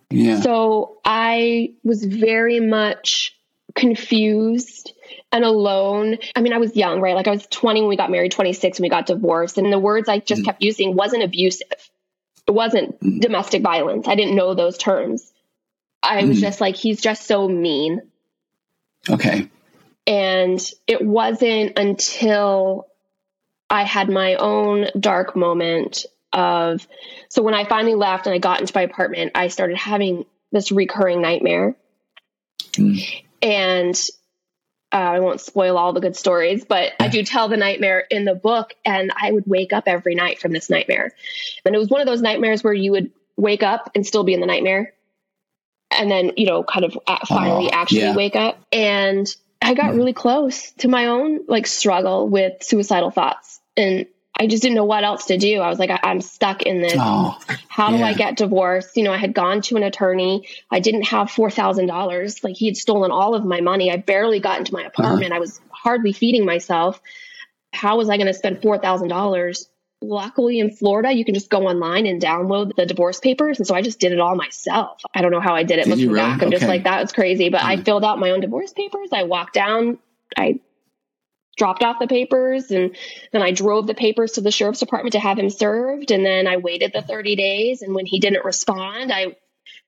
Yeah. 0.10 0.40
So 0.42 0.98
I 1.04 1.74
was 1.84 2.04
very 2.04 2.60
much 2.60 3.36
confused 3.76 4.94
and 5.32 5.44
alone. 5.44 6.20
I 6.36 6.42
mean, 6.42 6.54
I 6.54 6.60
was 6.60 6.76
young, 6.76 7.02
right? 7.02 7.16
Like 7.16 7.28
I 7.28 7.32
was 7.32 7.48
20 7.48 7.82
when 7.82 7.90
we 7.90 7.98
got 7.98 8.12
married, 8.12 8.32
26 8.32 8.80
when 8.80 8.86
we 8.86 8.90
got 8.90 9.08
divorced. 9.08 9.58
And 9.58 9.72
the 9.74 9.80
words 9.80 10.08
I 10.08 10.20
just 10.20 10.44
mm. 10.44 10.46
kept 10.46 10.62
using 10.62 10.96
wasn't 10.96 11.24
abusive. 11.24 11.90
It 12.48 12.52
wasn't 12.52 13.00
mm. 13.00 13.20
domestic 13.20 13.62
violence. 13.62 14.08
I 14.08 14.16
didn't 14.16 14.36
know 14.36 14.54
those 14.54 14.78
terms. 14.78 15.32
I 16.02 16.26
was 16.26 16.38
mm. 16.38 16.42
just 16.42 16.60
like, 16.60 16.76
he's 16.76 17.02
just 17.02 17.26
so 17.26 17.48
mean. 17.48 18.02
Okay. 19.10 19.50
And 20.06 20.60
it 20.86 21.02
wasn't 21.02 21.78
until 21.78 22.88
I 23.70 23.84
had 23.84 24.10
my 24.10 24.36
own 24.36 24.88
dark 25.00 25.36
moment 25.36 26.06
of, 26.34 26.86
so 27.30 27.42
when 27.42 27.54
I 27.54 27.66
finally 27.66 27.96
left 27.96 28.26
and 28.26 28.36
I 28.36 28.40
got 28.40 28.60
into 28.60 28.74
my 28.76 28.82
apartment, 28.82 29.32
I 29.36 29.48
started 29.48 29.78
having 29.78 30.26
this 30.52 30.72
recurring 30.72 31.22
nightmare. 31.22 31.76
Mm. 32.74 33.24
And 33.42 33.96
uh, 34.94 34.98
I 34.98 35.20
won't 35.20 35.42
spoil 35.42 35.78
all 35.78 35.92
the 35.92 36.00
good 36.00 36.16
stories, 36.16 36.64
but 36.66 36.94
I 37.00 37.08
do 37.08 37.24
tell 37.24 37.50
the 37.50 37.58
nightmare 37.58 38.00
in 38.00 38.26
the 38.26 38.36
book, 38.36 38.74
and 38.86 39.12
I 39.20 39.32
would 39.32 39.46
wake 39.48 39.74
up 39.74 39.86
every 39.88 40.14
night 40.14 40.40
from 40.40 40.52
this 40.52 40.70
nightmare. 40.70 41.12
And 41.66 41.74
it 41.74 41.80
was 41.80 41.90
one 41.90 42.02
of 42.02 42.08
those 42.08 42.22
nightmares 42.22 42.64
where 42.64 42.74
you 42.74 42.92
would 42.92 43.12
wake 43.36 43.64
up 43.64 43.90
and 43.96 44.06
still 44.06 44.24
be 44.24 44.36
in 44.36 44.40
the 44.40 44.46
nightmare, 44.46 44.94
and 45.90 46.12
then, 46.12 46.34
you 46.38 46.46
know, 46.46 46.64
kind 46.64 46.86
of 46.86 46.96
finally 47.28 47.70
oh, 47.74 47.76
actually 47.76 48.02
yeah. 48.02 48.16
wake 48.16 48.36
up. 48.36 48.60
And 48.72 49.28
I 49.62 49.74
got 49.74 49.96
really 49.96 50.14
close 50.14 50.72
to 50.80 50.88
my 50.88 51.08
own 51.08 51.42
like 51.48 51.68
struggle 51.68 52.28
with 52.28 52.62
suicidal 52.62 53.12
thoughts. 53.12 53.60
And 53.76 54.06
I 54.40 54.48
just 54.48 54.64
didn't 54.64 54.76
know 54.76 54.86
what 54.86 55.04
else 55.04 55.26
to 55.26 55.38
do. 55.38 55.60
I 55.60 55.70
was 55.70 55.78
like, 55.78 55.92
I, 55.92 56.00
am 56.04 56.20
stuck 56.20 56.64
in 56.64 56.82
this. 56.82 56.96
Oh, 56.98 57.38
How 57.68 57.92
do 57.92 57.98
yeah. 57.98 58.08
I 58.08 58.14
get 58.14 58.36
divorced? 58.36 58.98
You 58.98 59.04
know, 59.04 59.14
I 59.14 59.18
had 59.18 59.34
gone 59.34 59.62
to 59.64 59.78
an 59.78 59.84
attorney. 59.84 60.48
I 60.72 60.80
didn't 60.80 61.04
have 61.04 61.28
$4,000. 61.28 62.44
Like 62.44 62.56
he 62.56 62.66
had 62.66 62.76
stolen 62.76 63.12
all 63.12 63.36
of 63.36 63.46
my 63.46 63.62
money. 63.62 63.92
I 63.92 63.98
barely 63.98 64.40
got 64.40 64.58
into 64.58 64.74
my 64.74 64.84
apartment. 64.84 65.32
Uh-huh. 65.32 65.36
I 65.36 65.40
was 65.40 65.62
hardly 65.70 66.14
feeding 66.14 66.46
myself. 66.46 67.00
How 67.74 67.98
was 67.98 68.10
I 68.10 68.18
going 68.18 68.28
to 68.28 68.34
spend 68.34 68.62
$4,000? 68.62 69.68
Luckily 70.02 70.60
in 70.60 70.72
Florida, 70.72 71.14
you 71.14 71.24
can 71.24 71.34
just 71.34 71.50
go 71.50 71.68
online 71.68 72.08
and 72.08 72.22
download 72.22 72.76
the 72.76 72.86
divorce 72.86 73.20
papers. 73.20 73.60
And 73.60 73.68
so 73.68 73.76
I 73.76 73.82
just 73.82 74.00
did 74.00 74.12
it 74.12 74.20
all 74.20 74.36
myself. 74.36 75.00
I 75.14 75.22
don't 75.22 75.32
know 75.32 75.40
how 75.40 75.56
I 75.56 75.64
did 75.64 75.80
it 75.80 75.86
did 75.86 75.92
looking 75.92 76.12
really? 76.12 76.20
back. 76.20 76.42
I'm 76.42 76.48
okay. 76.48 76.58
just 76.58 76.68
like, 76.68 76.84
that 76.84 77.02
was 77.02 77.14
crazy. 77.14 77.50
But 77.50 77.62
mm. 77.62 77.66
I 77.66 77.78
filled 77.78 78.04
out 78.04 78.20
my 78.20 78.32
own 78.32 78.42
divorce 78.42 78.74
papers. 78.74 79.10
I 79.14 79.24
walked 79.24 79.54
down. 79.54 80.00
I 80.36 80.60
dropped 81.56 81.84
off 81.84 82.00
the 82.00 82.08
papers 82.08 82.72
and 82.72 82.96
then 83.32 83.42
I 83.42 83.52
drove 83.52 83.88
the 83.88 83.94
papers 83.94 84.34
to 84.34 84.42
the 84.42 84.52
sheriff's 84.52 84.80
department 84.80 85.14
to 85.14 85.20
have 85.20 85.38
him 85.38 85.50
served. 85.50 86.12
And 86.12 86.26
then 86.26 86.48
I 86.48 86.58
waited 86.58 86.94
the 86.94 87.02
30 87.02 87.36
days. 87.36 87.82
And 87.82 87.94
when 87.94 88.06
he 88.06 88.20
didn't 88.20 88.46
respond, 88.46 89.12
I 89.12 89.36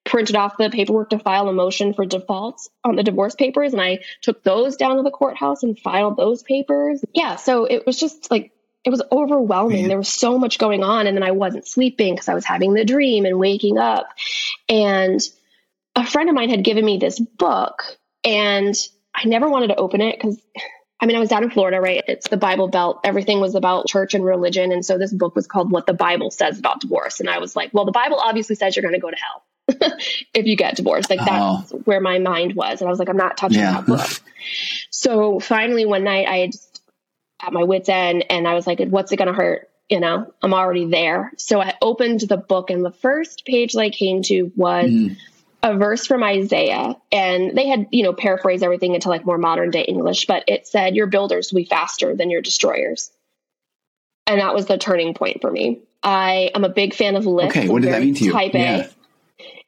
printed 0.04 0.36
off 0.36 0.58
the 0.58 0.70
paperwork 0.70 1.10
to 1.10 1.20
file 1.20 1.50
a 1.50 1.54
motion 1.54 1.94
for 1.94 2.06
default 2.06 2.62
on 2.84 2.96
the 2.96 3.04
divorce 3.04 3.36
papers. 3.36 3.74
And 3.74 3.82
I 3.82 4.00
took 4.22 4.44
those 4.44 4.76
down 4.76 4.98
to 4.98 5.04
the 5.04 5.12
courthouse 5.12 5.64
and 5.64 5.80
filed 5.80 6.18
those 6.18 6.44
papers. 6.44 7.04
Yeah. 7.14 7.36
So 7.38 7.66
it 7.66 7.86
was 7.86 8.00
just 8.00 8.30
like, 8.30 8.52
it 8.84 8.92
was 8.92 9.02
overwhelming. 9.12 9.82
Man. 9.82 9.88
There 9.88 9.98
was 9.98 10.10
so 10.10 10.38
much 10.38 10.60
going 10.60 10.84
on. 10.84 11.08
And 11.08 11.18
then 11.18 11.24
I 11.24 11.32
wasn't 11.32 11.68
sleeping 11.68 12.14
because 12.14 12.30
I 12.30 12.36
was 12.36 12.46
having 12.46 12.76
the 12.76 12.86
dream 12.86 13.26
and 13.26 13.40
waking 13.40 13.80
up. 13.80 14.08
And 14.70 15.20
a 15.96 16.06
friend 16.06 16.30
of 16.30 16.36
mine 16.36 16.50
had 16.50 16.64
given 16.64 16.86
me 16.86 16.98
this 16.98 17.20
book 17.20 17.82
and 18.24 18.76
I 19.16 19.26
never 19.26 19.50
wanted 19.50 19.68
to 19.68 19.78
open 19.78 20.02
it 20.02 20.18
because 20.18 20.40
I 21.06 21.08
mean, 21.08 21.18
I 21.18 21.20
was 21.20 21.30
down 21.30 21.44
in 21.44 21.52
Florida, 21.52 21.80
right? 21.80 22.04
It's 22.08 22.30
the 22.30 22.36
Bible 22.36 22.68
Belt. 22.68 23.02
Everything 23.04 23.40
was 23.40 23.54
about 23.54 23.86
church 23.86 24.16
and 24.16 24.26
religion. 24.26 24.72
And 24.72 24.84
so 24.84 24.98
this 24.98 25.14
book 25.14 25.36
was 25.36 25.46
called 25.46 25.70
What 25.70 25.86
the 25.86 25.94
Bible 25.94 26.32
Says 26.32 26.58
About 26.58 26.82
Divorce. 26.82 27.20
And 27.20 27.30
I 27.30 27.38
was 27.38 27.56
like, 27.56 27.72
well, 27.76 27.86
the 27.86 27.92
Bible 27.92 28.18
obviously 28.18 28.56
says 28.56 28.76
you're 28.76 28.82
going 28.82 28.96
to 28.96 29.00
go 29.00 29.12
to 29.12 29.16
hell 29.16 29.92
if 30.34 30.48
you 30.48 30.56
get 30.58 30.78
divorced. 30.78 31.12
Like 31.12 31.20
oh. 31.22 31.60
that's 31.60 31.70
where 31.86 32.02
my 32.02 32.18
mind 32.18 32.56
was. 32.56 32.82
And 32.82 32.88
I 32.88 32.90
was 32.90 32.98
like, 32.98 33.08
I'm 33.08 33.18
not 33.18 33.38
touching 33.38 33.60
yeah. 33.60 33.74
that 33.74 33.86
book. 33.86 34.10
so 34.90 35.40
finally, 35.40 35.86
one 35.86 36.06
night 36.06 36.28
I 36.28 36.38
had 36.38 36.56
at 37.40 37.54
my 37.54 37.62
wits' 37.62 37.88
end 37.88 38.26
and 38.32 38.48
I 38.48 38.56
was 38.56 38.66
like, 38.66 38.80
what's 38.80 39.12
it 39.12 39.18
going 39.18 39.28
to 39.28 39.34
hurt? 39.36 39.70
You 39.88 40.00
know, 40.00 40.34
I'm 40.42 40.56
already 40.56 40.86
there. 40.86 41.34
So 41.38 41.62
I 41.62 41.76
opened 41.84 42.22
the 42.22 42.38
book 42.38 42.72
and 42.72 42.84
the 42.84 42.90
first 42.90 43.46
page 43.46 43.74
that 43.74 43.82
I 43.82 43.92
came 43.92 44.24
to 44.24 44.52
was. 44.56 44.90
Mm 44.90 45.18
a 45.66 45.76
verse 45.76 46.06
from 46.06 46.24
Isaiah, 46.24 46.96
and 47.12 47.58
they 47.58 47.68
had, 47.68 47.88
you 47.92 48.04
know, 48.04 48.14
paraphrased 48.14 48.64
everything 48.64 48.94
into 48.94 49.10
like 49.10 49.26
more 49.26 49.40
modern 49.40 49.72
day 49.72 49.82
English, 49.82 50.28
but 50.28 50.44
it 50.48 50.68
said, 50.68 50.96
Your 50.96 51.08
builders 51.08 51.52
will 51.52 51.62
be 51.62 51.66
faster 51.66 52.16
than 52.16 52.30
your 52.30 52.42
destroyers. 52.42 53.10
And 54.28 54.40
that 54.40 54.54
was 54.54 54.68
the 54.68 54.78
turning 54.78 55.16
point 55.16 55.42
for 55.42 55.52
me. 55.52 55.82
I 56.04 56.52
am 56.54 56.64
a 56.64 56.70
big 56.70 56.94
fan 56.94 57.16
of 57.16 57.26
lists. 57.26 57.58
Okay, 57.58 57.68
what 57.68 57.82
does 57.82 57.92
that 57.92 58.02
mean 58.02 58.14
to 58.14 58.26
you? 58.26 58.32
Type 58.32 58.54
yeah. 58.54 58.88
A. 58.88 58.90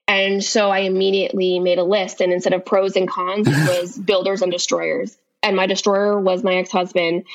And 0.07 0.43
so 0.43 0.69
I 0.69 0.79
immediately 0.79 1.59
made 1.59 1.79
a 1.79 1.83
list, 1.83 2.21
and 2.21 2.31
instead 2.31 2.53
of 2.53 2.63
pros 2.63 2.95
and 2.95 3.09
cons, 3.09 3.47
it 3.47 3.81
was 3.81 3.97
builders 3.97 4.43
and 4.43 4.51
destroyers. 4.51 5.17
And 5.41 5.55
my 5.55 5.65
destroyer 5.65 6.19
was 6.19 6.43
my 6.43 6.55
ex 6.57 6.71
husband. 6.71 7.25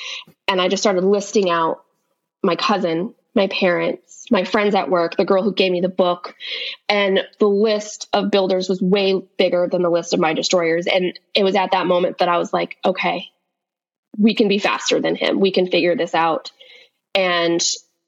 And 0.47 0.61
I 0.61 0.69
just 0.69 0.81
started 0.81 1.03
listing 1.03 1.49
out 1.49 1.83
my 2.41 2.55
cousin, 2.55 3.13
my 3.35 3.47
parents, 3.47 4.25
my 4.31 4.43
friends 4.43 4.75
at 4.75 4.89
work, 4.89 5.17
the 5.17 5.25
girl 5.25 5.43
who 5.43 5.53
gave 5.53 5.71
me 5.71 5.81
the 5.81 5.89
book, 5.89 6.35
and 6.87 7.21
the 7.39 7.47
list 7.47 8.07
of 8.13 8.31
builders 8.31 8.69
was 8.69 8.81
way 8.81 9.21
bigger 9.37 9.67
than 9.71 9.81
the 9.81 9.89
list 9.89 10.13
of 10.13 10.19
my 10.19 10.33
destroyers. 10.33 10.87
And 10.87 11.17
it 11.33 11.43
was 11.43 11.55
at 11.55 11.71
that 11.71 11.87
moment 11.87 12.19
that 12.19 12.29
I 12.29 12.37
was 12.37 12.53
like, 12.53 12.77
okay, 12.85 13.29
we 14.17 14.35
can 14.35 14.47
be 14.47 14.59
faster 14.59 14.99
than 14.99 15.15
him. 15.15 15.39
We 15.39 15.51
can 15.51 15.67
figure 15.67 15.95
this 15.95 16.13
out. 16.13 16.51
And 17.15 17.61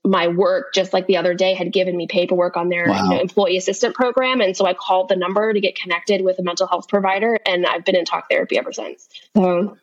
my 0.03 0.27
work, 0.27 0.73
just 0.73 0.93
like 0.93 1.07
the 1.07 1.17
other 1.17 1.33
day, 1.33 1.55
had 1.55 1.73
given 1.73 1.97
me 1.97 2.07
paperwork 2.07 2.57
on 2.57 2.69
their 2.69 2.87
wow. 2.87 3.03
you 3.03 3.09
know, 3.09 3.19
employee 3.19 3.57
assistant 3.57 3.95
program. 3.95 4.39
And 4.39 4.55
so 4.55 4.65
I 4.65 4.73
called 4.73 5.09
the 5.09 5.15
number 5.15 5.51
to 5.51 5.59
get 5.59 5.75
connected 5.75 6.23
with 6.23 6.37
a 6.37 6.43
mental 6.43 6.67
health 6.67 6.87
provider, 6.87 7.39
and 7.45 7.65
I've 7.65 7.83
been 7.83 7.95
in 7.95 8.05
talk 8.05 8.29
therapy 8.29 8.57
ever 8.57 8.71
since. 8.71 9.09
So, 9.35 9.77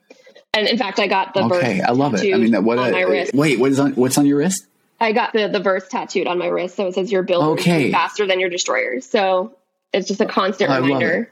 and 0.54 0.68
in 0.68 0.78
fact, 0.78 1.00
I 1.00 1.08
got 1.08 1.34
the 1.34 1.44
okay. 1.44 1.80
I 1.80 1.92
love 1.92 2.14
it. 2.14 2.32
I 2.32 2.36
mean, 2.36 2.64
what? 2.64 2.78
A, 2.78 2.82
uh, 2.82 3.26
wait, 3.34 3.58
what 3.58 3.72
is 3.72 3.80
on? 3.80 3.92
What's 3.94 4.16
on 4.16 4.26
your 4.26 4.38
wrist? 4.38 4.66
I 5.02 5.12
got 5.12 5.32
the 5.32 5.48
the 5.48 5.60
verse 5.60 5.88
tattooed 5.88 6.28
on 6.28 6.38
my 6.38 6.46
wrist, 6.46 6.76
so 6.76 6.86
it 6.86 6.94
says 6.94 7.10
your 7.10 7.24
builder 7.24 7.60
okay. 7.60 7.90
faster 7.90 8.26
than 8.26 8.38
your 8.38 8.50
destroyers. 8.50 9.04
So 9.04 9.56
it's 9.92 10.06
just 10.06 10.20
a 10.20 10.26
constant 10.26 10.70
I 10.70 10.78
reminder. 10.78 11.30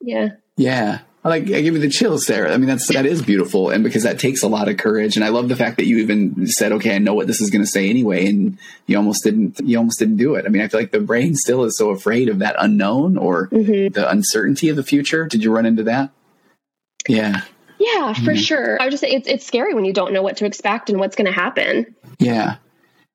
Yeah. 0.00 0.28
Yeah. 0.56 1.00
I 1.24 1.28
like 1.30 1.44
I 1.44 1.62
give 1.62 1.74
you 1.74 1.80
the 1.80 1.88
chills 1.88 2.26
there. 2.26 2.46
I 2.46 2.56
mean 2.58 2.68
that's 2.68 2.86
that 2.88 3.06
is 3.06 3.22
beautiful 3.22 3.70
and 3.70 3.82
because 3.82 4.04
that 4.04 4.18
takes 4.18 4.42
a 4.42 4.48
lot 4.48 4.68
of 4.68 4.76
courage 4.76 5.16
and 5.16 5.24
I 5.24 5.30
love 5.30 5.48
the 5.48 5.56
fact 5.56 5.78
that 5.78 5.86
you 5.86 5.98
even 5.98 6.46
said 6.46 6.70
okay 6.72 6.94
I 6.94 6.98
know 6.98 7.14
what 7.14 7.26
this 7.26 7.40
is 7.40 7.50
going 7.50 7.62
to 7.62 7.70
say 7.70 7.90
anyway 7.90 8.26
and 8.26 8.56
you 8.86 8.96
almost 8.96 9.24
didn't 9.24 9.58
you 9.60 9.78
almost 9.78 9.98
didn't 9.98 10.18
do 10.18 10.36
it. 10.36 10.44
I 10.44 10.48
mean 10.48 10.62
I 10.62 10.68
feel 10.68 10.78
like 10.78 10.92
the 10.92 11.00
brain 11.00 11.34
still 11.34 11.64
is 11.64 11.76
so 11.76 11.90
afraid 11.90 12.28
of 12.28 12.38
that 12.38 12.56
unknown 12.58 13.16
or 13.16 13.48
mm-hmm. 13.48 13.92
the 13.92 14.08
uncertainty 14.08 14.68
of 14.68 14.76
the 14.76 14.84
future. 14.84 15.26
Did 15.26 15.42
you 15.42 15.50
run 15.50 15.66
into 15.66 15.84
that? 15.84 16.10
Yeah. 17.08 17.42
Yeah, 17.80 18.12
for 18.12 18.32
mm-hmm. 18.32 18.34
sure. 18.34 18.80
I 18.80 18.84
would 18.84 18.90
just 18.90 19.00
say 19.00 19.10
it's 19.10 19.28
it's 19.28 19.46
scary 19.46 19.74
when 19.74 19.84
you 19.84 19.92
don't 19.92 20.12
know 20.12 20.22
what 20.22 20.36
to 20.38 20.44
expect 20.44 20.90
and 20.90 21.00
what's 21.00 21.16
going 21.16 21.26
to 21.26 21.32
happen. 21.32 21.94
Yeah. 22.18 22.56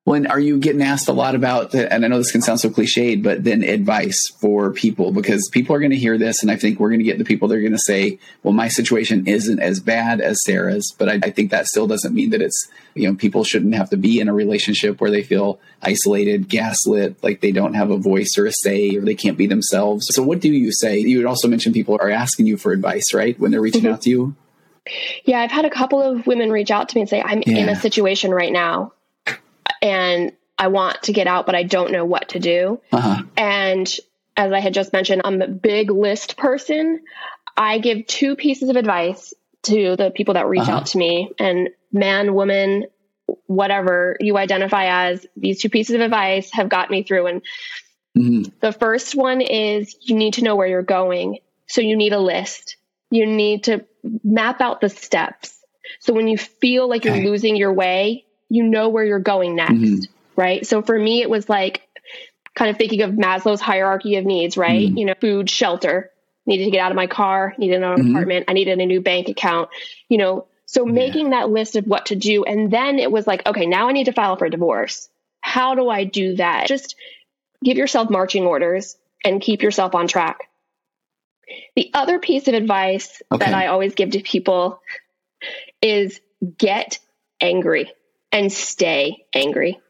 When 0.04 0.26
are 0.26 0.38
you 0.38 0.58
getting 0.58 0.82
asked 0.82 1.08
a 1.08 1.14
lot 1.14 1.34
about, 1.34 1.74
and 1.74 2.04
I 2.04 2.08
know 2.08 2.18
this 2.18 2.30
can 2.30 2.42
sound 2.42 2.60
so 2.60 2.68
cliched, 2.68 3.22
but 3.22 3.42
then 3.42 3.62
advice 3.62 4.28
for 4.28 4.70
people 4.70 5.12
because 5.12 5.48
people 5.48 5.74
are 5.74 5.78
going 5.78 5.92
to 5.92 5.96
hear 5.96 6.18
this, 6.18 6.42
and 6.42 6.50
I 6.50 6.56
think 6.56 6.78
we're 6.78 6.90
going 6.90 7.00
to 7.00 7.06
get 7.06 7.16
the 7.16 7.24
people 7.24 7.48
that 7.48 7.56
are 7.56 7.62
going 7.62 7.72
to 7.72 7.78
say, 7.78 8.18
"Well, 8.42 8.52
my 8.52 8.68
situation 8.68 9.26
isn't 9.26 9.60
as 9.60 9.80
bad 9.80 10.20
as 10.20 10.44
Sarah's," 10.44 10.94
but 10.98 11.08
I, 11.08 11.20
I 11.22 11.30
think 11.30 11.50
that 11.52 11.68
still 11.68 11.86
doesn't 11.86 12.14
mean 12.14 12.30
that 12.30 12.42
it's 12.42 12.68
you 12.94 13.08
know 13.08 13.14
people 13.14 13.44
shouldn't 13.44 13.74
have 13.76 13.88
to 13.90 13.96
be 13.96 14.20
in 14.20 14.28
a 14.28 14.34
relationship 14.34 15.00
where 15.00 15.10
they 15.10 15.22
feel 15.22 15.58
isolated, 15.80 16.50
gaslit, 16.50 17.16
like 17.22 17.40
they 17.40 17.52
don't 17.52 17.72
have 17.72 17.90
a 17.90 17.96
voice 17.96 18.36
or 18.36 18.44
a 18.44 18.52
say, 18.52 18.94
or 18.96 19.00
they 19.00 19.14
can't 19.14 19.38
be 19.38 19.46
themselves. 19.46 20.14
So, 20.14 20.22
what 20.22 20.40
do 20.40 20.52
you 20.52 20.70
say? 20.70 20.98
You 20.98 21.16
would 21.16 21.26
also 21.26 21.48
mention 21.48 21.72
people 21.72 21.96
are 21.98 22.10
asking 22.10 22.46
you 22.46 22.58
for 22.58 22.72
advice, 22.72 23.14
right, 23.14 23.40
when 23.40 23.52
they're 23.52 23.62
reaching 23.62 23.84
mm-hmm. 23.84 23.94
out 23.94 24.02
to 24.02 24.10
you. 24.10 24.36
Yeah, 25.24 25.40
I've 25.40 25.50
had 25.50 25.64
a 25.64 25.70
couple 25.70 26.02
of 26.02 26.26
women 26.26 26.52
reach 26.52 26.70
out 26.70 26.90
to 26.90 26.94
me 26.94 27.00
and 27.00 27.08
say, 27.08 27.22
I'm 27.22 27.42
yeah. 27.46 27.56
in 27.56 27.68
a 27.70 27.76
situation 27.76 28.32
right 28.32 28.52
now 28.52 28.92
and 29.84 30.32
I 30.56 30.68
want 30.68 31.04
to 31.04 31.12
get 31.12 31.26
out, 31.26 31.44
but 31.44 31.54
I 31.54 31.62
don't 31.62 31.92
know 31.92 32.06
what 32.06 32.30
to 32.30 32.40
do. 32.40 32.80
Uh-huh. 32.90 33.22
And 33.36 33.86
as 34.34 34.50
I 34.50 34.60
had 34.60 34.72
just 34.72 34.94
mentioned, 34.94 35.20
I'm 35.24 35.42
a 35.42 35.46
big 35.46 35.90
list 35.90 36.38
person. 36.38 37.02
I 37.54 37.78
give 37.78 38.06
two 38.06 38.34
pieces 38.34 38.70
of 38.70 38.76
advice 38.76 39.34
to 39.64 39.94
the 39.96 40.10
people 40.10 40.34
that 40.34 40.48
reach 40.48 40.62
uh-huh. 40.62 40.72
out 40.72 40.86
to 40.86 40.98
me 40.98 41.32
and 41.38 41.68
man, 41.92 42.34
woman, 42.34 42.86
whatever 43.46 44.16
you 44.20 44.38
identify 44.38 45.08
as, 45.08 45.26
these 45.36 45.60
two 45.60 45.68
pieces 45.68 45.94
of 45.94 46.00
advice 46.00 46.50
have 46.52 46.70
got 46.70 46.90
me 46.90 47.02
through. 47.02 47.26
And 47.26 47.42
mm-hmm. 48.16 48.42
the 48.60 48.72
first 48.72 49.14
one 49.14 49.42
is 49.42 49.94
you 50.00 50.16
need 50.16 50.34
to 50.34 50.44
know 50.44 50.56
where 50.56 50.66
you're 50.66 50.82
going. 50.82 51.40
So 51.66 51.82
you 51.82 51.96
need 51.96 52.14
a 52.14 52.18
list. 52.18 52.76
You 53.10 53.26
need 53.26 53.64
to 53.64 53.84
map 54.22 54.62
out 54.62 54.80
the 54.80 54.88
steps. 54.88 55.58
So 56.00 56.14
when 56.14 56.26
you 56.26 56.38
feel 56.38 56.88
like 56.88 57.04
you're 57.04 57.16
losing 57.16 57.56
your 57.56 57.72
way, 57.72 58.23
you 58.48 58.62
know 58.62 58.88
where 58.88 59.04
you're 59.04 59.18
going 59.18 59.56
next, 59.56 59.74
mm-hmm. 59.74 60.40
right? 60.40 60.66
So 60.66 60.82
for 60.82 60.98
me, 60.98 61.22
it 61.22 61.30
was 61.30 61.48
like 61.48 61.86
kind 62.54 62.70
of 62.70 62.76
thinking 62.76 63.02
of 63.02 63.12
Maslow's 63.12 63.60
hierarchy 63.60 64.16
of 64.16 64.24
needs, 64.24 64.56
right? 64.56 64.88
Mm-hmm. 64.88 64.98
You 64.98 65.04
know, 65.06 65.14
food, 65.20 65.50
shelter, 65.50 66.10
needed 66.46 66.64
to 66.64 66.70
get 66.70 66.80
out 66.80 66.92
of 66.92 66.96
my 66.96 67.06
car, 67.06 67.54
needed 67.58 67.82
an 67.82 67.82
mm-hmm. 67.82 68.10
apartment, 68.10 68.46
I 68.48 68.52
needed 68.52 68.78
a 68.78 68.86
new 68.86 69.00
bank 69.00 69.28
account, 69.28 69.70
you 70.08 70.18
know. 70.18 70.46
So 70.66 70.84
making 70.84 71.26
yeah. 71.26 71.40
that 71.40 71.50
list 71.50 71.76
of 71.76 71.86
what 71.86 72.06
to 72.06 72.16
do. 72.16 72.44
And 72.44 72.70
then 72.70 72.98
it 72.98 73.12
was 73.12 73.26
like, 73.26 73.46
okay, 73.46 73.66
now 73.66 73.88
I 73.88 73.92
need 73.92 74.04
to 74.04 74.12
file 74.12 74.36
for 74.36 74.48
divorce. 74.48 75.08
How 75.40 75.74
do 75.74 75.88
I 75.88 76.04
do 76.04 76.36
that? 76.36 76.66
Just 76.68 76.96
give 77.62 77.76
yourself 77.76 78.10
marching 78.10 78.44
orders 78.44 78.96
and 79.24 79.40
keep 79.40 79.62
yourself 79.62 79.94
on 79.94 80.08
track. 80.08 80.48
The 81.76 81.90
other 81.92 82.18
piece 82.18 82.48
of 82.48 82.54
advice 82.54 83.22
okay. 83.30 83.44
that 83.44 83.54
I 83.54 83.66
always 83.66 83.94
give 83.94 84.10
to 84.12 84.20
people 84.20 84.80
is 85.82 86.20
get 86.58 86.98
angry 87.40 87.92
and 88.34 88.52
stay 88.52 89.24
angry. 89.32 89.80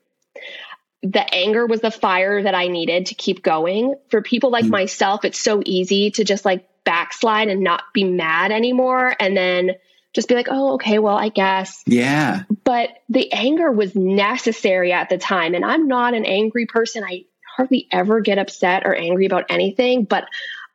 The 1.02 1.34
anger 1.34 1.66
was 1.66 1.80
the 1.80 1.90
fire 1.90 2.42
that 2.42 2.54
I 2.54 2.68
needed 2.68 3.06
to 3.06 3.14
keep 3.14 3.42
going. 3.42 3.94
For 4.10 4.22
people 4.22 4.50
like 4.50 4.66
mm. 4.66 4.70
myself, 4.70 5.24
it's 5.24 5.40
so 5.40 5.62
easy 5.64 6.10
to 6.12 6.24
just 6.24 6.44
like 6.44 6.68
backslide 6.84 7.48
and 7.48 7.62
not 7.62 7.82
be 7.92 8.04
mad 8.04 8.52
anymore 8.52 9.16
and 9.18 9.36
then 9.36 9.72
just 10.12 10.28
be 10.28 10.34
like, 10.34 10.48
oh, 10.50 10.74
okay, 10.74 10.98
well, 10.98 11.16
I 11.16 11.30
guess. 11.30 11.82
Yeah. 11.86 12.44
But 12.64 12.90
the 13.08 13.32
anger 13.32 13.72
was 13.72 13.96
necessary 13.96 14.92
at 14.92 15.08
the 15.08 15.18
time. 15.18 15.54
And 15.54 15.64
I'm 15.64 15.88
not 15.88 16.14
an 16.14 16.24
angry 16.24 16.66
person. 16.66 17.02
I 17.02 17.24
hardly 17.56 17.88
ever 17.90 18.20
get 18.20 18.38
upset 18.38 18.82
or 18.84 18.94
angry 18.94 19.26
about 19.26 19.46
anything. 19.48 20.04
But 20.04 20.26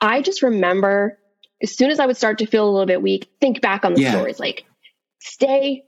I 0.01 0.21
just 0.21 0.41
remember 0.41 1.17
as 1.61 1.75
soon 1.75 1.91
as 1.91 1.99
I 1.99 2.05
would 2.05 2.17
start 2.17 2.39
to 2.39 2.45
feel 2.45 2.67
a 2.67 2.71
little 2.71 2.85
bit 2.85 3.01
weak, 3.01 3.29
think 3.39 3.61
back 3.61 3.85
on 3.85 3.93
the 3.93 4.01
yeah. 4.01 4.11
stories 4.11 4.39
like, 4.39 4.65
stay 5.19 5.85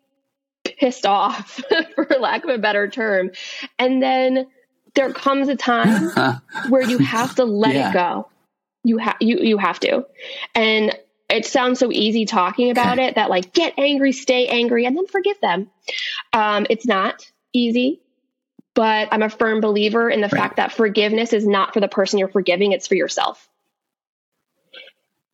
pissed 0.82 1.06
off, 1.06 1.62
for 1.96 2.08
lack 2.20 2.44
of 2.44 2.50
a 2.50 2.58
better 2.58 2.90
term. 2.90 3.32
And 3.80 4.02
then 4.02 4.48
there 4.96 5.14
comes 5.14 5.48
a 5.48 5.56
time 5.56 6.10
where 6.70 6.82
you 6.82 6.98
have 6.98 7.36
to 7.36 7.46
let 7.46 7.76
yeah. 7.76 7.90
it 7.90 7.94
go. 7.94 8.28
You 8.84 8.98
have 8.98 9.18
you 9.22 9.38
you 9.38 9.58
have 9.60 9.80
to. 9.82 10.06
And 10.56 10.98
it 11.30 11.46
sounds 11.46 11.80
so 11.80 11.92
easy 11.92 12.26
talking 12.26 12.72
about 12.72 12.98
okay. 12.98 13.08
it 13.08 13.16
that 13.16 13.30
like 13.30 13.54
get 13.54 13.76
angry, 13.78 14.12
stay 14.12 14.48
angry, 14.48 14.86
and 14.86 14.98
then 14.98 15.06
forgive 15.08 15.40
them. 15.40 15.70
Um, 16.34 16.66
it's 16.70 16.86
not 16.86 17.32
easy, 17.54 18.02
but 18.74 19.10
I'm 19.12 19.22
a 19.22 19.30
firm 19.30 19.62
believer 19.62 20.10
in 20.10 20.20
the 20.20 20.28
right. 20.28 20.42
fact 20.42 20.56
that 20.58 20.72
forgiveness 20.72 21.32
is 21.32 21.46
not 21.46 21.74
for 21.74 21.80
the 21.80 21.88
person 21.88 22.18
you're 22.18 22.28
forgiving; 22.28 22.72
it's 22.72 22.88
for 22.88 22.96
yourself 22.96 23.48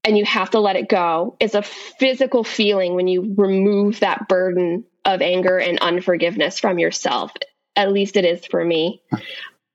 and 0.04 0.18
you 0.18 0.24
have 0.24 0.52
to 0.52 0.60
let 0.60 0.78
it 0.78 0.88
go. 0.88 1.36
It's 1.38 1.54
a 1.54 1.62
physical 1.62 2.46
feeling 2.46 2.96
when 2.96 3.10
you 3.10 3.36
remove 3.38 4.00
that 4.00 4.30
burden 4.30 4.86
of 5.08 5.22
anger 5.22 5.58
and 5.58 5.80
unforgiveness 5.80 6.60
from 6.60 6.78
yourself. 6.78 7.32
At 7.76 7.92
least 7.92 8.18
it 8.18 8.26
is 8.26 8.46
for 8.46 8.64
me. 8.64 9.02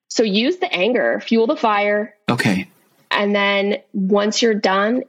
So 0.08 0.22
use 0.22 0.58
the 0.58 0.72
anger, 0.72 1.18
fuel 1.20 1.46
the 1.46 1.56
fire. 1.56 2.14
Okay. 2.30 2.68
And 3.10 3.34
then 3.34 3.78
once 3.92 4.42
you're 4.42 4.54
done, 4.54 5.04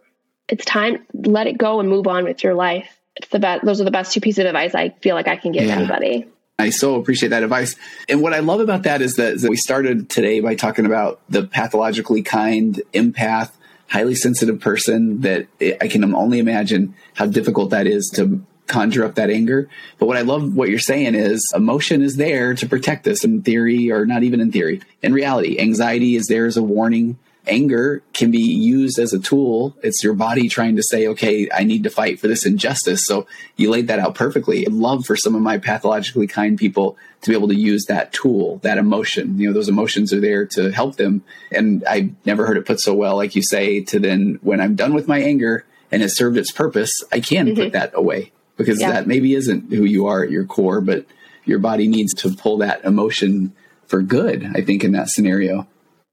it's 0.48 0.66
time 0.66 1.06
let 1.14 1.48
it 1.48 1.58
go 1.58 1.80
and 1.80 1.90
move 1.90 2.08
on 2.08 2.24
with 2.24 2.44
your 2.44 2.54
life. 2.54 2.90
It's 3.16 3.28
the 3.28 3.40
best 3.40 3.64
those 3.64 3.82
are 3.82 3.84
the 3.84 3.92
best 3.92 4.14
two 4.14 4.22
pieces 4.22 4.40
of 4.40 4.48
advice 4.48 4.74
I 4.74 4.90
feel 4.90 5.16
like 5.16 5.28
I 5.28 5.36
can 5.36 5.52
give 5.52 5.66
yeah. 5.66 5.76
anybody. 5.76 6.28
I 6.58 6.70
so 6.70 6.96
appreciate 6.96 7.30
that 7.30 7.44
advice. 7.44 7.76
And 8.08 8.22
what 8.22 8.34
I 8.34 8.40
love 8.40 8.60
about 8.60 8.84
that 8.84 9.02
is 9.02 9.16
that, 9.16 9.42
that 9.42 9.50
we 9.50 9.58
started 9.58 10.10
today 10.10 10.40
by 10.40 10.56
talking 10.56 10.86
about 10.86 11.20
the 11.30 11.44
pathologically 11.44 12.22
kind 12.22 12.82
empath 12.94 13.52
highly 13.88 14.16
sensitive 14.16 14.60
person 14.60 15.22
that 15.22 15.48
I 15.62 15.88
can 15.88 16.16
only 16.16 16.40
imagine 16.40 16.96
how 17.14 17.28
difficult 17.28 17.70
that 17.72 17.86
is 17.86 18.10
to 18.16 18.44
conjure 18.68 19.04
up 19.04 19.16
that 19.16 19.30
anger. 19.30 19.70
But 20.00 20.08
what 20.08 20.18
I 20.18 20.22
love 20.22 20.56
what 20.56 20.70
you're 20.70 20.80
saying 20.80 21.16
is 21.16 21.52
emotion 21.56 22.02
is 22.02 22.18
there 22.18 22.54
to 22.56 22.68
protect 22.68 23.08
us 23.08 23.24
in 23.24 23.42
theory 23.42 23.92
or 23.92 24.06
not 24.06 24.24
even 24.24 24.40
in 24.40 24.52
theory. 24.52 24.82
In 25.02 25.14
reality, 25.14 25.60
anxiety 25.60 26.16
is 26.16 26.28
there 26.28 26.46
as 26.46 26.58
a 26.58 26.64
warning 26.64 27.18
anger 27.48 28.02
can 28.14 28.32
be 28.32 28.40
used 28.40 29.00
as 29.00 29.14
a 29.14 29.20
tool. 29.20 29.76
It's 29.84 30.04
your 30.04 30.14
body 30.14 30.48
trying 30.48 30.76
to 30.78 30.84
say, 30.84 31.08
okay, 31.08 31.50
I 31.54 31.64
need 31.64 31.84
to 31.84 31.90
fight 31.90 32.20
for 32.20 32.28
this 32.28 32.46
injustice. 32.46 33.06
So 33.06 33.28
you 33.58 33.70
laid 33.70 33.88
that 33.88 34.00
out 34.00 34.16
perfectly. 34.16 34.66
I'd 34.66 34.72
love 34.72 35.06
for 35.06 35.16
some 35.16 35.36
of 35.36 35.42
my 35.42 35.58
pathologically 35.58 36.28
kind 36.28 36.58
people 36.58 36.98
to 37.22 37.30
be 37.30 37.36
able 37.36 37.50
to 37.50 37.56
use 37.56 37.86
that 37.86 38.14
tool, 38.14 38.58
that 38.64 38.78
emotion. 38.78 39.38
You 39.38 39.50
know, 39.50 39.54
those 39.54 39.70
emotions 39.70 40.14
are 40.14 40.22
there 40.22 40.46
to 40.48 40.72
help 40.72 40.96
them. 40.96 41.24
And 41.52 41.84
I 41.88 42.12
never 42.26 42.46
heard 42.46 42.58
it 42.58 42.66
put 42.66 42.80
so 42.80 42.94
well, 42.94 43.16
like 43.16 43.36
you 43.36 43.42
say, 43.42 43.82
to 43.82 44.00
then 44.00 44.40
when 44.42 44.62
I'm 44.62 44.76
done 44.76 44.94
with 44.94 45.08
my 45.08 45.22
anger 45.22 45.66
and 45.92 46.02
it 46.02 46.10
served 46.10 46.38
its 46.38 46.52
purpose, 46.52 47.04
I 47.12 47.20
can 47.20 47.48
mm-hmm. 47.48 47.56
put 47.56 47.74
that 47.74 47.92
away 47.94 48.32
because 48.58 48.80
yeah. 48.80 48.92
that 48.92 49.08
maybe 49.08 49.34
isn't 49.34 49.72
who 49.72 49.84
you 49.84 50.08
are 50.08 50.24
at 50.24 50.32
your 50.32 50.46
core, 50.46 50.82
but 50.82 51.06
your 51.46 51.60
body 51.60 51.88
needs 51.88 52.14
to 52.14 52.32
pull 52.32 52.58
that 52.58 52.84
emotion 52.86 53.54
for 53.88 54.02
good, 54.02 54.46
I 54.56 54.62
think, 54.62 54.84
in 54.84 54.94
that 54.94 55.10
scenario. 55.10 55.68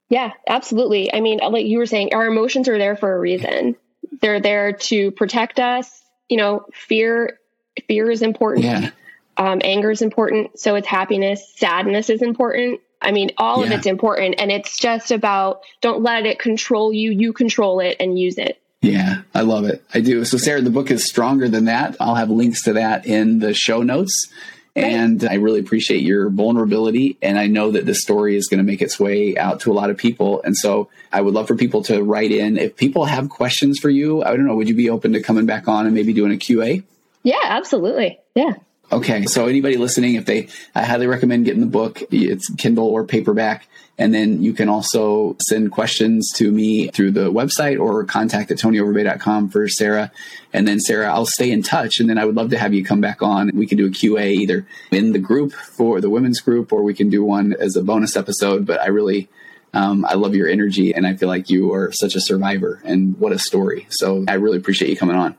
Yeah, 0.08 0.32
absolutely. 0.46 1.12
I 1.14 1.20
mean, 1.20 1.38
like 1.38 1.66
you 1.66 1.78
were 1.78 1.86
saying, 1.86 2.14
our 2.14 2.26
emotions 2.26 2.68
are 2.68 2.78
there 2.78 2.96
for 2.96 3.14
a 3.14 3.18
reason. 3.18 3.76
They're 4.20 4.40
there 4.40 4.72
to 4.72 5.12
protect 5.12 5.60
us. 5.60 6.02
You 6.28 6.36
know, 6.36 6.66
fear, 6.72 7.38
fear 7.86 8.10
is 8.10 8.22
important. 8.22 8.64
Yeah. 8.66 8.90
Um, 9.36 9.60
anger 9.62 9.90
is 9.90 10.02
important. 10.02 10.58
So 10.58 10.74
it's 10.74 10.86
happiness. 10.86 11.54
Sadness 11.56 12.10
is 12.10 12.22
important. 12.22 12.80
I 13.00 13.12
mean, 13.12 13.30
all 13.38 13.60
yeah. 13.60 13.66
of 13.66 13.72
it's 13.72 13.86
important. 13.86 14.36
And 14.38 14.50
it's 14.50 14.78
just 14.78 15.12
about 15.12 15.62
don't 15.80 16.02
let 16.02 16.26
it 16.26 16.38
control 16.38 16.92
you. 16.92 17.12
You 17.12 17.32
control 17.32 17.80
it 17.80 17.96
and 18.00 18.18
use 18.18 18.36
it. 18.36 18.60
Yeah, 18.82 19.22
I 19.34 19.42
love 19.42 19.66
it. 19.66 19.84
I 19.92 20.00
do. 20.00 20.24
So, 20.24 20.38
Sarah, 20.38 20.62
the 20.62 20.70
book 20.70 20.90
is 20.90 21.04
stronger 21.04 21.48
than 21.48 21.66
that. 21.66 21.96
I'll 22.00 22.14
have 22.14 22.30
links 22.30 22.62
to 22.62 22.74
that 22.74 23.06
in 23.06 23.38
the 23.38 23.52
show 23.52 23.82
notes. 23.82 24.28
And 24.74 25.24
I 25.24 25.34
really 25.34 25.60
appreciate 25.60 26.02
your 26.02 26.30
vulnerability. 26.30 27.18
And 27.20 27.38
I 27.38 27.46
know 27.46 27.72
that 27.72 27.84
this 27.84 28.00
story 28.00 28.36
is 28.36 28.46
going 28.46 28.58
to 28.58 28.64
make 28.64 28.80
its 28.80 28.98
way 28.98 29.36
out 29.36 29.60
to 29.60 29.72
a 29.72 29.74
lot 29.74 29.90
of 29.90 29.98
people. 29.98 30.40
And 30.42 30.56
so 30.56 30.88
I 31.12 31.20
would 31.20 31.34
love 31.34 31.48
for 31.48 31.56
people 31.56 31.82
to 31.84 32.02
write 32.02 32.30
in. 32.30 32.56
If 32.56 32.76
people 32.76 33.04
have 33.04 33.28
questions 33.28 33.78
for 33.78 33.90
you, 33.90 34.22
I 34.22 34.28
don't 34.28 34.46
know, 34.46 34.54
would 34.54 34.68
you 34.68 34.76
be 34.76 34.88
open 34.88 35.12
to 35.12 35.20
coming 35.20 35.44
back 35.44 35.68
on 35.68 35.86
and 35.86 35.94
maybe 35.94 36.12
doing 36.12 36.32
a 36.32 36.36
QA? 36.36 36.84
Yeah, 37.22 37.40
absolutely. 37.42 38.18
Yeah. 38.34 38.54
Okay. 38.92 39.26
So 39.26 39.46
anybody 39.46 39.76
listening, 39.76 40.14
if 40.14 40.24
they, 40.24 40.48
I 40.74 40.84
highly 40.84 41.06
recommend 41.06 41.44
getting 41.44 41.60
the 41.60 41.66
book. 41.66 42.02
It's 42.10 42.48
Kindle 42.54 42.86
or 42.86 43.04
paperback. 43.04 43.66
And 44.00 44.14
then 44.14 44.42
you 44.42 44.54
can 44.54 44.70
also 44.70 45.36
send 45.42 45.72
questions 45.72 46.32
to 46.36 46.50
me 46.50 46.88
through 46.88 47.10
the 47.10 47.30
website 47.30 47.78
or 47.78 48.02
contact 48.04 48.50
at 48.50 48.56
tonyoverbay.com 48.56 49.50
for 49.50 49.68
Sarah. 49.68 50.10
And 50.54 50.66
then 50.66 50.80
Sarah, 50.80 51.12
I'll 51.12 51.26
stay 51.26 51.50
in 51.50 51.62
touch. 51.62 52.00
And 52.00 52.08
then 52.08 52.16
I 52.16 52.24
would 52.24 52.34
love 52.34 52.48
to 52.50 52.58
have 52.58 52.72
you 52.72 52.82
come 52.82 53.02
back 53.02 53.22
on. 53.22 53.50
We 53.54 53.66
can 53.66 53.76
do 53.76 53.86
a 53.86 53.90
QA 53.90 54.32
either 54.32 54.66
in 54.90 55.12
the 55.12 55.18
group 55.18 55.52
for 55.52 56.00
the 56.00 56.08
women's 56.08 56.40
group, 56.40 56.72
or 56.72 56.82
we 56.82 56.94
can 56.94 57.10
do 57.10 57.22
one 57.22 57.54
as 57.60 57.76
a 57.76 57.82
bonus 57.82 58.16
episode. 58.16 58.64
But 58.64 58.80
I 58.80 58.86
really, 58.86 59.28
um, 59.74 60.06
I 60.06 60.14
love 60.14 60.34
your 60.34 60.48
energy 60.48 60.94
and 60.94 61.06
I 61.06 61.14
feel 61.14 61.28
like 61.28 61.50
you 61.50 61.74
are 61.74 61.92
such 61.92 62.14
a 62.14 62.22
survivor 62.22 62.80
and 62.86 63.18
what 63.18 63.32
a 63.32 63.38
story. 63.38 63.86
So 63.90 64.24
I 64.26 64.34
really 64.34 64.56
appreciate 64.56 64.88
you 64.88 64.96
coming 64.96 65.16
on. 65.16 65.36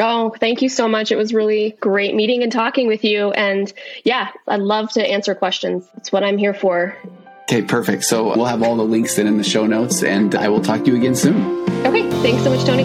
Oh, 0.00 0.34
thank 0.40 0.62
you 0.62 0.68
so 0.68 0.88
much. 0.88 1.12
It 1.12 1.16
was 1.16 1.32
really 1.32 1.76
great 1.78 2.16
meeting 2.16 2.42
and 2.42 2.50
talking 2.50 2.88
with 2.88 3.04
you. 3.04 3.30
And 3.30 3.72
yeah, 4.02 4.30
I'd 4.48 4.62
love 4.62 4.90
to 4.94 5.06
answer 5.06 5.36
questions. 5.36 5.86
That's 5.94 6.10
what 6.10 6.24
I'm 6.24 6.38
here 6.38 6.54
for. 6.54 6.96
Okay, 7.50 7.62
perfect. 7.62 8.04
So 8.04 8.26
we'll 8.36 8.44
have 8.44 8.62
all 8.62 8.76
the 8.76 8.84
links 8.84 9.18
in, 9.18 9.26
in 9.26 9.36
the 9.36 9.42
show 9.42 9.66
notes, 9.66 10.04
and 10.04 10.36
I 10.36 10.48
will 10.48 10.60
talk 10.60 10.84
to 10.84 10.86
you 10.92 10.96
again 10.96 11.16
soon. 11.16 11.68
Okay, 11.84 12.08
thanks 12.22 12.44
so 12.44 12.54
much, 12.54 12.64
Tony. 12.64 12.84